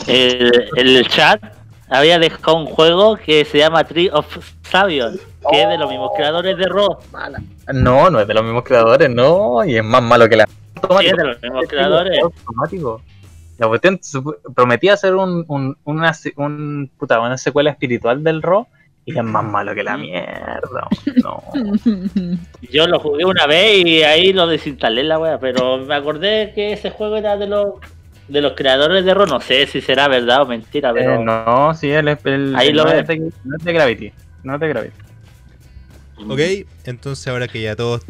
El, 0.08 0.70
el 0.78 1.08
chat 1.08 1.42
había 1.90 2.20
dejado 2.20 2.58
un 2.58 2.68
juego 2.68 3.18
que 3.18 3.46
se 3.46 3.58
llama 3.58 3.84
Tree 3.84 4.12
of 4.14 4.28
Savion, 4.62 5.20
que 5.50 5.64
es 5.64 5.70
de 5.70 5.78
los 5.80 5.90
mismos 5.90 6.12
creadores 6.16 6.56
de 6.56 6.66
Raw. 6.66 7.00
No, 7.74 8.12
no 8.12 8.20
es 8.20 8.28
de 8.28 8.34
los 8.36 8.44
mismos 8.44 8.64
creadores, 8.64 9.10
no, 9.10 9.66
y 9.66 9.78
es 9.78 9.84
más 9.84 10.04
malo 10.04 10.30
que 10.30 10.36
la. 10.36 10.48
Sí, 10.99 11.05
es 11.07 11.13
de 11.17 11.23
los 11.25 11.41
mismos 11.41 11.65
creadores. 11.67 12.19
Automático. 12.23 13.01
La 13.57 13.67
cuestión 13.67 13.97
supu- 13.99 14.38
prometía 14.55 14.95
ser 14.97 15.15
un, 15.15 15.43
un, 15.47 15.75
una, 15.84 16.11
un, 16.36 16.91
puta, 16.97 17.19
una 17.19 17.38
secuela 17.38 17.71
espiritual 17.71 18.23
del 18.23 18.41
Raw 18.43 18.67
y 19.05 19.17
es 19.17 19.23
más 19.23 19.43
malo 19.43 19.73
que 19.73 19.84
la 19.84 19.97
mierda. 19.97 20.88
No. 21.23 21.41
Yo 22.71 22.88
lo 22.88 22.99
jugué 22.99 23.25
una 23.25 23.47
vez 23.47 23.86
y 23.86 24.03
ahí 24.03 24.34
lo 24.34 24.47
desinstalé 24.47 25.03
la 25.03 25.17
wea, 25.17 25.39
pero 25.39 25.78
me 25.80 25.95
acordé 25.95 26.51
que 26.53 26.73
ese 26.73 26.91
juego 26.91 27.15
era 27.17 27.38
de 27.38 27.47
los 27.47 27.75
de 28.28 28.41
los 28.41 28.53
creadores 28.53 29.05
de 29.05 29.13
Raw. 29.13 29.25
No 29.25 29.39
sé 29.39 29.65
si 29.67 29.80
será 29.82 30.07
verdad 30.07 30.41
o 30.41 30.45
mentira, 30.45 30.91
pero 30.93 31.15
Eh, 31.15 31.23
no, 31.23 31.73
sí, 31.73 31.89
el, 31.89 32.09
el, 32.25 32.55
Ahí 32.55 32.73
lo 32.73 32.84
no, 32.84 32.91
ves. 32.91 33.01
es 33.01 33.07
de, 33.07 33.17
no 33.45 33.55
es 33.57 33.63
de 33.63 33.73
Gravity. 33.73 34.11
No 34.43 34.53
es 34.55 34.59
de 34.59 34.67
Gravity. 34.67 34.95
Ok 36.18 36.39
entonces 36.86 37.28
ahora 37.28 37.47
que 37.47 37.61
ya 37.61 37.76
todos 37.76 38.01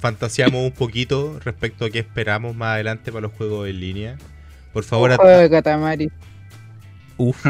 fantaseamos 0.00 0.62
un 0.64 0.72
poquito 0.72 1.38
respecto 1.44 1.84
a 1.84 1.90
qué 1.90 2.00
esperamos 2.00 2.54
más 2.56 2.74
adelante 2.74 3.12
para 3.12 3.22
los 3.22 3.32
juegos 3.32 3.68
en 3.68 3.80
línea 3.80 4.16
por 4.72 4.84
favor 4.84 5.10
Un 5.12 5.16
juego 5.16 5.38
de 5.40 5.50
Katamari, 5.50 6.10
uf, 7.16 7.44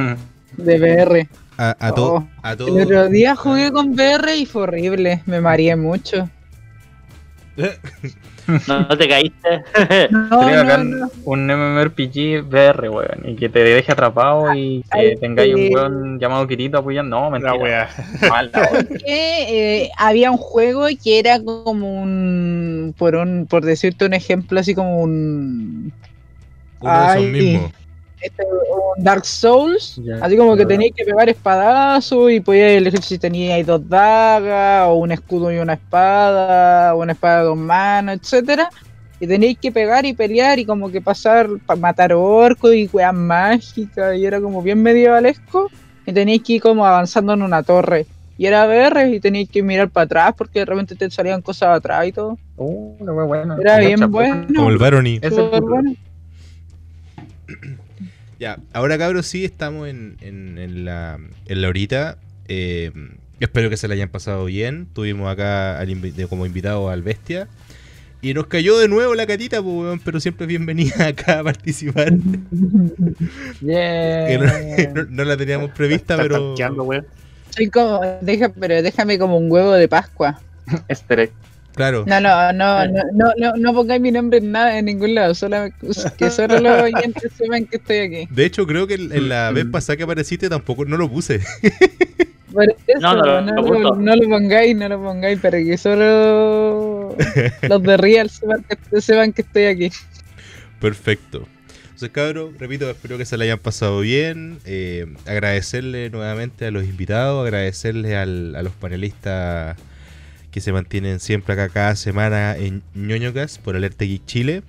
de 0.56 0.78
VR. 0.78 1.28
a, 1.56 1.76
a 1.78 1.92
to- 1.94 2.14
Oh, 2.16 2.28
a 2.42 2.50
El 2.52 2.56
todos. 2.58 2.82
otro 2.84 3.08
día 3.08 3.34
jugué 3.34 3.72
con 3.72 3.90
VR 3.94 4.36
y 4.36 4.44
fue 4.46 4.62
horrible, 4.62 5.22
me 5.26 5.40
mareé 5.40 5.74
mucho. 5.76 6.28
no, 8.68 8.80
no 8.80 8.98
te 8.98 9.08
caíste. 9.08 9.62
No, 10.10 10.42
Sería 10.42 10.78
no, 10.78 11.10
un 11.24 11.46
MMORPG 11.46 12.44
VR, 12.46 12.88
weón, 12.88 13.20
y 13.24 13.36
que 13.36 13.48
te 13.48 13.60
deje 13.60 13.92
atrapado 13.92 14.54
y 14.54 14.82
que 14.92 14.98
Ay, 14.98 15.16
tengáis 15.16 15.54
un 15.54 15.74
weón 15.74 16.18
llamado 16.18 16.46
Kirito 16.46 16.78
apoyando. 16.78 17.20
No, 17.20 17.30
mentira. 17.30 17.54
La 17.54 17.62
wea. 17.62 17.88
Que 19.04 19.82
eh, 19.82 19.90
había 19.96 20.30
un 20.30 20.36
juego 20.36 20.86
que 21.02 21.18
era 21.18 21.42
como 21.42 22.02
un 22.02 22.94
por 22.96 23.16
un 23.16 23.46
por 23.46 23.64
decirte 23.64 24.04
un 24.04 24.14
ejemplo 24.14 24.60
así 24.60 24.74
como 24.74 25.00
un, 25.00 25.92
uno 26.80 27.00
de 27.00 27.06
esos 27.06 27.16
Ay. 27.16 27.26
mismos 27.26 27.83
este, 28.24 28.42
un 28.44 29.04
Dark 29.04 29.24
Souls 29.24 30.00
Ya, 30.04 30.16
así 30.22 30.36
como 30.36 30.56
que 30.56 30.62
ya. 30.62 30.68
tenías 30.68 30.92
que 30.96 31.04
pegar 31.04 31.28
espadazos 31.28 32.30
y 32.32 32.40
podías 32.40 32.72
elegir 32.72 33.02
si 33.02 33.18
teníais 33.18 33.66
dos 33.66 33.86
dagas 33.88 34.88
o 34.88 34.94
un 34.94 35.12
escudo 35.12 35.52
y 35.52 35.58
una 35.58 35.74
espada 35.74 36.94
o 36.94 37.02
una 37.02 37.12
espada 37.12 37.38
de 37.40 37.44
dos 37.44 37.56
manos 37.56 38.16
etcétera. 38.16 38.68
Y 39.20 39.26
teníais 39.26 39.58
que 39.58 39.70
pegar 39.70 40.04
y 40.04 40.12
pelear 40.12 40.58
y 40.58 40.64
como 40.66 40.90
que 40.90 41.00
pasar 41.00 41.48
para 41.64 41.80
matar 41.80 42.12
orcos 42.12 42.74
y 42.74 42.90
weas 42.92 43.14
mágicas 43.14 44.16
y 44.16 44.26
era 44.26 44.40
como 44.40 44.60
bien 44.62 44.82
medievalesco. 44.82 45.70
Y 46.06 46.12
teníais 46.12 46.42
que 46.42 46.54
ir 46.54 46.62
como 46.62 46.84
avanzando 46.84 47.32
en 47.32 47.42
una 47.42 47.62
torre. 47.62 48.06
Y 48.36 48.46
era 48.46 48.66
VR 48.66 49.08
y 49.10 49.20
teníais 49.20 49.48
que 49.48 49.62
mirar 49.62 49.88
para 49.90 50.04
atrás 50.04 50.34
porque 50.36 50.58
de 50.58 50.64
repente 50.64 50.96
te 50.96 51.08
salían 51.10 51.40
cosas 51.40 51.76
atrás 51.76 52.06
y 52.08 52.12
todo. 52.12 52.36
Uh, 52.56 52.96
la 53.04 53.12
wea 53.12 53.26
buena. 53.26 53.56
Era 53.60 53.78
bien 53.78 54.00
Mucha 54.00 54.06
bueno. 54.06 54.46
como 54.54 54.70
el 54.70 54.78
Barony 54.78 55.20
Ya, 58.44 58.58
ahora 58.74 58.98
cabros 58.98 59.26
sí 59.26 59.42
estamos 59.42 59.88
en, 59.88 60.18
en, 60.20 60.58
en 60.58 60.84
la, 60.84 61.18
en 61.46 61.62
la 61.62 61.68
horita. 61.70 62.18
Eh, 62.46 62.92
espero 63.40 63.70
que 63.70 63.78
se 63.78 63.88
la 63.88 63.94
hayan 63.94 64.10
pasado 64.10 64.44
bien. 64.44 64.86
Tuvimos 64.92 65.32
acá 65.32 65.78
al 65.78 65.88
invi- 65.88 66.12
de- 66.12 66.26
como 66.26 66.44
invitado 66.44 66.90
al 66.90 67.00
Bestia. 67.00 67.48
Y 68.20 68.34
nos 68.34 68.46
cayó 68.48 68.76
de 68.76 68.86
nuevo 68.86 69.14
la 69.14 69.26
catita, 69.26 69.62
pues, 69.62 69.74
weón, 69.74 69.98
pero 69.98 70.20
siempre 70.20 70.44
es 70.44 70.48
bienvenida 70.48 71.06
acá 71.06 71.38
a 71.38 71.42
participar. 71.44 72.12
Yeah. 73.62 74.26
Que 74.26 74.38
no, 74.38 75.02
no- 75.04 75.08
no 75.10 75.24
la 75.24 75.38
teníamos 75.38 75.70
prevista, 75.70 76.18
pero... 76.18 76.54
Soy 77.48 77.70
como, 77.70 78.02
deja, 78.20 78.50
pero 78.50 78.82
déjame 78.82 79.18
como 79.18 79.38
un 79.38 79.50
huevo 79.50 79.72
de 79.72 79.88
Pascua. 79.88 80.38
Easter. 80.88 81.30
Claro. 81.74 82.04
No, 82.06 82.20
no, 82.20 82.52
no, 82.52 82.86
no, 82.86 83.02
no, 83.14 83.32
no, 83.36 83.52
no 83.56 83.74
pongáis 83.74 84.00
mi 84.00 84.12
nombre 84.12 84.38
en 84.38 84.52
nada, 84.52 84.78
en 84.78 84.84
ningún 84.84 85.14
lado, 85.14 85.34
solo 85.34 85.68
que 86.16 86.30
solo 86.30 86.60
los 86.60 86.82
oyentes 86.82 87.32
sepan 87.36 87.66
que 87.66 87.76
estoy 87.78 87.98
aquí. 87.98 88.28
De 88.30 88.44
hecho, 88.44 88.66
creo 88.66 88.86
que 88.86 88.94
en 88.94 89.28
la 89.28 89.50
vez 89.50 89.66
pasada 89.66 89.96
que 89.96 90.04
apareciste 90.04 90.48
tampoco 90.48 90.84
no 90.84 90.96
lo 90.96 91.10
puse. 91.10 91.40
Por 92.52 92.64
eso, 92.86 93.00
No, 93.00 93.16
no, 93.16 93.40
no, 93.40 93.62
lo, 93.62 93.96
no 93.96 94.14
lo 94.14 94.28
pongáis, 94.28 94.76
no 94.76 94.88
lo 94.88 95.02
pongáis, 95.02 95.40
para 95.40 95.58
que 95.58 95.76
solo 95.76 97.16
los 97.68 97.82
de 97.82 97.96
Real 97.96 98.30
sepan 98.30 98.64
que, 98.68 99.00
sepan 99.00 99.32
que 99.32 99.42
estoy 99.42 99.64
aquí. 99.64 99.90
Perfecto. 100.80 101.48
Entonces, 101.84 102.10
cabros, 102.10 102.52
repito, 102.58 102.88
espero 102.90 103.18
que 103.18 103.24
se 103.24 103.36
la 103.36 103.44
hayan 103.44 103.58
pasado 103.58 104.00
bien. 104.00 104.58
Eh, 104.66 105.06
agradecerle 105.26 106.10
nuevamente 106.10 106.66
a 106.66 106.70
los 106.70 106.84
invitados, 106.84 107.42
agradecerle 107.44 108.16
al- 108.16 108.54
a 108.56 108.62
los 108.62 108.72
panelistas 108.72 109.76
que 110.54 110.60
se 110.60 110.72
mantienen 110.72 111.18
siempre 111.18 111.52
acá 111.54 111.68
cada 111.68 111.96
semana 111.96 112.56
en 112.56 112.84
ñoñocas 112.94 113.58
por 113.58 113.74
Alerta 113.74 114.04
Geek 114.04 114.24
Chile. 114.24 114.62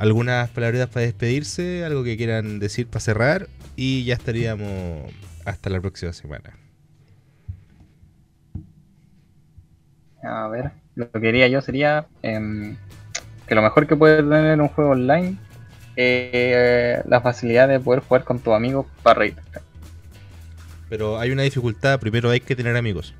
Algunas 0.00 0.50
palabras 0.50 0.88
para 0.88 1.06
despedirse, 1.06 1.84
algo 1.84 2.02
que 2.02 2.16
quieran 2.16 2.58
decir 2.58 2.88
para 2.88 2.98
cerrar 2.98 3.46
y 3.76 4.02
ya 4.02 4.14
estaríamos 4.14 5.12
hasta 5.44 5.70
la 5.70 5.80
próxima 5.80 6.12
semana. 6.12 6.58
A 10.24 10.48
ver, 10.48 10.72
lo 10.96 11.08
que 11.08 11.20
quería 11.20 11.46
yo 11.46 11.60
sería 11.60 12.08
em, 12.22 12.76
que 13.46 13.54
lo 13.54 13.62
mejor 13.62 13.86
que 13.86 13.94
puede 13.94 14.16
tener 14.16 14.60
un 14.60 14.66
juego 14.66 14.90
online 14.90 15.36
eh, 15.94 17.02
la 17.06 17.20
facilidad 17.20 17.68
de 17.68 17.78
poder 17.78 18.00
jugar 18.00 18.24
con 18.24 18.40
tus 18.40 18.52
amigos 18.52 18.86
para 19.04 19.20
reír. 19.20 19.36
Pero 20.88 21.20
hay 21.20 21.30
una 21.30 21.44
dificultad, 21.44 22.00
primero 22.00 22.30
hay 22.30 22.40
que 22.40 22.56
tener 22.56 22.76
amigos. 22.76 23.14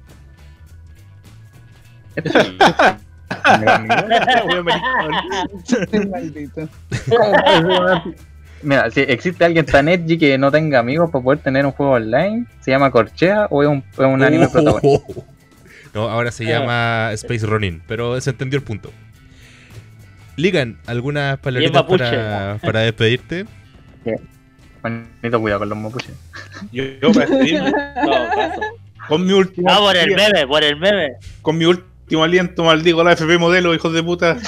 Maldito. 6.10 6.68
Mira, 8.62 8.90
si 8.90 9.00
existe 9.00 9.44
alguien 9.44 9.66
tan 9.66 9.88
edgy 9.88 10.16
que 10.18 10.38
no 10.38 10.50
tenga 10.50 10.78
amigos 10.78 11.10
para 11.10 11.22
poder 11.22 11.40
tener 11.40 11.66
un 11.66 11.72
juego 11.72 11.92
online, 11.92 12.46
se 12.60 12.70
llama 12.70 12.90
Corchea 12.90 13.46
o 13.50 13.62
es 13.62 13.68
un, 13.68 13.84
es 13.92 13.98
un 13.98 14.22
anime 14.22 14.48
protagonista. 14.48 15.20
No, 15.92 16.08
ahora 16.08 16.30
se 16.32 16.44
llama 16.44 17.10
Space 17.12 17.46
Ronin, 17.46 17.82
pero 17.86 18.20
se 18.20 18.30
entendió 18.30 18.58
el 18.58 18.64
punto. 18.64 18.90
Ligan, 20.36 20.78
¿algunas 20.86 21.38
palabritas 21.38 21.84
para, 21.84 22.58
para 22.60 22.80
despedirte? 22.80 23.44
Manito, 24.82 25.40
cuidado 25.40 25.60
con 25.60 25.68
los 25.68 25.78
mapuches. 25.78 26.12
Yo, 26.72 26.84
yo 27.00 27.12
para 27.12 27.26
despedirme, 27.26 27.72
con 29.08 29.24
mi 29.24 29.32
último 29.32 29.68
Ah, 29.70 29.78
por 29.78 29.96
el 29.96 30.14
meme, 30.14 30.46
por 30.46 30.64
el 30.64 30.76
meme. 30.76 31.12
con 31.42 31.56
mi 31.56 31.64
último 31.66 31.93
aliento 32.22 32.64
maldigo 32.64 33.02
la 33.02 33.12
FP 33.12 33.38
modelo, 33.38 33.74
hijos 33.74 33.92
de 33.92 34.02
puta. 34.02 34.36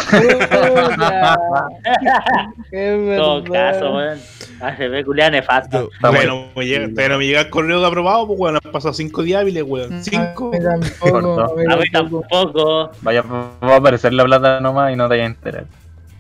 Todo 3.16 3.44
caso, 3.44 3.94
weón. 3.94 4.18
AFP 4.60 5.04
culiada 5.04 5.30
nefasta. 5.30 5.80
No, 5.80 5.88
bueno. 6.12 6.34
no 6.34 6.48
me 6.56 6.66
llega, 6.66 6.88
todavía 6.88 7.08
no 7.08 7.18
me 7.18 7.26
llega 7.26 7.40
el 7.42 7.50
correo 7.50 7.80
de 7.80 7.86
aprobado, 7.86 8.26
pues 8.26 8.38
weón, 8.38 8.58
han 8.62 8.72
pasado 8.72 8.94
cinco 8.94 9.22
días 9.22 9.40
hábiles, 9.40 9.64
weón. 9.66 10.02
Cinco. 10.02 10.50
A 10.54 10.58
mí 10.58 11.90
tampoco, 11.90 12.80
a 12.80 12.88
mí. 12.88 12.98
Vaya, 13.02 13.22
va 13.22 13.56
a 13.60 13.76
aparecer 13.76 14.12
la 14.12 14.24
plata 14.24 14.60
nomás 14.60 14.92
y 14.92 14.96
no 14.96 15.04
te 15.04 15.10
vayas 15.10 15.24
a 15.24 15.26
enterar. 15.26 15.66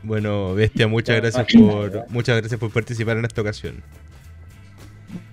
Bueno, 0.02 0.54
Bestia, 0.54 0.86
muchas 0.86 1.16
gracias 1.16 1.46
por 1.52 2.08
muchas 2.10 2.38
gracias 2.38 2.60
por 2.60 2.70
participar 2.70 3.16
en 3.16 3.24
esta 3.24 3.40
ocasión. 3.40 3.82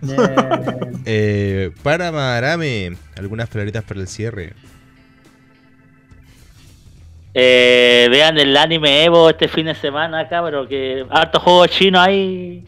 Eh, 1.05 1.71
para 1.83 2.11
Marame, 2.11 2.95
algunas 3.17 3.49
palabritas 3.49 3.83
para 3.83 3.99
el 3.99 4.07
cierre. 4.07 4.53
Eh, 7.33 8.07
vean 8.11 8.37
el 8.37 8.55
anime 8.55 9.03
Evo 9.03 9.29
este 9.29 9.47
fin 9.47 9.65
de 9.65 9.75
semana, 9.75 10.27
cabrón, 10.29 10.67
que 10.67 11.05
harto 11.09 11.39
juego 11.39 11.65
chino 11.67 11.99
ahí 11.99 12.63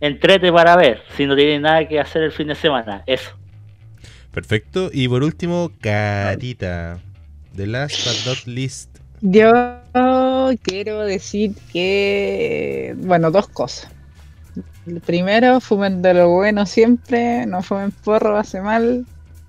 entrete 0.00 0.52
para 0.52 0.76
ver, 0.76 1.02
si 1.16 1.26
no 1.26 1.34
tienen 1.34 1.62
nada 1.62 1.88
que 1.88 1.98
hacer 1.98 2.22
el 2.22 2.32
fin 2.32 2.48
de 2.48 2.54
semana. 2.54 3.02
Eso. 3.06 3.30
Perfecto. 4.32 4.90
Y 4.92 5.08
por 5.08 5.22
último, 5.22 5.70
Carita. 5.80 6.98
The 7.56 7.66
last 7.66 8.04
but 8.04 8.26
not 8.26 8.46
least. 8.46 8.90
Yo 9.20 9.52
quiero 10.62 11.00
decir 11.00 11.54
que, 11.72 12.94
bueno, 12.98 13.30
dos 13.30 13.48
cosas. 13.48 13.90
El 14.86 15.00
Primero, 15.00 15.60
fumen 15.60 16.02
de 16.02 16.12
lo 16.12 16.28
bueno 16.28 16.66
siempre, 16.66 17.46
no 17.46 17.62
fumen 17.62 17.90
porro, 17.90 18.36
hace 18.36 18.60
mal. 18.60 19.06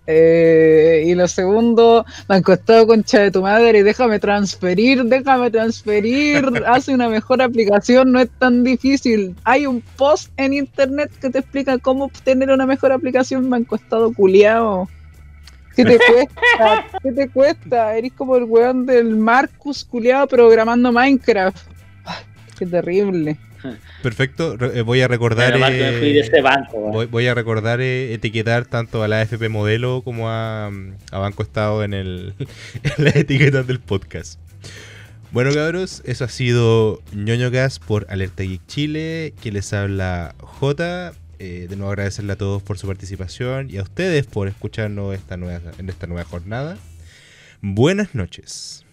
Eh, 0.07 1.06
y 1.07 1.15
lo 1.15 1.27
segundo, 1.27 2.06
me 2.30 2.36
han 2.36 2.44
costado 2.44 2.86
concha 2.86 3.22
de 3.22 3.32
tu 3.32 3.41
madre, 3.41 3.84
déjame 3.84 4.19
transferir, 4.19 5.03
déjame 5.06 5.49
transferir, 5.49 6.45
hace 6.68 6.94
una 6.94 7.10
mejor 7.10 7.41
aplicación, 7.41 8.11
no 8.11 8.19
es 8.19 8.30
tan 8.38 8.64
difícil. 8.64 9.36
Hay 9.44 9.65
un 9.65 9.82
post 9.98 10.32
en 10.38 10.53
internet 10.53 11.11
que 11.19 11.30
te 11.30 11.40
explica 11.40 11.77
cómo 11.80 12.06
obtener 12.06 12.52
una 12.52 12.65
mejor 12.65 12.91
aplicación, 12.91 13.49
me 13.49 13.57
han 13.57 13.64
costado 13.64 14.14
culiao. 14.14 14.88
¿Qué 15.76 15.84
te 15.84 15.98
cuesta? 16.07 16.86
¿Qué 17.02 17.11
te 17.11 17.30
cuesta? 17.30 17.95
Eres 17.98 18.14
como 18.14 18.36
el 18.36 18.44
weón 18.44 18.86
del 18.86 19.15
Marcus 19.15 19.84
culiado 19.84 20.27
programando 20.27 20.91
Minecraft. 20.91 21.68
Qué 22.57 22.65
terrible. 22.65 23.38
Perfecto. 24.04 24.58
Eh, 24.74 24.82
voy 24.82 25.02
a 25.02 25.08
recordar. 25.08 25.58
Mal 25.58 25.74
fui 25.74 26.14
de 26.14 26.20
eh, 26.20 26.20
ese 26.20 26.42
banco. 26.42 26.80
Voy, 26.92 27.06
voy 27.06 27.28
a 27.28 27.34
recordar 27.34 27.82
eh, 27.82 28.14
etiquetar 28.14 28.66
tanto 28.66 29.04
a 29.04 29.08
la 29.08 29.22
FP 29.22 29.50
Modelo 29.50 30.02
como 30.04 30.30
a, 30.30 30.68
a 30.68 31.18
Banco 31.18 31.44
Estado 31.44 31.84
en, 31.84 31.94
el, 31.94 32.34
en 32.84 33.04
las 33.04 33.16
etiquetas 33.16 33.68
del 33.68 33.80
podcast. 33.80 34.40
Bueno, 35.32 35.54
cabros, 35.54 36.02
eso 36.06 36.24
ha 36.24 36.30
sido 36.30 37.02
ñoño 37.14 37.52
Gas 37.52 37.80
por 37.80 38.06
Alerta 38.10 38.44
Geek 38.44 38.66
Chile. 38.68 39.34
Que 39.42 39.52
les 39.52 39.74
habla 39.74 40.36
J. 40.40 41.14
Eh, 41.40 41.68
de 41.70 41.76
nuevo 41.76 41.92
agradecerle 41.92 42.34
a 42.34 42.38
todos 42.38 42.64
por 42.64 42.78
su 42.78 42.88
participación 42.88 43.70
y 43.70 43.78
a 43.78 43.84
ustedes 43.84 44.26
por 44.26 44.48
escucharnos 44.48 45.14
esta 45.14 45.36
nueva, 45.36 45.74
en 45.78 45.90
esta 45.90 46.08
nueva 46.08 46.24
jornada. 46.24 46.78
Buenas 47.62 48.16
noches. 48.16 48.85